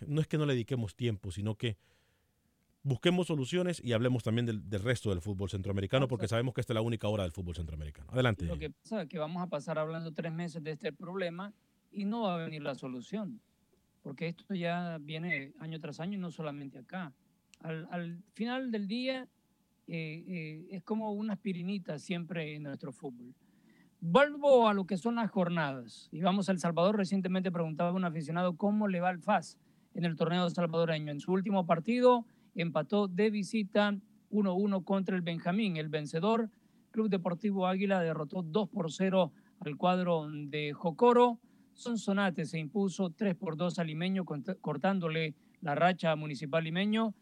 no 0.07 0.21
es 0.21 0.27
que 0.27 0.37
no 0.37 0.45
le 0.45 0.53
dediquemos 0.53 0.95
tiempo, 0.95 1.31
sino 1.31 1.55
que 1.55 1.77
busquemos 2.83 3.27
soluciones 3.27 3.79
y 3.83 3.93
hablemos 3.93 4.23
también 4.23 4.47
del, 4.47 4.67
del 4.67 4.81
resto 4.81 5.11
del 5.11 5.21
fútbol 5.21 5.49
centroamericano, 5.49 6.07
porque 6.07 6.27
sabemos 6.27 6.53
que 6.55 6.61
esta 6.61 6.73
es 6.73 6.75
la 6.75 6.81
única 6.81 7.07
hora 7.07 7.23
del 7.23 7.31
fútbol 7.31 7.55
centroamericano. 7.55 8.11
Adelante. 8.11 8.45
Lo 8.45 8.57
que 8.57 8.71
pasa 8.71 9.03
es 9.03 9.07
que 9.07 9.19
vamos 9.19 9.43
a 9.43 9.47
pasar 9.47 9.77
hablando 9.77 10.11
tres 10.13 10.31
meses 10.31 10.63
de 10.63 10.71
este 10.71 10.91
problema 10.91 11.53
y 11.91 12.05
no 12.05 12.23
va 12.23 12.35
a 12.35 12.37
venir 12.37 12.63
la 12.63 12.73
solución, 12.73 13.39
porque 14.01 14.27
esto 14.27 14.55
ya 14.55 14.97
viene 14.99 15.53
año 15.59 15.79
tras 15.79 15.99
año 15.99 16.17
y 16.17 16.21
no 16.21 16.31
solamente 16.31 16.79
acá. 16.79 17.13
Al, 17.61 17.87
al 17.91 18.23
final 18.33 18.71
del 18.71 18.87
día 18.87 19.27
eh, 19.87 20.23
eh, 20.27 20.67
es 20.71 20.83
como 20.83 21.11
una 21.11 21.33
aspirinita 21.33 21.99
siempre 21.99 22.55
en 22.55 22.63
nuestro 22.63 22.93
fútbol. 22.93 23.33
Vuelvo 23.99 24.67
a 24.67 24.73
lo 24.73 24.85
que 24.85 24.97
son 24.97 25.15
las 25.15 25.29
jornadas 25.29 26.07
y 26.11 26.21
vamos 26.21 26.47
a 26.47 26.53
El 26.53 26.59
Salvador. 26.59 26.97
Recientemente 26.97 27.51
preguntaba 27.51 27.89
a 27.89 27.93
un 27.93 28.05
aficionado 28.05 28.55
cómo 28.55 28.87
le 28.87 29.01
va 29.01 29.09
al 29.09 29.19
FAS 29.19 29.57
en 29.93 30.05
el 30.05 30.15
torneo 30.15 30.49
salvadoreño. 30.49 31.11
En 31.11 31.19
su 31.19 31.33
último 31.33 31.65
partido 31.65 32.25
empató 32.55 33.07
de 33.07 33.29
visita 33.29 33.95
1-1 34.31 34.83
contra 34.85 35.15
el 35.15 35.21
Benjamín. 35.21 35.77
El 35.77 35.89
vencedor, 35.89 36.49
Club 36.91 37.09
Deportivo 37.09 37.67
Águila, 37.67 37.99
derrotó 37.99 38.41
2 38.43 38.69
por 38.69 38.91
0 38.91 39.33
al 39.59 39.77
cuadro 39.77 40.27
de 40.31 40.73
Jocoro. 40.73 41.39
Sonsonate 41.73 42.45
se 42.45 42.59
impuso 42.59 43.09
3 43.11 43.35
por 43.35 43.57
2 43.57 43.77
al 43.79 43.87
Limeño, 43.87 44.25
cortándole 44.25 45.35
la 45.61 45.75
racha 45.75 46.11
a 46.11 46.15
Municipal 46.15 46.63
Limeño. 46.63 47.13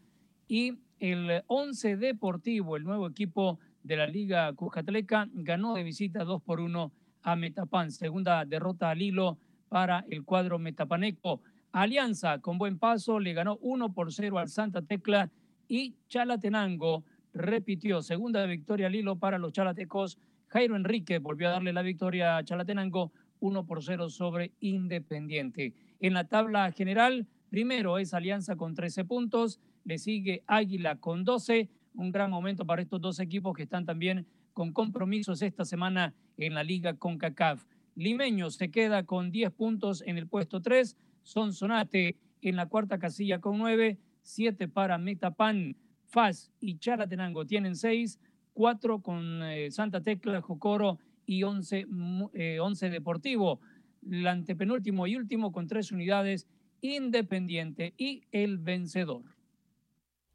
Y 0.50 0.80
el 0.98 1.44
11 1.46 1.96
Deportivo, 1.96 2.76
el 2.76 2.82
nuevo 2.82 3.06
equipo 3.06 3.60
de 3.84 3.96
la 3.96 4.08
Liga 4.08 4.52
Cuscatleca, 4.52 5.28
ganó 5.32 5.74
de 5.74 5.84
visita 5.84 6.24
2 6.24 6.42
por 6.42 6.58
1 6.58 6.90
a 7.22 7.36
Metapan. 7.36 7.92
Segunda 7.92 8.44
derrota 8.44 8.90
al 8.90 9.00
hilo 9.00 9.38
para 9.68 10.04
el 10.08 10.24
cuadro 10.24 10.58
metapaneco. 10.58 11.40
Alianza, 11.70 12.40
con 12.40 12.58
buen 12.58 12.80
paso, 12.80 13.20
le 13.20 13.32
ganó 13.32 13.58
1 13.60 13.92
por 13.92 14.12
0 14.12 14.40
al 14.40 14.48
Santa 14.48 14.82
Tecla 14.82 15.30
y 15.68 15.94
Chalatenango 16.08 17.04
repitió 17.32 18.02
segunda 18.02 18.44
victoria 18.46 18.88
al 18.88 18.96
hilo 18.96 19.20
para 19.20 19.38
los 19.38 19.52
chalatecos. 19.52 20.18
Jairo 20.48 20.74
Enrique 20.74 21.20
volvió 21.20 21.46
a 21.46 21.52
darle 21.52 21.72
la 21.72 21.82
victoria 21.82 22.36
a 22.36 22.42
Chalatenango 22.42 23.12
1 23.38 23.66
por 23.66 23.84
0 23.84 24.10
sobre 24.10 24.50
Independiente. 24.58 25.74
En 26.00 26.12
la 26.12 26.24
tabla 26.24 26.72
general, 26.72 27.28
primero 27.50 27.98
es 27.98 28.14
Alianza 28.14 28.56
con 28.56 28.74
13 28.74 29.04
puntos, 29.04 29.60
le 29.84 29.98
sigue 29.98 30.42
Águila 30.46 30.96
con 30.96 31.24
12. 31.24 31.68
Un 31.94 32.12
gran 32.12 32.30
momento 32.30 32.64
para 32.64 32.82
estos 32.82 33.00
dos 33.00 33.18
equipos 33.20 33.54
que 33.56 33.64
están 33.64 33.84
también 33.84 34.26
con 34.52 34.72
compromisos 34.72 35.42
esta 35.42 35.64
semana 35.64 36.14
en 36.36 36.54
la 36.54 36.62
Liga 36.62 36.94
CONCACAF. 36.94 37.64
Limeño 37.96 38.50
se 38.50 38.70
queda 38.70 39.04
con 39.04 39.30
10 39.30 39.50
puntos 39.52 40.02
en 40.06 40.16
el 40.18 40.26
puesto 40.28 40.60
3. 40.60 40.96
Sonsonate 41.22 42.16
en 42.42 42.56
la 42.56 42.66
cuarta 42.66 42.98
casilla 42.98 43.40
con 43.40 43.58
9. 43.58 43.98
7 44.22 44.68
para 44.68 44.98
Metapan. 44.98 45.76
FAS 46.06 46.50
y 46.60 46.78
Chalatenango 46.78 47.46
tienen 47.46 47.76
6. 47.76 48.18
4 48.52 49.00
con 49.00 49.42
eh, 49.44 49.70
Santa 49.70 50.00
Tecla, 50.02 50.40
Jocoro 50.42 50.98
y 51.24 51.44
11, 51.44 51.86
mu- 51.86 52.30
eh, 52.34 52.58
11 52.60 52.90
Deportivo. 52.90 53.60
El 54.08 54.26
antepenúltimo 54.26 55.06
y 55.06 55.16
último 55.16 55.52
con 55.52 55.66
3 55.66 55.92
unidades. 55.92 56.46
Independiente 56.80 57.94
y 57.96 58.22
el 58.32 58.58
vencedor. 58.58 59.22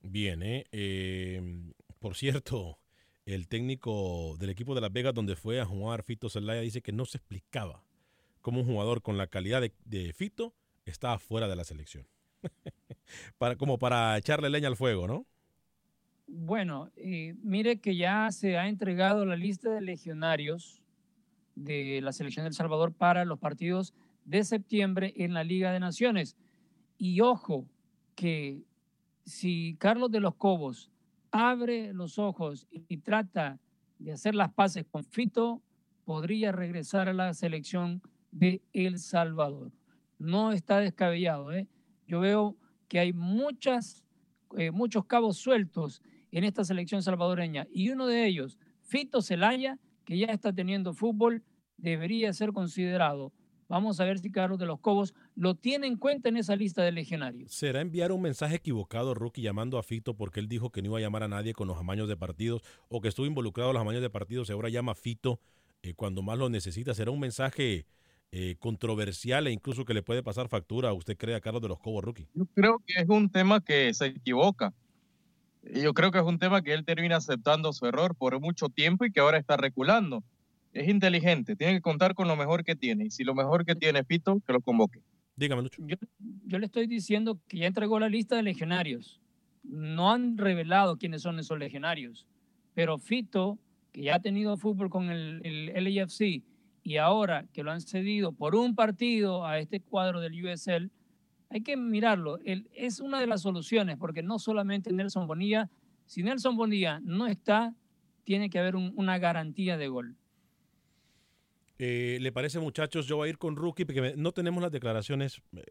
Bien. 0.08 0.42
Eh, 0.44 1.42
por 2.00 2.16
cierto, 2.16 2.78
el 3.26 3.48
técnico 3.48 4.38
del 4.40 4.52
equipo 4.52 4.76
de 4.76 4.82
Las 4.82 4.94
Vegas 4.94 5.14
donde 5.14 5.36
fue 5.36 5.60
a 5.60 5.66
jugar 5.66 6.04
Fito 6.04 6.30
Zelaya 6.30 6.62
dice 6.62 6.82
que 6.82 6.92
no 6.92 7.06
se 7.06 7.18
explicaba 7.18 7.84
cómo 8.42 8.62
un 8.62 8.68
jugador 8.68 9.02
con 9.02 9.18
la 9.18 9.28
calidad 9.28 9.62
de, 9.62 9.74
de 9.86 10.14
Fito 10.14 10.54
estaba 10.86 11.18
fuera 11.18 11.48
de 11.48 11.56
la 11.56 11.64
selección. 11.64 12.08
para, 13.38 13.56
como 13.56 13.80
para 13.80 14.18
echarle 14.18 14.50
leña 14.50 14.68
al 14.68 14.76
fuego, 14.76 15.08
¿no? 15.08 15.26
Bueno, 16.28 16.92
eh, 16.96 17.36
mire 17.42 17.80
que 17.80 17.96
ya 17.96 18.32
se 18.32 18.58
ha 18.58 18.68
entregado 18.68 19.26
la 19.26 19.36
lista 19.36 19.72
de 19.72 19.82
legionarios 19.82 20.82
de 21.56 22.02
la 22.02 22.12
selección 22.12 22.46
del 22.46 22.54
Salvador 22.54 22.94
para 22.94 23.26
los 23.26 23.40
partidos 23.40 23.94
de 24.26 24.44
septiembre 24.44 25.14
en 25.18 25.34
la 25.34 25.44
Liga 25.44 25.72
de 25.72 25.80
Naciones. 25.80 26.36
Y 26.98 27.22
ojo, 27.22 27.66
que 28.16 28.64
si 29.26 29.76
Carlos 29.80 30.12
de 30.12 30.20
los 30.20 30.36
Cobos 30.36 30.92
abre 31.32 31.94
los 31.94 32.20
ojos 32.20 32.68
y, 32.72 32.98
trata 32.98 33.60
de 34.00 34.14
hacer 34.14 34.36
las 34.36 34.54
paces 34.54 34.86
con 34.90 35.04
Fito, 35.04 35.62
podría 36.06 36.52
regresar 36.52 37.10
a 37.10 37.14
la 37.14 37.34
selección 37.34 38.02
de 38.32 38.62
El 38.72 39.00
Salvador. 39.00 39.72
No 40.20 40.52
está 40.52 40.80
descabellado. 40.80 41.52
¿eh? 41.52 41.68
Yo 42.08 42.20
veo 42.20 42.56
que 42.88 43.00
hay 43.00 43.12
muchas, 43.12 44.06
eh, 44.58 44.72
muchos 44.72 45.06
cabos 45.06 45.38
sueltos 45.38 46.02
en 46.32 46.44
esta 46.44 46.64
selección 46.64 47.02
salvadoreña 47.02 47.68
y 47.72 47.90
uno 47.90 48.08
de 48.08 48.26
ellos, 48.26 48.58
Fito 48.82 49.22
Celaya, 49.22 49.80
que 50.06 50.18
ya 50.18 50.28
está 50.28 50.54
teniendo 50.54 50.94
fútbol, 50.94 51.44
debería 51.78 52.32
ser 52.34 52.54
considerado. 52.54 53.34
Vamos 53.68 54.00
a 54.00 54.06
ver 54.06 54.20
si 54.20 54.32
Carlos 54.32 54.60
de 54.60 54.66
los 54.66 54.80
Cobos 54.80 55.14
lo 55.36 55.56
tiene 55.56 55.88
en 55.88 55.98
cuenta 55.98 56.30
en 56.30 56.38
esa 56.38 56.56
lista 56.56 56.84
de 56.84 56.92
legionarios. 56.92 57.52
¿Será 57.52 57.82
enviar 57.82 58.12
un 58.12 58.22
mensaje 58.22 58.56
equivocado, 58.56 59.14
Rookie, 59.14 59.42
llamando 59.42 59.78
a 59.80 59.84
Fito 59.84 60.16
porque 60.16 60.40
él 60.40 60.48
dijo 60.48 60.72
que 60.72 60.82
no 60.82 60.90
iba 60.90 61.00
a 61.00 61.02
llamar 61.02 61.24
a 61.24 61.28
nadie 61.28 61.54
con 61.54 61.68
los 61.68 61.78
amaños 61.78 62.08
de 62.08 62.16
partidos 62.16 62.62
o 62.90 63.02
que 63.02 63.08
estuvo 63.08 63.26
involucrado 63.26 63.72
en 63.72 63.76
los 63.76 63.82
amaños 63.82 64.02
de 64.02 64.10
partidos 64.10 64.50
y 64.50 64.54
ahora 64.54 64.70
llama 64.70 64.92
a 64.92 64.96
Fito 64.96 65.40
eh, 65.82 65.94
cuando 65.96 66.22
más 66.22 66.38
lo 66.38 66.50
necesita? 66.50 66.94
¿Será 66.94 67.12
un 67.12 67.20
mensaje 67.20 67.86
eh, 68.32 68.56
controversial 68.60 69.48
e 69.48 69.52
incluso 69.52 69.86
que 69.86 69.94
le 69.94 70.04
puede 70.04 70.22
pasar 70.22 70.48
factura, 70.48 70.94
usted 70.94 71.18
cree, 71.18 71.36
a 71.36 71.42
Carlos 71.42 71.62
de 71.62 71.68
los 71.68 71.80
Cobos, 71.80 72.04
Rookie? 72.04 72.28
Yo 72.34 72.46
creo 72.54 72.82
que 72.86 73.02
es 73.02 73.10
un 73.10 73.30
tema 73.30 73.62
que 73.62 73.94
se 73.94 74.08
equivoca. 74.08 74.74
Yo 75.64 75.94
creo 75.94 76.12
que 76.12 76.20
es 76.20 76.24
un 76.24 76.38
tema 76.38 76.62
que 76.62 76.74
él 76.74 76.86
termina 76.86 77.18
aceptando 77.18 77.74
su 77.74 77.88
error 77.88 78.16
por 78.16 78.40
mucho 78.40 78.70
tiempo 78.70 79.06
y 79.06 79.12
que 79.12 79.20
ahora 79.20 79.40
está 79.40 79.58
reculando. 79.58 80.24
Es 80.76 80.90
inteligente, 80.90 81.56
tiene 81.56 81.74
que 81.76 81.82
contar 81.82 82.14
con 82.16 82.28
lo 82.28 82.36
mejor 82.36 82.64
que 82.66 82.76
tiene. 82.76 83.06
Y 83.06 83.10
si 83.10 83.24
lo 83.24 83.34
mejor 83.34 83.66
que 83.66 83.76
tiene 83.76 84.00
es 84.00 84.08
Fito, 84.08 84.42
que 84.46 84.52
lo 84.54 84.60
convoque. 84.60 85.00
Dígame, 85.38 85.62
Lucho. 85.62 85.82
Yo, 85.88 85.96
yo 86.46 86.60
le 86.60 86.66
estoy 86.66 86.86
diciendo 86.86 87.40
que 87.48 87.58
ya 87.60 87.68
entregó 87.68 87.98
la 88.00 88.10
lista 88.10 88.36
de 88.36 88.44
legionarios. 88.44 89.22
No 89.64 90.12
han 90.12 90.38
revelado 90.38 90.98
quiénes 90.98 91.22
son 91.22 91.40
esos 91.40 91.58
legionarios. 91.58 92.26
Pero 92.74 92.98
Fito, 93.00 93.58
que 93.94 94.02
ya 94.04 94.16
ha 94.16 94.20
tenido 94.20 94.58
fútbol 94.58 94.90
con 94.90 95.10
el, 95.10 95.42
el 95.46 95.84
LAFC 95.96 96.44
y 96.84 96.98
ahora 96.98 97.46
que 97.54 97.64
lo 97.64 97.72
han 97.72 97.80
cedido 97.80 98.34
por 98.34 98.54
un 98.54 98.76
partido 98.76 99.46
a 99.46 99.60
este 99.60 99.80
cuadro 99.80 100.20
del 100.20 100.46
USL, 100.46 100.92
hay 101.50 101.62
que 101.62 101.78
mirarlo. 101.78 102.38
Él 102.44 102.68
es 102.74 103.00
una 103.00 103.22
de 103.22 103.28
las 103.28 103.42
soluciones, 103.44 103.96
porque 103.98 104.24
no 104.24 104.40
solamente 104.40 104.92
Nelson 104.92 105.26
Bonilla, 105.26 105.70
si 106.06 106.22
Nelson 106.22 106.58
Bonilla 106.58 107.00
no 107.02 107.28
está, 107.28 107.74
tiene 108.26 108.50
que 108.50 108.60
haber 108.60 108.76
un- 108.76 108.92
una 108.98 109.18
garantía 109.20 109.78
de 109.78 109.88
gol. 109.88 110.18
Eh, 111.78 112.18
¿Le 112.22 112.32
parece, 112.32 112.60
muchachos? 112.60 113.08
Yo 113.08 113.18
voy 113.18 113.28
a 113.28 113.30
ir 113.32 113.38
con 113.38 113.56
Rookie 113.56 113.86
porque 113.86 114.14
no 114.16 114.32
tenemos 114.32 114.62
las 114.62 114.72
declaraciones. 114.72 115.42
eh, 115.56 115.62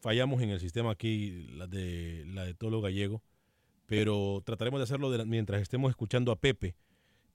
fallamos 0.00 0.42
en 0.42 0.50
el 0.50 0.60
sistema 0.60 0.92
aquí, 0.92 1.48
la 1.52 1.66
de, 1.66 2.24
la 2.26 2.44
de 2.44 2.54
Tolo 2.54 2.80
Gallego, 2.80 3.22
pero 3.86 4.42
trataremos 4.44 4.80
de 4.80 4.84
hacerlo 4.84 5.10
mientras 5.26 5.60
estemos 5.60 5.90
escuchando 5.90 6.32
a 6.32 6.36
Pepe. 6.36 6.76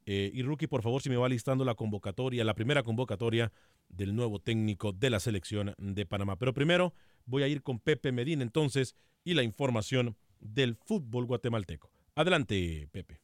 Eh, 0.05 0.31
y 0.33 0.41
Rookie, 0.43 0.67
por 0.67 0.81
favor, 0.81 1.01
si 1.01 1.09
me 1.09 1.15
va 1.15 1.29
listando 1.29 1.63
la 1.63 1.75
convocatoria, 1.75 2.43
la 2.43 2.55
primera 2.55 2.83
convocatoria 2.83 3.51
del 3.89 4.15
nuevo 4.15 4.39
técnico 4.39 4.91
de 4.91 5.09
la 5.09 5.19
selección 5.19 5.73
de 5.77 6.05
Panamá. 6.05 6.35
Pero 6.37 6.53
primero 6.53 6.93
voy 7.25 7.43
a 7.43 7.47
ir 7.47 7.61
con 7.61 7.79
Pepe 7.79 8.11
Medina 8.11 8.43
entonces 8.43 8.95
y 9.23 9.33
la 9.33 9.43
información 9.43 10.17
del 10.39 10.75
fútbol 10.75 11.25
guatemalteco. 11.25 11.89
Adelante, 12.15 12.87
Pepe. 12.91 13.22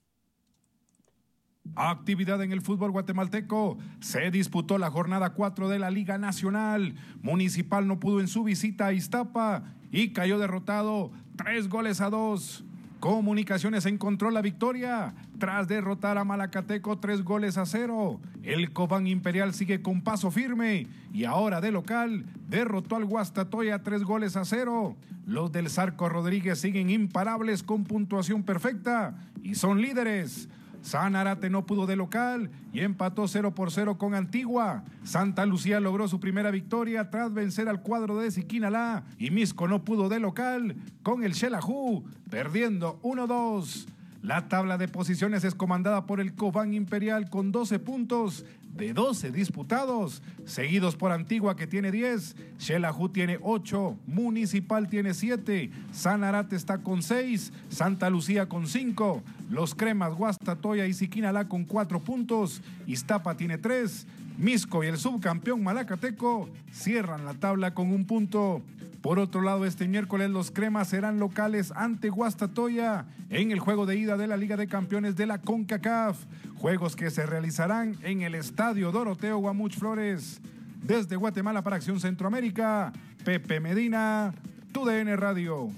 Actividad 1.76 2.42
en 2.42 2.52
el 2.52 2.62
fútbol 2.62 2.92
guatemalteco. 2.92 3.78
Se 4.00 4.32
disputó 4.32 4.78
la 4.78 4.92
jornada 4.92 5.32
4 5.32 5.70
de 5.70 5.80
la 5.80 5.90
Liga 5.90 6.18
Nacional. 6.18 6.96
Municipal 7.22 7.88
no 7.88 8.00
pudo 8.00 8.20
en 8.20 8.28
su 8.28 8.44
visita 8.44 8.88
a 8.88 8.94
Iztapa 8.94 9.64
y 9.92 10.10
cayó 10.10 10.40
derrotado 10.40 11.12
tres 11.36 11.70
goles 11.70 12.02
a 12.02 12.10
dos. 12.10 12.64
Comunicaciones 13.00 13.86
encontró 13.86 14.30
la 14.30 14.42
victoria 14.42 15.14
tras 15.38 15.70
derrotar 15.70 16.18
a 16.18 16.26
Malacateco 16.26 16.98
tres 16.98 17.24
goles 17.24 17.58
a 17.58 17.66
cero. 17.66 18.20
El 18.44 18.74
Cobán 18.74 19.08
Imperial 19.08 19.54
sigue 19.54 19.82
con 19.82 20.02
paso 20.02 20.32
firme 20.32 20.88
y 21.14 21.24
ahora 21.24 21.62
de 21.62 21.72
local 21.72 22.26
derrotó 22.50 22.98
al 22.98 23.06
Guastatoya 23.06 23.84
tres 23.84 24.04
goles 24.04 24.36
a 24.36 24.44
cero. 24.44 24.98
Los 25.26 25.50
del 25.54 25.70
Zarco 25.70 26.10
Rodríguez 26.10 26.60
siguen 26.60 26.90
imparables 26.90 27.64
con 27.64 27.86
puntuación 27.86 28.44
perfecta 28.44 29.16
y 29.42 29.56
son 29.56 29.82
líderes. 29.82 30.50
Sanarate 30.82 31.50
no 31.50 31.66
pudo 31.66 31.86
de 31.86 31.96
local 31.96 32.50
y 32.74 32.82
empató 32.82 33.28
0 33.28 33.54
por 33.54 33.72
0 33.72 33.98
con 33.98 34.16
Antigua. 34.16 34.84
Santa 35.04 35.46
Lucía 35.46 35.80
logró 35.80 36.08
su 36.08 36.20
primera 36.20 36.52
victoria 36.52 37.10
tras 37.10 37.34
vencer 37.34 37.70
al 37.70 37.82
cuadro 37.82 38.18
de 38.18 38.32
Siquinalá 38.32 39.04
y 39.18 39.32
Misco 39.32 39.68
no 39.68 39.84
pudo 39.84 40.10
de 40.10 40.20
local 40.20 40.76
con 41.04 41.24
el 41.24 41.34
Xelajú, 41.34 42.04
perdiendo 42.30 43.00
1-2. 43.02 43.88
La 44.22 44.50
tabla 44.50 44.78
de 44.78 44.90
posiciones 44.90 45.46
es 45.46 45.56
comandada 45.56 46.06
por 46.06 46.20
el 46.20 46.34
Cobán 46.34 46.74
Imperial 46.74 47.30
con 47.30 47.54
12 47.54 47.80
puntos 47.80 48.46
de 48.74 48.94
12 48.94 49.32
disputados, 49.32 50.22
seguidos 50.46 50.96
por 50.96 51.12
Antigua 51.12 51.56
que 51.56 51.68
tiene 51.68 51.92
10, 51.92 52.36
Xelajú 52.58 53.10
tiene 53.10 53.38
8, 53.42 53.98
Municipal 54.08 54.88
tiene 54.88 55.14
7, 55.14 55.70
Sanarate 55.92 56.56
está 56.56 56.80
con 56.80 57.02
6, 57.02 57.52
Santa 57.70 58.10
Lucía 58.10 58.48
con 58.48 58.68
5, 58.68 59.22
Los 59.50 59.76
Cremas, 59.76 60.14
Guastatoya 60.14 60.88
y 60.88 60.94
Siquinalá 60.94 61.48
con 61.48 61.66
4 61.66 62.00
puntos, 62.00 62.62
Iztapa 62.88 63.36
tiene 63.36 63.58
3, 63.58 64.08
Misco 64.38 64.84
y 64.84 64.88
el 64.88 64.98
subcampeón 64.98 65.64
Malacateco 65.64 66.50
cierran 66.72 67.26
la 67.26 67.34
tabla 67.34 67.74
con 67.74 67.92
un 67.92 68.06
punto. 68.06 68.62
Por 69.02 69.20
otro 69.20 69.42
lado, 69.42 69.66
este 69.66 69.88
miércoles 69.88 70.30
los 70.30 70.52
cremas 70.52 70.90
serán 70.90 71.20
locales 71.20 71.72
ante 71.76 72.10
Guastatoya 72.10 73.06
en 73.30 73.52
el 73.52 73.60
juego 73.60 73.86
de 73.86 73.98
ida 73.98 74.18
de 74.18 74.28
la 74.28 74.38
Liga 74.38 74.58
de 74.58 74.68
Campeones 74.68 75.16
de 75.16 75.26
la 75.26 75.40
CONCACAF. 75.42 76.26
Juegos 76.58 76.96
que 76.96 77.10
se 77.10 77.26
realizarán 77.26 77.96
en 78.04 78.22
el 78.22 78.36
Estadio 78.36 78.92
Doroteo 78.92 79.38
Guamuch 79.40 79.76
Flores. 79.78 80.42
Desde 80.84 81.16
Guatemala 81.18 81.62
para 81.62 81.76
Acción 81.78 82.00
Centroamérica, 82.00 82.94
Pepe 83.26 83.60
Medina, 83.60 84.34
TUDN 84.72 85.18
Radio. 85.18 85.70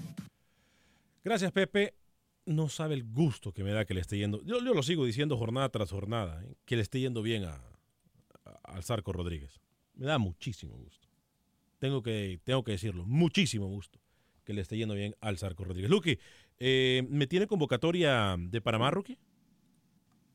Gracias, 1.24 1.50
Pepe. 1.52 1.94
No 2.46 2.68
sabe 2.68 2.94
el 2.94 3.04
gusto 3.04 3.52
que 3.52 3.62
me 3.62 3.70
da 3.72 3.84
que 3.84 3.94
le 3.94 4.00
esté 4.00 4.18
yendo. 4.18 4.42
Yo, 4.44 4.60
lo 4.60 4.82
sigo 4.82 5.04
diciendo 5.04 5.36
jornada 5.36 5.68
tras 5.68 5.90
jornada, 5.90 6.42
¿eh? 6.44 6.54
que 6.64 6.74
le 6.76 6.82
esté 6.82 6.98
yendo 7.00 7.22
bien 7.22 7.44
a- 7.44 7.60
al 8.64 8.82
Zarco 8.82 9.12
Rodríguez. 9.12 9.60
Me 9.94 10.06
da 10.06 10.18
muchísimo 10.18 10.76
gusto. 10.76 11.08
Tengo 11.78 12.02
que, 12.02 12.40
tengo 12.44 12.62
que 12.64 12.72
decirlo, 12.72 13.04
muchísimo 13.06 13.66
gusto 13.66 13.98
que 14.44 14.52
le 14.52 14.60
esté 14.60 14.76
yendo 14.76 14.94
bien 14.94 15.14
al 15.20 15.38
Zarco 15.38 15.64
Rodríguez. 15.64 15.90
Luqui, 15.90 16.18
eh, 16.58 17.06
¿me 17.08 17.26
tiene 17.26 17.46
convocatoria 17.46 18.36
de 18.38 18.60
Panamá, 18.60 18.90
Rookie? 18.90 19.18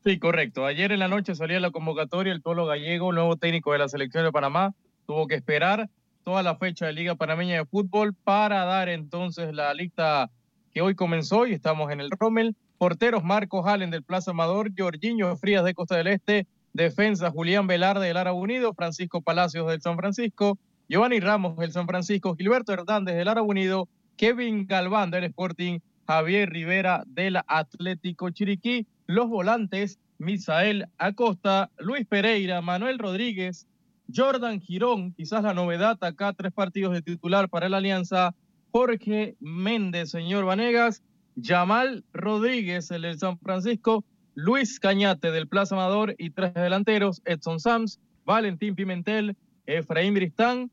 Sí, 0.04 0.18
correcto. 0.18 0.64
Ayer 0.64 0.92
en 0.92 1.00
la 1.00 1.08
noche 1.08 1.34
salía 1.34 1.60
la 1.60 1.70
convocatoria, 1.70 2.32
el 2.32 2.42
Tolo 2.42 2.66
Gallego, 2.66 3.12
nuevo 3.12 3.36
técnico 3.36 3.72
de 3.72 3.78
la 3.78 3.88
selección 3.88 4.24
de 4.24 4.32
Panamá, 4.32 4.74
tuvo 5.06 5.26
que 5.26 5.34
esperar 5.34 5.90
toda 6.22 6.42
la 6.42 6.56
fecha 6.56 6.86
de 6.86 6.92
Liga 6.92 7.14
Panameña 7.14 7.56
de 7.56 7.64
Fútbol 7.64 8.14
para 8.14 8.64
dar 8.64 8.88
entonces 8.88 9.52
la 9.54 9.72
lista 9.74 10.30
que 10.72 10.82
hoy 10.82 10.94
comenzó 10.94 11.46
y 11.46 11.52
estamos 11.52 11.90
en 11.90 12.00
el 12.00 12.10
Rommel. 12.10 12.54
Porteros 12.76 13.24
Marcos 13.24 13.66
Allen 13.66 13.90
del 13.90 14.04
Plaza 14.04 14.30
Amador, 14.30 14.70
Jorginho 14.76 15.34
Frías 15.36 15.64
de 15.64 15.74
Costa 15.74 15.96
del 15.96 16.06
Este, 16.06 16.46
defensa 16.72 17.30
Julián 17.30 17.66
Velarde 17.66 18.06
del 18.06 18.16
Árabe 18.16 18.38
Unido, 18.38 18.74
Francisco 18.74 19.20
Palacios 19.20 19.68
del 19.68 19.80
San 19.80 19.96
Francisco, 19.96 20.58
Giovanni 20.88 21.20
Ramos 21.20 21.56
del 21.56 21.72
San 21.72 21.86
Francisco, 21.86 22.34
Gilberto 22.36 22.72
Hernández 22.72 23.16
del 23.16 23.28
Árabe 23.28 23.46
Unido, 23.46 23.88
Kevin 24.16 24.66
Galván 24.66 25.10
del 25.10 25.24
Sporting, 25.24 25.80
Javier 26.06 26.50
Rivera 26.50 27.04
del 27.06 27.38
Atlético 27.46 28.30
Chiriquí, 28.30 28.86
los 29.06 29.28
volantes 29.28 29.98
Misael 30.18 30.86
Acosta, 30.98 31.70
Luis 31.78 32.06
Pereira, 32.06 32.60
Manuel 32.60 32.98
Rodríguez, 32.98 33.66
Jordan 34.14 34.60
Girón, 34.60 35.12
quizás 35.12 35.42
la 35.44 35.54
novedad 35.54 35.96
acá, 36.00 36.32
tres 36.32 36.52
partidos 36.52 36.94
de 36.94 37.02
titular 37.02 37.48
para 37.48 37.68
la 37.68 37.76
Alianza, 37.76 38.34
Jorge 38.72 39.36
Méndez, 39.40 40.10
señor 40.10 40.44
Vanegas, 40.44 41.02
Yamal 41.36 42.04
Rodríguez, 42.12 42.90
el 42.90 43.02
del 43.02 43.18
San 43.18 43.38
Francisco, 43.38 44.04
Luis 44.40 44.78
Cañate 44.78 45.32
del 45.32 45.48
Plaza 45.48 45.74
Amador 45.74 46.14
y 46.16 46.30
tres 46.30 46.54
delanteros, 46.54 47.20
Edson 47.24 47.58
Sams, 47.58 47.98
Valentín 48.24 48.76
Pimentel, 48.76 49.36
Efraín 49.66 50.14
Bristán. 50.14 50.70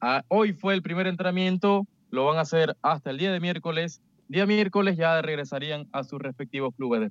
Ah, 0.00 0.22
hoy 0.28 0.52
fue 0.52 0.74
el 0.74 0.82
primer 0.82 1.08
entrenamiento, 1.08 1.88
lo 2.10 2.26
van 2.26 2.38
a 2.38 2.42
hacer 2.42 2.76
hasta 2.82 3.10
el 3.10 3.18
día 3.18 3.32
de 3.32 3.40
miércoles. 3.40 4.00
Día 4.28 4.46
miércoles 4.46 4.96
ya 4.96 5.20
regresarían 5.22 5.88
a 5.90 6.04
sus 6.04 6.20
respectivos 6.20 6.72
clubes. 6.76 7.00
de- 7.00 7.10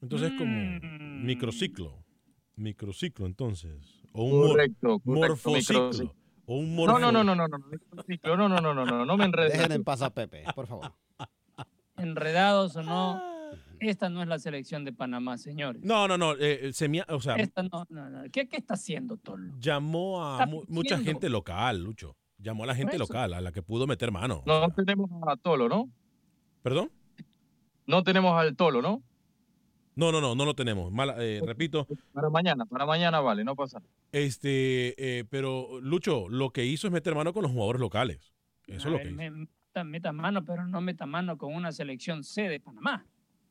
Entonces 0.00 0.32
es 0.32 0.38
como 0.38 0.80
microciclo. 1.22 2.02
Microciclo, 2.56 3.26
entonces. 3.26 4.00
O 4.14 4.24
un 4.24 4.38
mor- 4.38 4.48
Correcto, 4.52 5.00
correcto, 5.00 5.10
morfociclo. 5.50 5.80
microciclo. 5.82 6.14
O 6.46 6.56
un 6.56 6.70
No, 6.70 6.76
morfo... 6.76 6.98
no, 6.98 7.12
no, 7.12 7.24
no, 7.24 7.34
no, 7.34 7.46
no, 7.46 7.58
no, 7.58 7.66
microciclo, 7.66 8.36
no, 8.38 8.48
no, 8.48 8.58
no, 8.62 8.72
no, 8.72 8.86
no, 8.86 9.04
no 9.04 9.16
me 9.18 9.26
enredes. 9.26 9.52
Dejen 9.52 9.72
en 9.72 9.84
paz 9.84 10.00
a 10.00 10.14
Pepe, 10.14 10.44
por 10.54 10.66
favor. 10.66 10.94
Enredados 11.98 12.74
o 12.76 12.82
no, 12.82 13.20
esta 13.88 14.08
no 14.08 14.22
es 14.22 14.28
la 14.28 14.38
selección 14.38 14.84
de 14.84 14.92
Panamá, 14.92 15.38
señores. 15.38 15.82
No, 15.82 16.06
no, 16.08 16.16
no. 16.18 16.32
eh, 16.38 16.72
se 16.72 16.88
me 16.88 17.00
ha- 17.00 17.06
o 17.08 17.20
sea, 17.20 17.36
Esta 17.36 17.62
no, 17.62 17.86
no, 17.88 18.10
no. 18.10 18.22
¿Qué, 18.32 18.48
qué 18.48 18.56
está 18.56 18.74
haciendo 18.74 19.16
Tolo? 19.16 19.52
llamó 19.58 20.24
a 20.24 20.46
mu- 20.46 20.64
mucha 20.68 20.98
gente 20.98 21.28
local, 21.28 21.82
Lucho. 21.82 22.16
Llamó 22.38 22.64
a 22.64 22.66
la 22.66 22.74
gente 22.74 22.98
local, 22.98 23.32
a 23.34 23.40
la 23.40 23.52
que 23.52 23.62
pudo 23.62 23.86
meter 23.86 24.10
mano. 24.10 24.42
No 24.46 24.68
tenemos 24.70 25.08
a 25.26 25.36
Tolo, 25.36 25.68
¿no? 25.68 25.88
¿Perdón? 26.62 26.90
No 27.86 28.02
tenemos 28.02 28.38
al 28.38 28.56
Tolo, 28.56 28.82
¿no? 28.82 29.02
No, 29.96 30.10
no, 30.10 30.20
no, 30.20 30.34
no 30.34 30.44
lo 30.44 30.54
tenemos. 30.54 30.90
Mala- 30.92 31.14
eh, 31.18 31.40
repito, 31.46 31.86
Para 32.12 32.28
mañana, 32.30 32.66
para 32.66 32.84
mañana 32.84 33.20
vale, 33.20 33.44
no 33.44 33.54
pasa. 33.54 33.80
este, 34.10 34.94
eh, 35.20 35.24
pero 35.30 35.80
Lucho, 35.80 36.28
lo 36.28 36.50
que 36.50 36.64
hizo 36.66 36.86
es 36.88 36.92
meter 36.92 37.14
mano 37.14 37.32
con 37.32 37.42
los 37.42 37.52
jugadores 37.52 37.80
locales. 37.80 38.32
Eso 38.66 38.88
es 38.88 38.92
lo 38.92 38.98
que 38.98 39.08
hizo. 39.08 39.14
me- 39.16 39.84
meta 39.84 40.12
mano, 40.12 40.44
pero 40.44 40.66
no 40.66 40.80
meta 40.80 41.04
mano 41.06 41.36
con 41.38 41.52
una 41.54 41.70
selección 41.72 42.22
C 42.24 42.48
de 42.48 42.60
Panamá. 42.60 43.06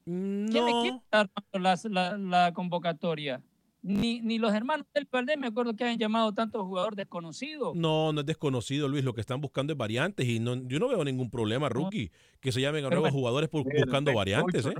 ¿Quién, 0.06 0.46
No. 0.52 0.82
quién 0.82 0.96
está 0.96 1.22
armando 1.22 1.90
la, 1.90 2.18
la 2.18 2.54
convocatoria? 2.54 3.42
ni, 3.86 4.22
ni 4.22 4.38
los 4.40 4.54
hermanos 4.54 4.88
del 4.94 5.06
Valdés 5.12 5.38
me 5.38 5.48
acuerdo 5.48 5.74
que 5.76 5.84
hayan 5.84 5.98
llamado 6.00 6.32
tanto 6.34 6.64
jugador 6.66 6.96
desconocido. 6.96 7.74
No, 7.76 8.14
no 8.14 8.22
es 8.22 8.26
desconocido, 8.26 8.88
Luis. 8.88 9.04
Lo 9.04 9.14
que 9.14 9.20
están 9.20 9.42
buscando 9.42 9.74
es 9.74 9.78
variantes 9.78 10.26
y 10.26 10.40
no, 10.40 10.56
yo 10.56 10.80
no 10.80 10.88
veo 10.88 11.04
ningún 11.04 11.30
problema, 11.30 11.68
rookie, 11.68 12.10
que 12.40 12.54
se 12.54 12.62
llamen 12.62 12.86
a 12.86 12.90
nuevos 12.90 13.12
jugadores 13.12 13.50
por, 13.50 13.64
buscando 13.66 14.14
variantes. 14.14 14.66
¿eh? 14.68 14.74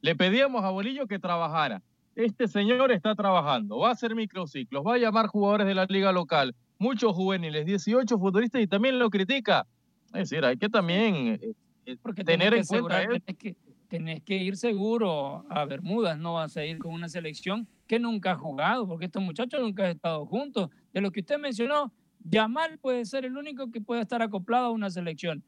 Le 0.00 0.16
pedíamos 0.16 0.64
a 0.64 0.70
Bolillo 0.70 1.06
que 1.06 1.18
trabajara. 1.18 1.82
Este 2.14 2.48
señor 2.48 2.90
está 2.92 3.14
trabajando, 3.14 3.76
va 3.78 3.90
a 3.90 3.92
hacer 3.92 4.14
microciclos, 4.14 4.82
va 4.86 4.94
a 4.94 4.98
llamar 4.98 5.26
jugadores 5.26 5.66
de 5.66 5.74
la 5.74 5.84
liga 5.84 6.10
local, 6.10 6.54
muchos 6.78 7.14
juveniles, 7.14 7.66
18 7.66 8.18
futbolistas 8.18 8.62
y 8.62 8.66
también 8.66 8.98
lo 8.98 9.10
critica. 9.10 9.66
Es 10.14 10.30
decir, 10.30 10.44
hay 10.46 10.56
que 10.56 10.70
también 10.70 11.38
eh, 11.42 11.52
eh, 11.84 11.96
Porque 12.02 12.24
tener 12.24 12.54
en 12.54 12.64
cuenta 12.64 12.96
asegurar- 13.00 13.22
que, 13.36 13.54
tenés 13.88 14.22
que 14.22 14.36
ir 14.36 14.56
seguro 14.56 15.44
a 15.48 15.64
Bermudas, 15.64 16.18
no 16.18 16.34
vas 16.34 16.56
a 16.56 16.64
ir 16.64 16.78
con 16.78 16.92
una 16.92 17.08
selección 17.08 17.66
que 17.86 17.98
nunca 17.98 18.32
ha 18.32 18.36
jugado, 18.36 18.86
porque 18.86 19.06
estos 19.06 19.22
muchachos 19.22 19.60
nunca 19.60 19.84
han 19.84 19.90
estado 19.90 20.26
juntos. 20.26 20.70
De 20.92 21.00
lo 21.00 21.10
que 21.10 21.20
usted 21.20 21.38
mencionó, 21.38 21.92
Yamal 22.24 22.78
puede 22.78 23.04
ser 23.04 23.24
el 23.24 23.36
único 23.36 23.70
que 23.70 23.80
puede 23.80 24.02
estar 24.02 24.20
acoplado 24.22 24.66
a 24.66 24.70
una 24.70 24.90
selección. 24.90 25.42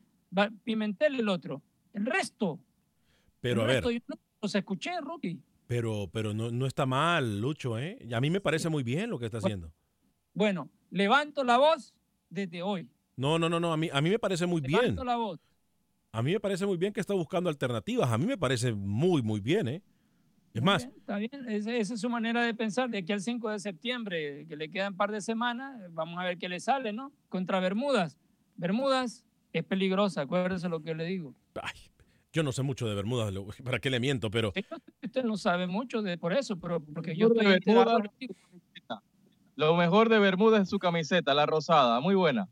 Pimentel 0.64 1.20
el 1.20 1.28
otro. 1.28 1.62
El 1.92 2.06
resto, 2.06 2.60
Pero 3.40 3.62
a 3.62 3.66
ver, 3.66 3.82
yo 3.82 3.90
no 4.08 4.16
los 4.42 4.54
escuché, 4.54 4.92
Rookie. 5.00 5.40
pero, 5.66 6.08
pero 6.12 6.32
no, 6.32 6.50
no 6.50 6.66
está 6.66 6.86
mal, 6.86 7.40
Lucho, 7.40 7.78
¿eh? 7.78 7.98
A 8.12 8.20
mí 8.20 8.30
me 8.30 8.40
parece 8.40 8.68
muy 8.68 8.82
bien 8.82 9.10
lo 9.10 9.18
que 9.18 9.26
está 9.26 9.38
haciendo. 9.38 9.72
Bueno, 10.32 10.70
levanto 10.90 11.42
la 11.42 11.58
voz 11.58 11.92
desde 12.28 12.62
hoy. 12.62 12.88
No, 13.16 13.38
no, 13.38 13.48
no, 13.48 13.58
no. 13.60 13.72
A 13.72 13.76
mí, 13.76 13.90
a 13.92 14.00
mí 14.00 14.08
me 14.08 14.18
parece 14.18 14.46
muy 14.46 14.60
bien. 14.60 14.80
Levanto 14.80 15.04
la 15.04 15.16
voz. 15.16 15.40
A 16.12 16.22
mí 16.22 16.32
me 16.32 16.40
parece 16.40 16.66
muy 16.66 16.76
bien 16.76 16.92
que 16.92 17.00
está 17.00 17.14
buscando 17.14 17.48
alternativas. 17.48 18.10
A 18.10 18.18
mí 18.18 18.26
me 18.26 18.36
parece 18.36 18.72
muy, 18.72 19.22
muy 19.22 19.40
bien, 19.40 19.68
¿eh? 19.68 19.82
Es 20.52 20.62
más, 20.62 20.84
Está 20.84 21.16
bien, 21.18 21.48
esa, 21.48 21.72
esa 21.76 21.94
es 21.94 22.00
su 22.00 22.10
manera 22.10 22.42
de 22.42 22.52
pensar. 22.54 22.90
De 22.90 22.98
aquí 22.98 23.12
al 23.12 23.20
5 23.20 23.50
de 23.50 23.60
septiembre, 23.60 24.46
que 24.48 24.56
le 24.56 24.68
quedan 24.68 24.94
un 24.94 24.96
par 24.96 25.12
de 25.12 25.20
semanas, 25.20 25.80
vamos 25.92 26.18
a 26.18 26.24
ver 26.24 26.38
qué 26.38 26.48
le 26.48 26.58
sale, 26.58 26.92
¿no? 26.92 27.12
Contra 27.28 27.60
Bermudas. 27.60 28.18
Bermudas 28.56 29.24
es 29.52 29.64
peligrosa, 29.64 30.22
acuérdese 30.22 30.68
lo 30.68 30.82
que 30.82 30.94
le 30.96 31.04
digo. 31.04 31.34
yo 32.32 32.42
no 32.42 32.50
sé 32.50 32.62
mucho 32.62 32.88
de 32.88 32.96
Bermudas, 32.96 33.32
lo- 33.32 33.46
¿para 33.64 33.78
qué 33.78 33.90
le 33.90 34.00
miento? 34.00 34.28
Pero 34.32 34.52
Usted 35.02 35.22
no 35.22 35.36
sabe 35.36 35.68
mucho 35.68 36.02
de 36.02 36.18
por 36.18 36.32
eso, 36.32 36.56
pero 36.56 36.80
porque 36.80 37.14
yo 37.14 37.28
estoy 37.28 37.46
Bermudas, 37.46 38.02
Lo 39.54 39.76
mejor 39.76 40.08
de 40.08 40.18
Bermuda 40.18 40.60
es 40.62 40.68
su 40.68 40.78
camiseta, 40.80 41.32
la 41.34 41.46
rosada, 41.46 42.00
muy 42.00 42.16
buena. 42.16 42.48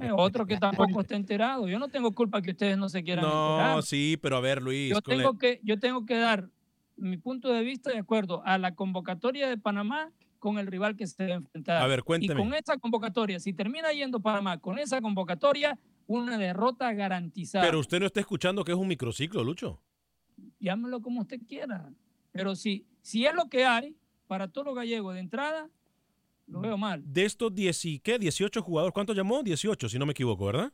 Eh, 0.00 0.10
otro 0.14 0.46
que 0.46 0.56
tampoco 0.56 1.00
está 1.00 1.16
enterado. 1.16 1.68
Yo 1.68 1.78
no 1.78 1.88
tengo 1.88 2.12
culpa 2.12 2.42
que 2.42 2.50
ustedes 2.52 2.76
no 2.76 2.88
se 2.88 3.02
quieran 3.02 3.24
enterar. 3.24 3.76
no, 3.76 3.82
sí, 3.82 4.18
pero 4.20 4.36
a 4.36 4.40
ver, 4.40 4.62
Luis. 4.62 4.90
Yo 4.90 5.00
tengo, 5.00 5.38
que, 5.38 5.60
yo 5.62 5.78
tengo 5.78 6.04
que 6.06 6.16
dar 6.16 6.48
mi 6.96 7.16
punto 7.16 7.52
de 7.52 7.62
vista 7.62 7.90
de 7.90 7.98
acuerdo 7.98 8.42
a 8.44 8.58
la 8.58 8.74
convocatoria 8.74 9.48
de 9.48 9.58
Panamá 9.58 10.10
con 10.38 10.58
el 10.58 10.66
rival 10.66 10.96
que 10.96 11.06
se 11.06 11.26
va 11.26 11.34
a 11.34 11.36
enfrentar. 11.36 11.82
A 11.82 11.86
ver, 11.86 12.02
cuénteme. 12.02 12.40
Y 12.40 12.44
con 12.44 12.54
esa 12.54 12.76
convocatoria, 12.78 13.38
si 13.38 13.52
termina 13.52 13.92
yendo 13.92 14.20
Panamá 14.20 14.58
con 14.58 14.78
esa 14.78 15.00
convocatoria, 15.00 15.78
una 16.06 16.36
derrota 16.36 16.92
garantizada. 16.92 17.64
Pero 17.64 17.78
usted 17.78 18.00
no 18.00 18.06
está 18.06 18.20
escuchando 18.20 18.64
que 18.64 18.72
es 18.72 18.78
un 18.78 18.88
microciclo, 18.88 19.44
Lucho. 19.44 19.80
Llámelo 20.58 21.00
como 21.00 21.20
usted 21.20 21.40
quiera. 21.46 21.92
Pero 22.32 22.56
si, 22.56 22.86
si 23.02 23.24
es 23.24 23.34
lo 23.34 23.48
que 23.48 23.64
hay 23.64 23.96
para 24.26 24.48
todos 24.48 24.66
los 24.66 24.74
gallegos 24.74 25.14
de 25.14 25.20
entrada, 25.20 25.68
lo 26.52 26.60
veo 26.60 26.76
mal. 26.76 27.02
De 27.04 27.24
estos 27.24 27.54
10 27.54 27.84
y 27.86 27.98
qué, 27.98 28.18
18 28.18 28.62
jugadores, 28.62 28.92
¿cuántos 28.94 29.16
llamó? 29.16 29.42
18, 29.42 29.88
si 29.88 29.98
no 29.98 30.06
me 30.06 30.12
equivoco, 30.12 30.46
¿verdad? 30.46 30.72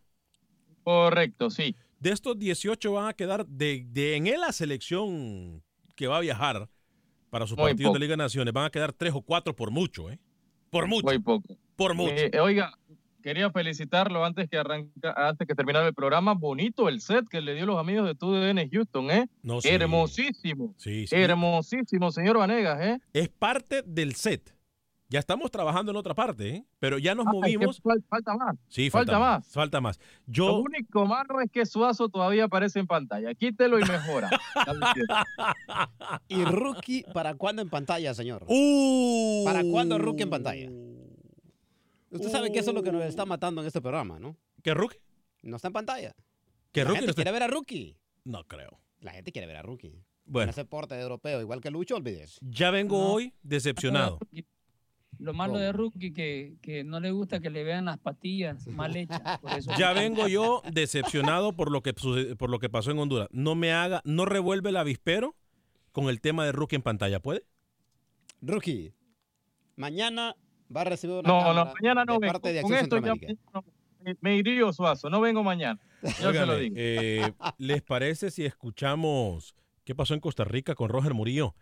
Correcto, 0.85 1.51
sí. 1.51 1.75
De 2.01 2.11
estos 2.11 2.39
18 2.39 2.93
van 2.93 3.09
a 3.09 3.13
quedar 3.13 3.47
de, 3.47 3.85
de 3.91 4.17
en 4.17 4.27
él 4.27 4.41
la 4.41 4.53
selección 4.53 5.63
que 5.97 6.07
va 6.07 6.19
a 6.19 6.21
viajar 6.21 6.69
para 7.31 7.47
sus 7.47 7.57
Muy 7.59 7.71
partidos 7.71 7.91
poco. 7.91 7.95
de 7.95 8.01
Liga 8.01 8.13
de 8.13 8.17
Naciones. 8.19 8.55
Van 8.55 8.65
a 8.67 8.71
quedar 8.71 8.93
tres 8.93 9.13
o 9.15 9.21
cuatro 9.21 9.55
por 9.55 9.71
mucho, 9.71 10.11
¿eh? 10.11 10.19
Por 10.71 10.87
mucho. 10.87 11.07
Muy 11.07 11.19
poco. 11.19 11.57
Por 11.77 11.95
mucho. 11.95 12.15
Eh, 12.15 12.41
oiga, 12.41 12.73
quería 13.23 13.51
felicitarlo 13.51 14.25
antes 14.25 14.49
que 14.49 14.57
arranca, 14.57 15.13
antes 15.29 15.47
que 15.47 15.55
terminara 15.55 15.87
el 15.89 15.95
programa. 15.95 16.35
Bonito 16.35 16.89
el 16.89 17.01
set 17.01 17.27
que 17.29 17.41
le 17.41 17.55
dio 17.55 17.67
los 17.67 17.79
amigos 17.79 18.07
de 18.07 18.15
TUDN 18.15 18.71
Houston, 18.71 19.11
¿eh? 19.11 19.29
No, 19.43 19.61
sí. 19.61 19.69
Hermosísimo. 19.69 20.75
Sí, 20.79 21.07
sí. 21.07 21.15
Hermosísimo, 21.17 22.11
señor 22.13 22.39
Vanegas, 22.39 22.81
¿eh? 22.81 23.01
Es 23.13 23.29
parte 23.29 23.83
del 23.85 24.15
set. 24.15 24.55
Ya 25.11 25.19
estamos 25.21 25.51
trabajando 25.51 25.91
en 25.91 25.97
otra 25.97 26.15
parte, 26.15 26.49
¿eh? 26.51 26.65
Pero 26.79 26.99
ya 26.99 27.15
nos 27.15 27.27
Ah, 27.27 27.31
que 27.33 27.37
movimos. 27.57 27.83
fal- 27.83 28.05
falta 28.09 28.37
más. 28.37 28.57
Sí, 28.69 28.91
falta, 28.91 29.13
falta 29.13 29.19
más. 29.19 29.39
más. 29.47 29.53
Falta 29.55 29.81
más. 29.81 29.99
Lo 30.27 30.33
Yo, 30.35 30.59
único 30.61 31.07
malo 31.07 31.41
es 31.41 31.51
que 31.51 31.65
Suazo 31.65 32.11
todavía 32.11 32.45
aparece 32.45 32.79
en 32.79 32.87
pantalla. 32.87 33.33
Quítelo 33.35 33.79
y 33.79 33.85
mejora. 33.85 34.29
¿Y 36.29 36.45
Rookie 36.45 37.05
para 37.15 37.35
cuándo 37.35 37.63
en 37.63 37.71
pantalla, 37.71 38.13
señor? 38.13 38.45
Uh. 38.49 39.45
¿Para 39.47 39.63
cuándo 39.65 39.97
Rookie 39.99 40.23
en 40.25 40.31
pantalla? 40.31 40.71
Usted 42.11 42.29
sabe 42.31 42.53
que 42.53 42.59
eso 42.59 42.71
es 42.71 42.75
lo 42.75 42.83
que 42.83 42.93
nos 42.93 43.03
está 43.05 43.25
matando 43.25 43.61
en 43.63 43.67
este 43.67 43.81
programa, 43.81 44.19
¿no? 44.19 44.37
¿Qué 44.63 44.75
Rookie? 44.75 44.99
No 45.43 45.57
está 45.57 45.69
en 45.69 45.75
pantalla. 45.75 46.15
¿Que 46.73 46.81
La 46.81 46.89
Rookie 46.89 46.97
gente 46.97 47.07
no 47.07 47.11
está- 47.11 47.23
quiere 47.23 47.33
ver 47.33 47.43
a 47.43 47.47
Rookie. 47.49 47.97
No 48.25 48.45
creo. 48.45 48.79
La 49.01 49.13
gente 49.13 49.33
quiere 49.33 49.47
ver 49.47 49.57
a 49.57 49.63
Rookie. 49.63 50.03
Bueno. 50.27 50.45
En 50.45 50.51
ese 50.51 50.67
porte 50.67 51.01
europeo, 51.01 51.41
igual 51.41 51.63
que 51.63 51.71
Lucho, 51.71 51.97
olvides. 51.97 52.39
Ya 52.43 52.71
vengo 52.71 53.11
hoy 53.13 53.33
decepcionado. 53.43 54.19
Lo 55.19 55.33
malo 55.35 55.55
¿Cómo? 55.55 55.65
de 55.65 55.73
Rookie 55.73 56.13
que, 56.13 56.55
que 56.63 56.85
no 56.85 57.01
le 57.01 57.11
gusta 57.11 57.41
que 57.41 57.51
le 57.51 57.65
vean 57.65 57.87
las 57.87 57.99
patillas 57.99 58.67
mal 58.69 58.95
hechas. 58.97 59.21
por 59.41 59.53
eso- 59.53 59.73
Ya 59.79 59.93
vengo 59.93 60.29
yo 60.29 60.63
decepcionado 60.73 61.55
por 61.55 61.71
lo 61.73 61.83
que 61.83 61.93
por 62.39 62.51
lo 62.51 62.59
que 62.59 62.69
pasó 62.69 62.91
en 62.93 62.99
Honduras. 62.99 63.29
No 63.33 63.55
me 63.55 63.73
haga, 63.73 64.01
no 64.05 64.25
revuelve 64.27 64.71
el 64.71 64.77
avispero 64.77 65.35
con 65.93 66.09
el 66.09 66.21
tema 66.21 66.45
de 66.45 66.53
Rookie 66.53 66.77
en 66.77 66.83
pantalla, 66.83 67.21
¿puede? 67.21 67.45
Rookie, 68.41 68.93
mañana 69.77 70.37
va 70.75 70.83
a 70.83 70.85
recibir 70.85 71.17
una 71.17 71.29
No, 71.29 71.55
no, 71.55 71.73
mañana 71.81 72.05
no 72.05 72.15
de 72.15 72.19
vengo. 72.21 72.33
parte 72.33 72.53
de 72.53 72.63
Con 72.63 72.73
Acción 72.75 73.03
esto 73.03 73.17
ya 73.17 73.35
me- 74.05 74.17
me 74.21 74.37
iría 74.37 74.73
Suazo. 74.73 75.11
No 75.11 75.21
vengo 75.21 75.43
mañana. 75.43 75.81
Ya 76.03 76.33
se 76.33 76.47
lo 76.47 76.57
digo. 76.57 76.75
eh, 76.79 77.33
¿Les 77.59 77.83
parece 77.83 78.31
si 78.31 78.45
escuchamos 78.45 79.57
qué 79.85 79.95
pasó 79.97 80.15
en 80.15 80.21
Costa 80.21 80.45
Rica 80.45 80.77
con 80.77 80.89
Roger 80.89 81.15
Murillo? 81.15 81.57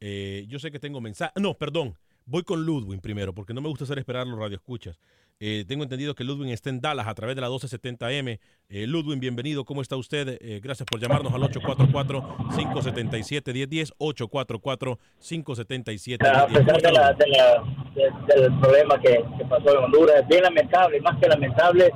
Eh, 0.00 0.46
yo 0.48 0.58
sé 0.58 0.70
que 0.70 0.78
tengo 0.78 1.00
mensaje. 1.02 1.32
No, 1.38 1.54
perdón. 1.54 1.94
Voy 2.24 2.42
con 2.42 2.64
Ludwin 2.64 3.00
primero, 3.00 3.34
porque 3.34 3.52
no 3.52 3.60
me 3.60 3.68
gusta 3.68 3.84
hacer 3.84 3.98
esperar 3.98 4.26
los 4.26 4.38
radioescuchas. 4.38 4.98
Eh, 5.44 5.64
tengo 5.66 5.82
entendido 5.82 6.14
que 6.14 6.22
Ludwin 6.22 6.50
está 6.50 6.70
en 6.70 6.80
Dallas 6.80 7.08
a 7.08 7.14
través 7.14 7.34
de 7.34 7.42
la 7.42 7.48
1270M. 7.48 8.38
Eh, 8.68 8.86
bienvenido. 9.18 9.64
¿Cómo 9.64 9.82
está 9.82 9.96
usted? 9.96 10.38
Eh, 10.40 10.60
gracias 10.62 10.86
por 10.88 11.00
llamarnos 11.00 11.34
al 11.34 11.42
844-577-1010. 11.42 13.92
844-577-1010. 13.98 16.96
a 16.96 17.12
del 18.36 18.56
problema 18.60 19.00
que, 19.00 19.24
pasó 19.48 19.76
en 19.76 19.84
Honduras. 19.84 20.24
Bien 20.28 20.44
lamentable, 20.44 21.00
más 21.00 21.18
que 21.18 21.26
lamentable, 21.26 21.90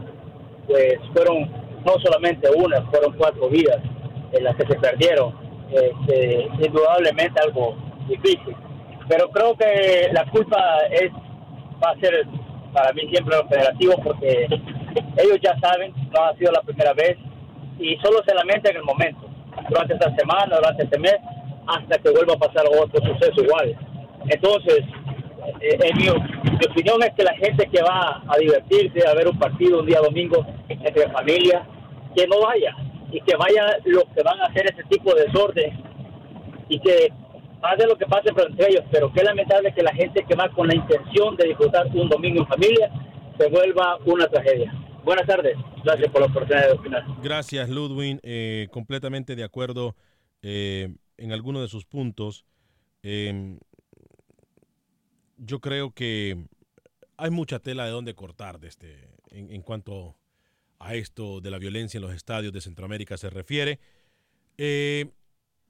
pues 0.66 0.98
fueron 1.12 1.48
no 1.84 1.94
solamente 2.02 2.50
una, 2.50 2.82
fueron 2.90 3.16
cuatro 3.16 3.48
vidas 3.48 3.78
en 4.32 4.42
las 4.42 4.56
que 4.56 4.66
se 4.66 4.74
perdieron. 4.74 5.32
Este, 5.70 6.48
indudablemente 6.66 7.40
algo 7.40 7.76
difícil. 8.08 8.56
Pero 9.08 9.30
creo 9.30 9.56
que 9.56 10.08
la 10.12 10.24
culpa 10.26 10.58
es 10.90 11.12
va 11.82 11.90
a 11.90 12.00
ser 12.00 12.26
para 12.72 12.92
mí 12.92 13.02
siempre 13.08 13.36
los 13.36 13.48
federativos 13.48 13.96
porque 14.02 14.46
ellos 15.16 15.38
ya 15.42 15.58
saben, 15.60 15.92
no 16.12 16.24
ha 16.24 16.36
sido 16.36 16.52
la 16.52 16.60
primera 16.60 16.92
vez 16.92 17.16
y 17.78 17.96
solo 17.96 18.22
se 18.26 18.34
lamenta 18.34 18.70
en 18.70 18.76
el 18.76 18.82
momento, 18.82 19.28
durante 19.68 19.94
esta 19.94 20.14
semana, 20.16 20.56
durante 20.56 20.84
este 20.84 20.98
mes, 20.98 21.16
hasta 21.66 21.98
que 21.98 22.10
vuelva 22.10 22.34
a 22.34 22.38
pasar 22.38 22.64
otro 22.66 23.00
suceso 23.04 23.42
igual. 23.42 23.76
Entonces, 24.28 24.80
eh, 25.60 25.78
en 25.82 25.96
mi, 25.96 26.04
mi 26.04 26.66
opinión 26.70 27.02
es 27.02 27.12
que 27.14 27.22
la 27.22 27.34
gente 27.34 27.66
que 27.66 27.82
va 27.82 28.22
a 28.26 28.38
divertirse, 28.38 29.06
a 29.06 29.14
ver 29.14 29.28
un 29.28 29.38
partido 29.38 29.80
un 29.80 29.86
día 29.86 30.00
domingo 30.00 30.44
entre 30.68 31.10
familia, 31.10 31.66
que 32.14 32.26
no 32.26 32.40
vaya 32.40 32.74
y 33.12 33.20
que 33.20 33.36
vaya 33.36 33.78
los 33.84 34.04
que 34.14 34.22
van 34.22 34.40
a 34.40 34.46
hacer 34.46 34.66
ese 34.66 34.82
tipo 34.84 35.14
de 35.14 35.26
desorden 35.26 35.78
y 36.68 36.80
que 36.80 37.12
pase 37.60 37.86
lo 37.86 37.96
que 37.96 38.06
pase 38.06 38.28
entre 38.28 38.70
ellos, 38.70 38.84
pero 38.90 39.12
qué 39.12 39.22
lamentable 39.22 39.72
que 39.74 39.82
la 39.82 39.94
gente 39.94 40.24
que 40.24 40.34
va 40.34 40.50
con 40.50 40.66
la 40.66 40.74
intención 40.74 41.36
de 41.36 41.48
disfrutar 41.48 41.86
un 41.88 42.08
domingo 42.08 42.40
en 42.40 42.46
familia 42.46 42.90
se 43.38 43.48
vuelva 43.48 43.98
una 44.04 44.28
tragedia. 44.28 44.72
Buenas 45.04 45.26
tardes, 45.26 45.56
gracias 45.84 46.10
por 46.10 46.20
la 46.20 46.26
oportunidad 46.26 46.66
de 46.66 46.72
opinar. 46.72 47.04
Gracias, 47.22 47.68
Ludwin. 47.68 48.18
Eh, 48.22 48.68
completamente 48.70 49.36
de 49.36 49.44
acuerdo 49.44 49.94
eh, 50.42 50.94
en 51.16 51.32
algunos 51.32 51.62
de 51.62 51.68
sus 51.68 51.84
puntos. 51.84 52.44
Eh, 53.02 53.58
yo 55.36 55.60
creo 55.60 55.92
que 55.92 56.36
hay 57.16 57.30
mucha 57.30 57.60
tela 57.60 57.84
de 57.84 57.92
donde 57.92 58.14
cortar 58.14 58.58
de 58.58 58.68
este, 58.68 59.10
en, 59.30 59.52
en 59.52 59.62
cuanto 59.62 60.16
a 60.78 60.94
esto 60.94 61.40
de 61.40 61.50
la 61.50 61.58
violencia 61.58 61.98
en 61.98 62.02
los 62.02 62.14
estadios 62.14 62.52
de 62.52 62.60
Centroamérica 62.60 63.16
se 63.16 63.30
refiere. 63.30 63.78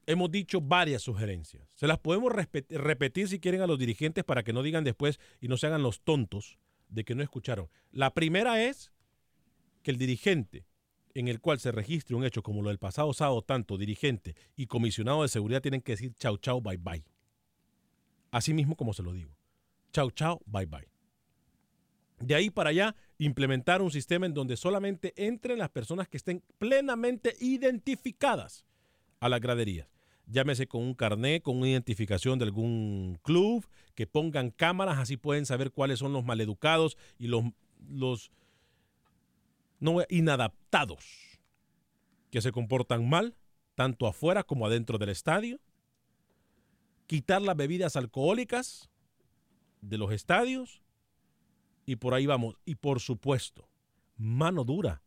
Hemos 0.07 0.31
dicho 0.31 0.61
varias 0.61 1.03
sugerencias. 1.03 1.69
Se 1.75 1.89
las 1.89 1.99
podemos 1.99 2.33
repetir 2.33 3.29
si 3.29 3.41
quieren 3.41 3.61
a 3.61 3.67
los 3.67 3.79
dirigentes 3.79 4.23
para 4.23 4.45
que 4.45 4.53
no 4.53 4.63
digan 4.63 4.85
después 4.85 5.19
y 5.41 5.49
no 5.49 5.57
se 5.57 5.67
hagan 5.67 5.83
los 5.83 6.01
tontos 6.03 6.59
de 6.89 7.05
que 7.05 7.17
no 7.17 7.23
escucharon. 7.23 7.69
La 7.91 8.15
primera 8.15 8.63
es 8.63 8.93
que 9.83 9.91
el 9.91 9.99
dirigente 9.99 10.65
en 11.15 11.29
el 11.29 11.41
cual 11.41 11.59
se 11.59 11.73
registre 11.73 12.15
un 12.15 12.25
hecho 12.25 12.43
como 12.43 12.63
lo 12.63 12.69
del 12.69 12.79
pasado 12.79 13.13
sábado, 13.15 13.43
tanto 13.43 13.79
dirigente 13.79 14.37
y 14.55 14.67
comisionado 14.67 15.23
de 15.23 15.29
seguridad 15.29 15.63
tienen 15.63 15.81
que 15.81 15.93
decir 15.93 16.15
chau, 16.15 16.37
chau, 16.37 16.61
bye, 16.61 16.77
bye. 16.77 17.03
Así 18.31 18.53
mismo 18.53 18.77
como 18.77 18.93
se 18.93 19.03
lo 19.03 19.13
digo. 19.13 19.35
Chao, 19.93 20.11
chao, 20.11 20.41
bye, 20.47 20.67
bye. 20.67 20.87
De 22.21 22.35
ahí 22.35 22.51
para 22.51 22.71
allá, 22.71 22.95
implementar 23.19 23.83
un 23.83 23.91
sistema 23.91 24.27
en 24.27 24.35
donde 24.35 24.57
solamente 24.57 25.15
entren 25.17 25.59
las 25.59 25.71
personas 25.71 26.07
que 26.07 26.19
estén 26.19 26.43
plenamente 26.59 27.35
identificadas 27.41 28.67
a 29.21 29.29
las 29.29 29.41
graderías. 29.41 29.96
Llámese 30.27 30.67
con 30.67 30.83
un 30.83 30.95
carnet, 30.95 31.43
con 31.43 31.57
una 31.57 31.69
identificación 31.69 32.39
de 32.39 32.45
algún 32.47 33.19
club, 33.23 33.67
que 33.95 34.07
pongan 34.07 34.51
cámaras, 34.51 34.99
así 34.99 35.17
pueden 35.17 35.47
saber 35.47 35.71
cuáles 35.71 36.01
son 36.01 36.13
los 36.13 36.25
maleducados 36.25 36.99
y 37.19 37.29
los, 37.29 37.45
los 37.89 38.31
no, 39.79 39.99
inadaptados 40.09 41.05
que 42.31 42.43
se 42.43 42.53
comportan 42.53 43.09
mal, 43.09 43.37
tanto 43.75 44.07
afuera 44.07 44.43
como 44.43 44.67
adentro 44.67 44.99
del 44.99 45.11
estadio. 45.11 45.61
Quitar 47.07 47.41
las 47.41 47.57
bebidas 47.57 47.95
alcohólicas 47.95 48.91
de 49.81 49.99
los 49.99 50.13
estadios 50.13 50.83
y 51.85 51.97
por 51.97 52.15
ahí 52.15 52.27
vamos. 52.27 52.57
Y 52.65 52.75
por 52.75 53.01
supuesto, 53.01 53.69
mano 54.17 54.65
dura 54.65 55.03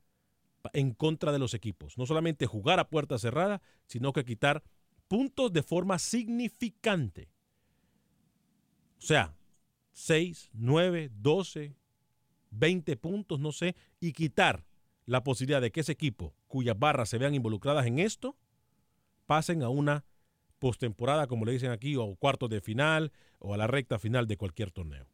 en 0.73 0.93
contra 0.93 1.31
de 1.31 1.39
los 1.39 1.53
equipos. 1.53 1.97
No 1.97 2.05
solamente 2.05 2.45
jugar 2.45 2.79
a 2.79 2.89
puerta 2.89 3.17
cerrada, 3.17 3.61
sino 3.85 4.13
que 4.13 4.25
quitar 4.25 4.63
puntos 5.09 5.51
de 5.51 5.63
forma 5.63 5.99
significante. 5.99 7.27
O 8.97 9.01
sea, 9.01 9.35
6, 9.91 10.51
9, 10.53 11.11
12, 11.13 11.75
20 12.51 12.95
puntos, 12.95 13.39
no 13.41 13.51
sé, 13.51 13.75
y 13.99 14.13
quitar 14.13 14.65
la 15.05 15.23
posibilidad 15.23 15.59
de 15.59 15.71
que 15.71 15.81
ese 15.81 15.91
equipo 15.91 16.33
cuyas 16.47 16.77
barras 16.77 17.09
se 17.09 17.17
vean 17.17 17.35
involucradas 17.35 17.85
en 17.85 17.99
esto 17.99 18.37
pasen 19.25 19.63
a 19.63 19.69
una 19.69 20.05
postemporada, 20.59 21.27
como 21.27 21.45
le 21.45 21.53
dicen 21.53 21.71
aquí, 21.71 21.95
o 21.95 22.15
cuartos 22.15 22.49
de 22.49 22.61
final, 22.61 23.11
o 23.39 23.53
a 23.53 23.57
la 23.57 23.67
recta 23.67 23.99
final 23.99 24.27
de 24.27 24.37
cualquier 24.37 24.71
torneo. 24.71 25.07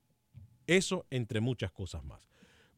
Eso 0.67 1.05
entre 1.09 1.39
muchas 1.39 1.71
cosas 1.71 2.03
más. 2.03 2.27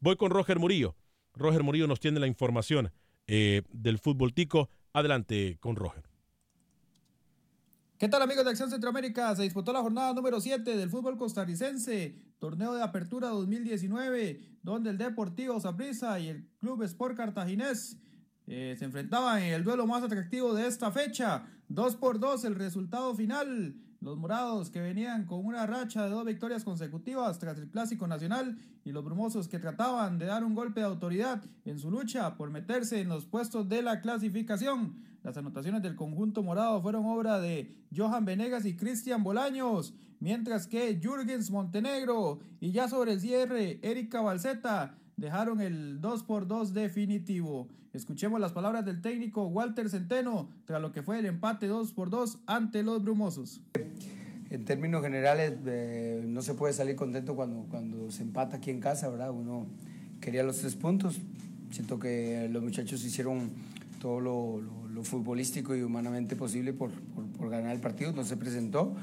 Voy 0.00 0.16
con 0.16 0.30
Roger 0.30 0.58
Murillo. 0.58 0.96
Roger 1.34 1.62
Murillo 1.62 1.86
nos 1.86 2.00
tiene 2.00 2.20
la 2.20 2.26
información 2.26 2.92
eh, 3.26 3.62
del 3.70 3.98
fútbol 3.98 4.34
tico. 4.34 4.68
Adelante 4.92 5.56
con 5.60 5.76
Roger. 5.76 6.04
¿Qué 7.98 8.06
tal 8.08 8.22
amigos 8.22 8.44
de 8.44 8.50
Acción 8.50 8.70
Centroamérica? 8.70 9.34
Se 9.34 9.42
disputó 9.42 9.72
la 9.72 9.82
jornada 9.82 10.14
número 10.14 10.40
7 10.40 10.76
del 10.76 10.88
fútbol 10.88 11.16
costarricense, 11.18 12.14
torneo 12.38 12.72
de 12.72 12.80
apertura 12.80 13.26
2019, 13.30 14.40
donde 14.62 14.90
el 14.90 14.98
Deportivo 14.98 15.58
Saprissa 15.58 16.20
y 16.20 16.28
el 16.28 16.46
Club 16.60 16.84
Sport 16.84 17.16
Cartaginés 17.16 17.96
eh, 18.46 18.76
se 18.78 18.84
enfrentaban 18.84 19.42
en 19.42 19.52
el 19.52 19.64
duelo 19.64 19.84
más 19.88 20.04
atractivo 20.04 20.54
de 20.54 20.68
esta 20.68 20.92
fecha. 20.92 21.48
2 21.70 21.96
por 21.96 22.20
2 22.20 22.44
el 22.44 22.54
resultado 22.54 23.16
final. 23.16 23.74
Los 24.00 24.16
morados 24.16 24.70
que 24.70 24.80
venían 24.80 25.26
con 25.26 25.44
una 25.44 25.66
racha 25.66 26.04
de 26.04 26.10
dos 26.10 26.24
victorias 26.24 26.62
consecutivas 26.62 27.40
tras 27.40 27.58
el 27.58 27.68
Clásico 27.68 28.06
Nacional 28.06 28.56
y 28.84 28.92
los 28.92 29.04
brumosos 29.04 29.48
que 29.48 29.58
trataban 29.58 30.18
de 30.18 30.26
dar 30.26 30.44
un 30.44 30.54
golpe 30.54 30.80
de 30.80 30.86
autoridad 30.86 31.42
en 31.64 31.80
su 31.80 31.90
lucha 31.90 32.36
por 32.36 32.50
meterse 32.50 33.00
en 33.00 33.08
los 33.08 33.26
puestos 33.26 33.68
de 33.68 33.82
la 33.82 34.00
clasificación. 34.00 35.02
Las 35.24 35.36
anotaciones 35.36 35.82
del 35.82 35.96
conjunto 35.96 36.44
morado 36.44 36.80
fueron 36.80 37.06
obra 37.06 37.40
de 37.40 37.74
Johan 37.94 38.24
Venegas 38.24 38.66
y 38.66 38.76
Cristian 38.76 39.24
Bolaños, 39.24 39.94
mientras 40.20 40.68
que 40.68 41.00
Jürgens 41.02 41.50
Montenegro 41.50 42.38
y 42.60 42.70
ya 42.70 42.86
sobre 42.86 43.14
el 43.14 43.20
cierre 43.20 43.80
Erika 43.82 44.20
Balseta 44.20 44.96
dejaron 45.18 45.60
el 45.60 46.00
2 46.00 46.22
por 46.22 46.46
2 46.46 46.72
definitivo. 46.72 47.68
Escuchemos 47.92 48.40
las 48.40 48.52
palabras 48.52 48.84
del 48.84 49.02
técnico 49.02 49.46
Walter 49.46 49.90
Centeno 49.90 50.48
tras 50.64 50.80
lo 50.80 50.92
que 50.92 51.02
fue 51.02 51.18
el 51.18 51.26
empate 51.26 51.66
2 51.66 51.92
por 51.92 52.08
2 52.08 52.38
ante 52.46 52.82
los 52.82 53.02
brumosos. 53.02 53.60
En 54.50 54.64
términos 54.64 55.02
generales, 55.02 55.54
eh, 55.66 56.24
no 56.26 56.40
se 56.40 56.54
puede 56.54 56.72
salir 56.72 56.96
contento 56.96 57.34
cuando, 57.36 57.66
cuando 57.68 58.10
se 58.10 58.22
empata 58.22 58.56
aquí 58.56 58.70
en 58.70 58.80
casa, 58.80 59.08
¿verdad? 59.08 59.30
Uno 59.30 59.66
quería 60.20 60.42
los 60.42 60.58
tres 60.58 60.74
puntos. 60.74 61.20
Siento 61.70 61.98
que 61.98 62.48
los 62.50 62.62
muchachos 62.62 63.04
hicieron 63.04 63.50
todo 64.00 64.20
lo, 64.20 64.62
lo, 64.88 65.04
futbolístico 65.04 65.76
y 65.76 65.82
humanamente 65.82 66.34
posible 66.34 66.72
por, 66.72 66.90
por, 66.90 67.26
por 67.26 67.50
ganar 67.50 67.74
el 67.74 67.80
partido. 67.80 68.12
No 68.12 68.24
se 68.24 68.36
presentó. 68.36 68.94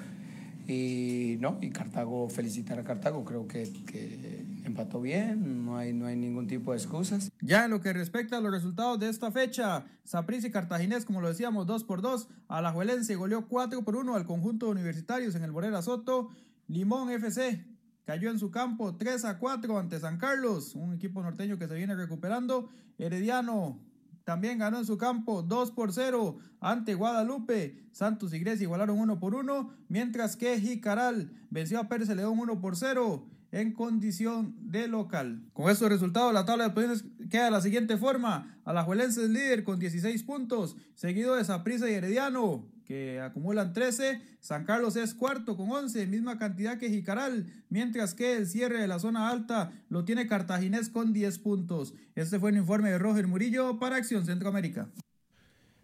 Y 0.67 1.37
no, 1.41 1.59
y 1.61 1.69
Cartago, 1.69 2.27
felicitar 2.27 2.79
a 2.79 2.83
Cartago, 2.83 3.23
creo 3.23 3.47
que, 3.47 3.71
que 3.85 4.43
empató 4.65 5.01
bien, 5.01 5.65
no 5.65 5.77
hay, 5.77 5.93
no 5.93 6.05
hay 6.05 6.15
ningún 6.15 6.47
tipo 6.47 6.71
de 6.71 6.77
excusas. 6.77 7.31
Ya 7.41 7.65
en 7.65 7.71
lo 7.71 7.81
que 7.81 7.93
respecta 7.93 8.37
a 8.37 8.41
los 8.41 8.51
resultados 8.51 8.99
de 8.99 9.09
esta 9.09 9.31
fecha, 9.31 9.85
Saprissa 10.03 10.47
y 10.47 10.51
Cartaginés, 10.51 11.05
como 11.05 11.21
lo 11.21 11.29
decíamos, 11.29 11.65
2 11.67 11.83
por 11.83 12.01
2, 12.01 12.27
Alajuelense 12.47 13.15
goleó 13.15 13.47
4 13.47 13.83
por 13.83 13.95
1 13.95 14.15
al 14.15 14.25
conjunto 14.25 14.65
de 14.65 14.73
universitarios 14.73 15.35
en 15.35 15.43
el 15.43 15.51
Borera 15.51 15.81
Soto, 15.81 16.29
Limón 16.67 17.11
FC 17.11 17.63
cayó 18.05 18.29
en 18.29 18.39
su 18.39 18.51
campo 18.51 18.95
3 18.95 19.25
a 19.25 19.39
4 19.39 19.79
ante 19.79 19.99
San 19.99 20.17
Carlos, 20.17 20.75
un 20.75 20.93
equipo 20.93 21.21
norteño 21.21 21.57
que 21.57 21.67
se 21.67 21.75
viene 21.75 21.95
recuperando, 21.95 22.69
Herediano 22.97 23.79
también 24.25 24.57
ganó 24.57 24.79
en 24.79 24.85
su 24.85 24.97
campo 24.97 25.43
2 25.43 25.71
por 25.71 25.93
0 25.93 26.37
ante 26.59 26.95
Guadalupe. 26.95 27.77
Santos 27.91 28.33
y 28.33 28.39
Grecia 28.39 28.63
igualaron 28.63 28.99
1 28.99 29.19
por 29.19 29.35
1, 29.35 29.71
mientras 29.87 30.35
que 30.35 30.59
Jicaral 30.59 31.31
venció 31.51 31.79
a 31.79 31.87
Pérez 31.87 32.09
León 32.09 32.39
1 32.39 32.59
por 32.59 32.75
0 32.75 33.23
en 33.51 33.73
condición 33.73 34.55
de 34.59 34.87
local. 34.87 35.41
Con 35.53 35.69
estos 35.69 35.89
resultados, 35.89 36.33
la 36.33 36.45
tabla 36.45 36.65
de 36.65 36.69
posiciones 36.71 37.05
queda 37.29 37.45
de 37.45 37.51
la 37.51 37.61
siguiente 37.61 37.97
forma. 37.97 38.59
Alajuelense 38.65 39.23
es 39.23 39.29
líder 39.29 39.63
con 39.63 39.79
16 39.79 40.23
puntos, 40.23 40.75
seguido 40.95 41.35
de 41.35 41.43
Saprissa 41.45 41.89
y 41.89 41.93
Herediano, 41.93 42.67
que 42.85 43.19
acumulan 43.19 43.73
13. 43.73 44.21
San 44.39 44.65
Carlos 44.65 44.95
es 44.95 45.13
cuarto 45.13 45.57
con 45.57 45.71
11, 45.71 46.05
misma 46.07 46.37
cantidad 46.37 46.77
que 46.77 46.89
Jicaral, 46.89 47.45
mientras 47.69 48.13
que 48.13 48.37
el 48.37 48.47
cierre 48.47 48.79
de 48.79 48.87
la 48.87 48.99
zona 48.99 49.29
alta 49.29 49.71
lo 49.89 50.05
tiene 50.05 50.27
Cartaginés 50.27 50.89
con 50.89 51.13
10 51.13 51.39
puntos. 51.39 51.93
Este 52.15 52.39
fue 52.39 52.51
un 52.51 52.57
informe 52.57 52.91
de 52.91 52.99
Roger 52.99 53.27
Murillo 53.27 53.79
para 53.79 53.97
Acción 53.97 54.25
Centroamérica. 54.25 54.89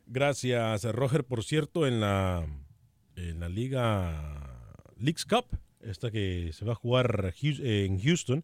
Gracias, 0.07 0.83
Roger. 0.83 1.23
Por 1.23 1.43
cierto, 1.43 1.87
en 1.87 2.01
la, 2.01 2.45
en 3.15 3.39
la 3.39 3.47
Liga 3.47 4.75
Leagues 4.97 5.25
Cup, 5.25 5.45
esta 5.83 6.11
que 6.11 6.51
se 6.53 6.65
va 6.65 6.73
a 6.73 6.75
jugar 6.75 7.33
en 7.41 7.99
Houston, 7.99 8.43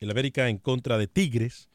el 0.00 0.10
América 0.10 0.48
en 0.48 0.58
contra 0.58 0.98
de 0.98 1.06
Tigres. 1.06 1.68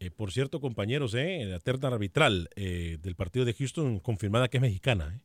Eh, 0.00 0.10
por 0.10 0.30
cierto, 0.32 0.60
compañeros, 0.60 1.14
eh, 1.14 1.44
la 1.46 1.58
terna 1.58 1.88
arbitral 1.88 2.48
eh, 2.54 2.98
del 3.02 3.16
partido 3.16 3.44
de 3.44 3.54
Houston 3.54 3.98
confirmada 3.98 4.48
que 4.48 4.58
es 4.58 4.60
mexicana. 4.60 5.14
Eh. 5.14 5.20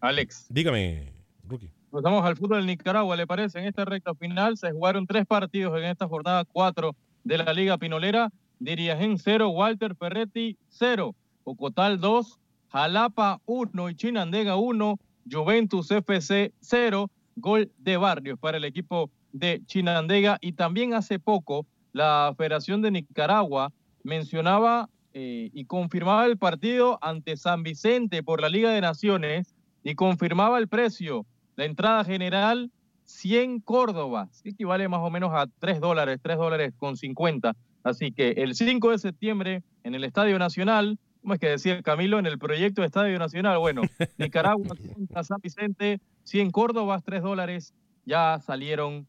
Alex. 0.00 0.46
Dígame, 0.50 1.12
Rookie. 1.44 1.70
Nos 1.90 2.02
vamos 2.02 2.24
al 2.24 2.36
fútbol 2.36 2.60
de 2.60 2.66
Nicaragua, 2.66 3.16
¿le 3.16 3.26
parece? 3.26 3.58
En 3.58 3.64
esta 3.64 3.84
recta 3.86 4.14
final 4.14 4.58
se 4.58 4.72
jugaron 4.72 5.06
tres 5.06 5.26
partidos 5.26 5.76
en 5.78 5.84
esta 5.84 6.06
jornada 6.06 6.44
cuatro 6.44 6.94
de 7.24 7.38
la 7.38 7.52
Liga 7.52 7.78
Pinolera. 7.78 8.30
Diriagen 8.60 9.18
0, 9.18 9.50
Walter 9.50 9.94
Ferretti 9.94 10.58
0, 10.68 11.14
Ocotal 11.44 12.00
2, 12.00 12.38
Jalapa 12.70 13.40
1 13.46 13.90
y 13.90 13.94
Chinandega 13.94 14.56
1, 14.56 14.98
Juventus 15.30 15.90
FC 15.90 16.52
0, 16.60 17.10
gol 17.40 17.70
de 17.78 17.96
Barrios 17.96 18.38
para 18.38 18.56
el 18.56 18.64
equipo 18.64 19.10
de 19.32 19.62
Chinandega. 19.66 20.38
Y 20.40 20.52
también 20.52 20.94
hace 20.94 21.18
poco 21.18 21.66
la 21.92 22.34
Federación 22.36 22.82
de 22.82 22.90
Nicaragua 22.90 23.72
mencionaba 24.02 24.88
eh, 25.14 25.50
y 25.52 25.64
confirmaba 25.64 26.26
el 26.26 26.36
partido 26.36 26.98
ante 27.02 27.36
San 27.36 27.62
Vicente 27.62 28.22
por 28.22 28.40
la 28.40 28.48
Liga 28.48 28.70
de 28.70 28.80
Naciones 28.80 29.54
y 29.82 29.94
confirmaba 29.94 30.58
el 30.58 30.68
precio. 30.68 31.26
La 31.56 31.64
entrada 31.64 32.04
general, 32.04 32.70
100 33.04 33.60
Córdobas, 33.60 34.42
equivale 34.44 34.86
más 34.88 35.00
o 35.00 35.10
menos 35.10 35.30
a 35.32 35.46
3 35.58 35.80
dólares, 35.80 36.20
3 36.22 36.36
dólares 36.36 36.72
con 36.76 36.96
50. 36.96 37.56
Así 37.82 38.12
que 38.12 38.30
el 38.30 38.54
5 38.54 38.90
de 38.90 38.98
septiembre 38.98 39.62
en 39.82 39.94
el 39.94 40.04
Estadio 40.04 40.38
Nacional, 40.38 40.98
¿cómo 41.22 41.34
es 41.34 41.40
que 41.40 41.48
decía 41.48 41.82
Camilo? 41.82 42.18
En 42.18 42.26
el 42.26 42.38
proyecto 42.38 42.82
de 42.82 42.86
Estadio 42.86 43.18
Nacional, 43.18 43.58
bueno, 43.58 43.82
Nicaragua 44.18 44.76
contra 44.94 45.24
San 45.24 45.38
Vicente, 45.42 46.00
100 46.28 46.50
Córdobas, 46.50 47.02
3 47.04 47.22
dólares, 47.22 47.74
ya 48.04 48.38
salieron 48.40 49.06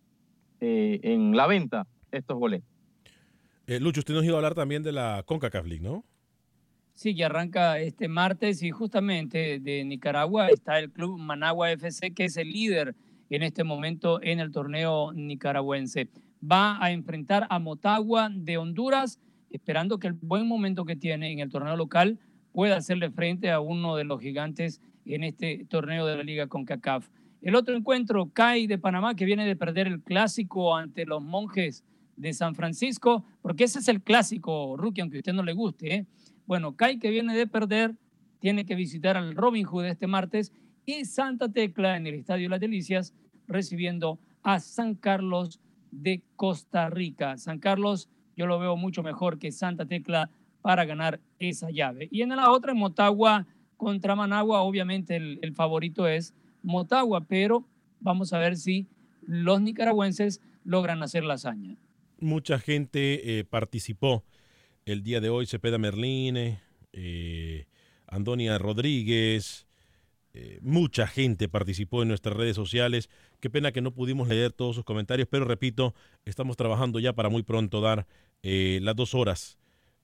eh, 0.61 1.01
en 1.03 1.35
la 1.35 1.47
venta 1.47 1.85
estos 2.11 2.39
boletos. 2.39 2.69
Eh, 3.67 3.79
Lucho, 3.81 3.99
usted 3.99 4.13
nos 4.13 4.23
iba 4.23 4.35
a 4.35 4.37
hablar 4.37 4.55
también 4.55 4.83
de 4.83 4.93
la 4.93 5.23
CONCACAF 5.25 5.65
League, 5.65 5.83
¿no? 5.83 6.05
Sí, 6.93 7.13
que 7.13 7.25
arranca 7.25 7.79
este 7.79 8.07
martes 8.07 8.63
y 8.63 8.71
justamente 8.71 9.59
de 9.59 9.83
Nicaragua 9.83 10.47
está 10.47 10.79
el 10.79 10.91
club 10.91 11.19
Managua 11.19 11.71
FC, 11.71 12.13
que 12.13 12.25
es 12.25 12.37
el 12.37 12.51
líder 12.51 12.95
en 13.29 13.43
este 13.43 13.65
momento 13.65 14.21
en 14.23 14.39
el 14.39 14.51
torneo 14.51 15.11
nicaragüense. 15.11 16.09
Va 16.41 16.81
a 16.81 16.91
enfrentar 16.91 17.47
a 17.49 17.59
Motagua 17.59 18.29
de 18.33 18.57
Honduras, 18.57 19.19
esperando 19.49 19.99
que 19.99 20.07
el 20.07 20.13
buen 20.13 20.47
momento 20.47 20.85
que 20.85 20.95
tiene 20.95 21.33
en 21.33 21.39
el 21.39 21.49
torneo 21.49 21.75
local 21.75 22.17
pueda 22.53 22.77
hacerle 22.77 23.11
frente 23.11 23.51
a 23.51 23.59
uno 23.59 23.97
de 23.97 24.05
los 24.05 24.21
gigantes 24.21 24.81
en 25.15 25.23
este 25.23 25.65
torneo 25.69 26.05
de 26.05 26.17
la 26.17 26.23
Liga 26.23 26.47
CONCACAF. 26.47 27.09
El 27.41 27.55
otro 27.55 27.75
encuentro, 27.75 28.29
CAI 28.33 28.67
de 28.67 28.77
Panamá, 28.77 29.15
que 29.15 29.25
viene 29.25 29.45
de 29.45 29.55
perder 29.55 29.87
el 29.87 30.01
clásico 30.01 30.75
ante 30.75 31.05
los 31.05 31.23
monjes 31.23 31.85
de 32.17 32.33
San 32.33 32.53
Francisco, 32.53 33.23
porque 33.41 33.63
ese 33.63 33.79
es 33.79 33.87
el 33.87 34.01
clásico, 34.01 34.75
Rookie, 34.77 35.01
aunque 35.01 35.17
a 35.17 35.19
usted 35.19 35.33
no 35.33 35.43
le 35.43 35.53
guste, 35.53 35.95
¿eh? 35.95 36.05
Bueno, 36.45 36.75
Kai 36.75 36.99
que 36.99 37.11
viene 37.11 37.35
de 37.35 37.47
perder, 37.47 37.95
tiene 38.39 38.65
que 38.65 38.75
visitar 38.75 39.15
al 39.15 39.35
Robin 39.35 39.65
Hood 39.65 39.85
este 39.85 40.07
martes 40.07 40.51
y 40.85 41.05
Santa 41.05 41.49
Tecla 41.49 41.95
en 41.95 42.07
el 42.07 42.15
Estadio 42.15 42.49
Las 42.49 42.59
Delicias 42.59 43.13
recibiendo 43.47 44.19
a 44.43 44.59
San 44.59 44.95
Carlos 44.95 45.59
de 45.91 46.23
Costa 46.35 46.89
Rica. 46.89 47.37
San 47.37 47.59
Carlos 47.59 48.09
yo 48.35 48.47
lo 48.47 48.59
veo 48.59 48.75
mucho 48.75 49.03
mejor 49.03 49.37
que 49.37 49.51
Santa 49.51 49.85
Tecla 49.85 50.29
para 50.61 50.85
ganar 50.85 51.19
esa 51.39 51.69
llave. 51.71 52.07
Y 52.11 52.21
en 52.21 52.29
la 52.29 52.51
otra, 52.51 52.71
en 52.71 52.79
Motagua 52.79 53.45
contra 53.79 54.15
Managua, 54.15 54.61
obviamente 54.61 55.15
el, 55.15 55.53
favorito 55.55 56.07
es 56.07 56.35
Motagua, 56.61 57.25
pero 57.25 57.65
vamos 57.99 58.33
a 58.33 58.37
ver 58.37 58.57
si 58.57 58.87
los 59.21 59.61
nicaragüenses 59.61 60.41
logran 60.63 61.01
hacer 61.01 61.23
la 61.23 61.35
hazaña. 61.35 61.77
Mucha 62.19 62.59
gente 62.59 63.39
eh, 63.39 63.45
participó 63.45 64.23
el 64.85 65.01
día 65.01 65.21
de 65.21 65.29
hoy, 65.29 65.45
Cepeda 65.45 65.77
Merline, 65.77 66.59
eh, 66.91 67.65
Antonia 68.05 68.57
Rodríguez, 68.57 69.65
eh, 70.33 70.59
mucha 70.61 71.07
gente 71.07 71.49
participó 71.49 72.01
en 72.01 72.09
nuestras 72.09 72.35
redes 72.35 72.55
sociales. 72.55 73.09
Qué 73.39 73.49
pena 73.49 73.71
que 73.71 73.81
no 73.81 73.93
pudimos 73.93 74.27
leer 74.27 74.51
todos 74.51 74.75
sus 74.75 74.83
comentarios, 74.83 75.27
pero 75.31 75.45
repito, 75.45 75.95
estamos 76.25 76.57
trabajando 76.57 76.99
ya 76.99 77.13
para 77.13 77.29
muy 77.29 77.43
pronto 77.43 77.81
dar 77.81 78.05
eh, 78.43 78.79
las 78.83 78.95
dos 78.95 79.15
horas 79.15 79.57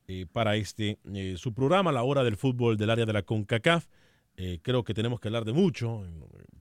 eh, 0.07 0.27
para 0.31 0.55
este 0.55 0.99
eh, 1.15 1.33
su 1.35 1.51
programa, 1.53 1.91
la 1.91 2.03
hora 2.03 2.23
del 2.23 2.37
fútbol 2.37 2.77
del 2.77 2.91
área 2.91 3.07
de 3.07 3.13
la 3.13 3.23
CONCACAF. 3.23 3.87
Eh, 4.37 4.59
creo 4.61 4.83
que 4.83 4.93
tenemos 4.93 5.19
que 5.19 5.29
hablar 5.29 5.45
de 5.45 5.53
mucho. 5.53 6.03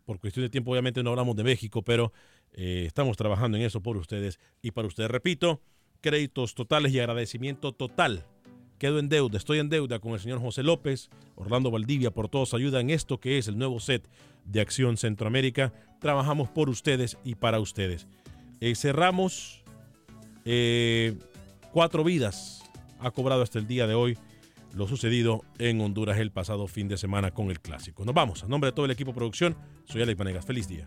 Por 0.07 0.19
cuestión 0.19 0.47
de 0.47 0.49
tiempo, 0.49 0.71
obviamente 0.71 1.03
no 1.03 1.11
hablamos 1.11 1.37
de 1.37 1.45
México, 1.45 1.83
pero 1.83 2.13
estamos 2.53 3.17
trabajando 3.17 3.59
en 3.59 3.65
eso 3.65 3.83
por 3.83 3.97
ustedes 3.97 4.39
y 4.63 4.71
para 4.71 4.87
ustedes. 4.87 5.11
Repito, 5.11 5.61
créditos 6.01 6.55
totales 6.55 6.93
y 6.93 7.01
agradecimiento 7.01 7.73
total. 7.73 8.25
Quedo 8.79 8.99
en 8.99 9.09
deuda, 9.09 9.39
estoy 9.39 9.59
en 9.59 9.69
deuda 9.69 9.99
con 9.99 10.13
el 10.13 10.21
señor 10.21 10.41
José 10.41 10.63
López, 10.63 11.11
Orlando 11.35 11.71
Valdivia, 11.71 12.13
por 12.13 12.29
todos 12.29 12.55
ayuda 12.55 12.81
en 12.81 12.91
esto 12.91 13.19
que 13.19 13.39
es 13.39 13.49
el 13.49 13.59
nuevo 13.59 13.81
set 13.81 14.09
de 14.45 14.61
Acción 14.61 14.97
Centroamérica. 14.97 15.73
Trabajamos 16.01 16.49
por 16.49 16.69
ustedes 16.69 17.19
y 17.25 17.35
para 17.35 17.61
ustedes. 17.61 18.07
Cerramos 18.75 19.65
cuatro 21.73 22.05
vidas. 22.05 22.64
Ha 23.05 23.11
cobrado 23.11 23.43
hasta 23.43 23.59
el 23.59 23.67
día 23.67 23.87
de 23.87 23.93
hoy 23.93 24.17
lo 24.73 24.89
sucedido 24.89 25.45
en 25.59 25.79
Honduras 25.83 26.19
el 26.19 26.33
pasado 26.33 26.67
fin 26.67 26.89
de 26.89 26.97
semana 26.97 27.33
con 27.33 27.51
el 27.51 27.61
clásico. 27.61 28.03
Nos 28.07 28.15
vamos. 28.15 28.43
A 28.43 28.49
nombre 28.49 28.71
de 28.71 28.73
todo 28.73 28.87
el 28.87 28.93
equipo 28.93 29.11
de 29.11 29.17
producción, 29.17 29.57
soy 29.85 30.01
Alex 30.01 30.19
Vanegas. 30.19 30.47
Feliz 30.47 30.67
día. 30.67 30.87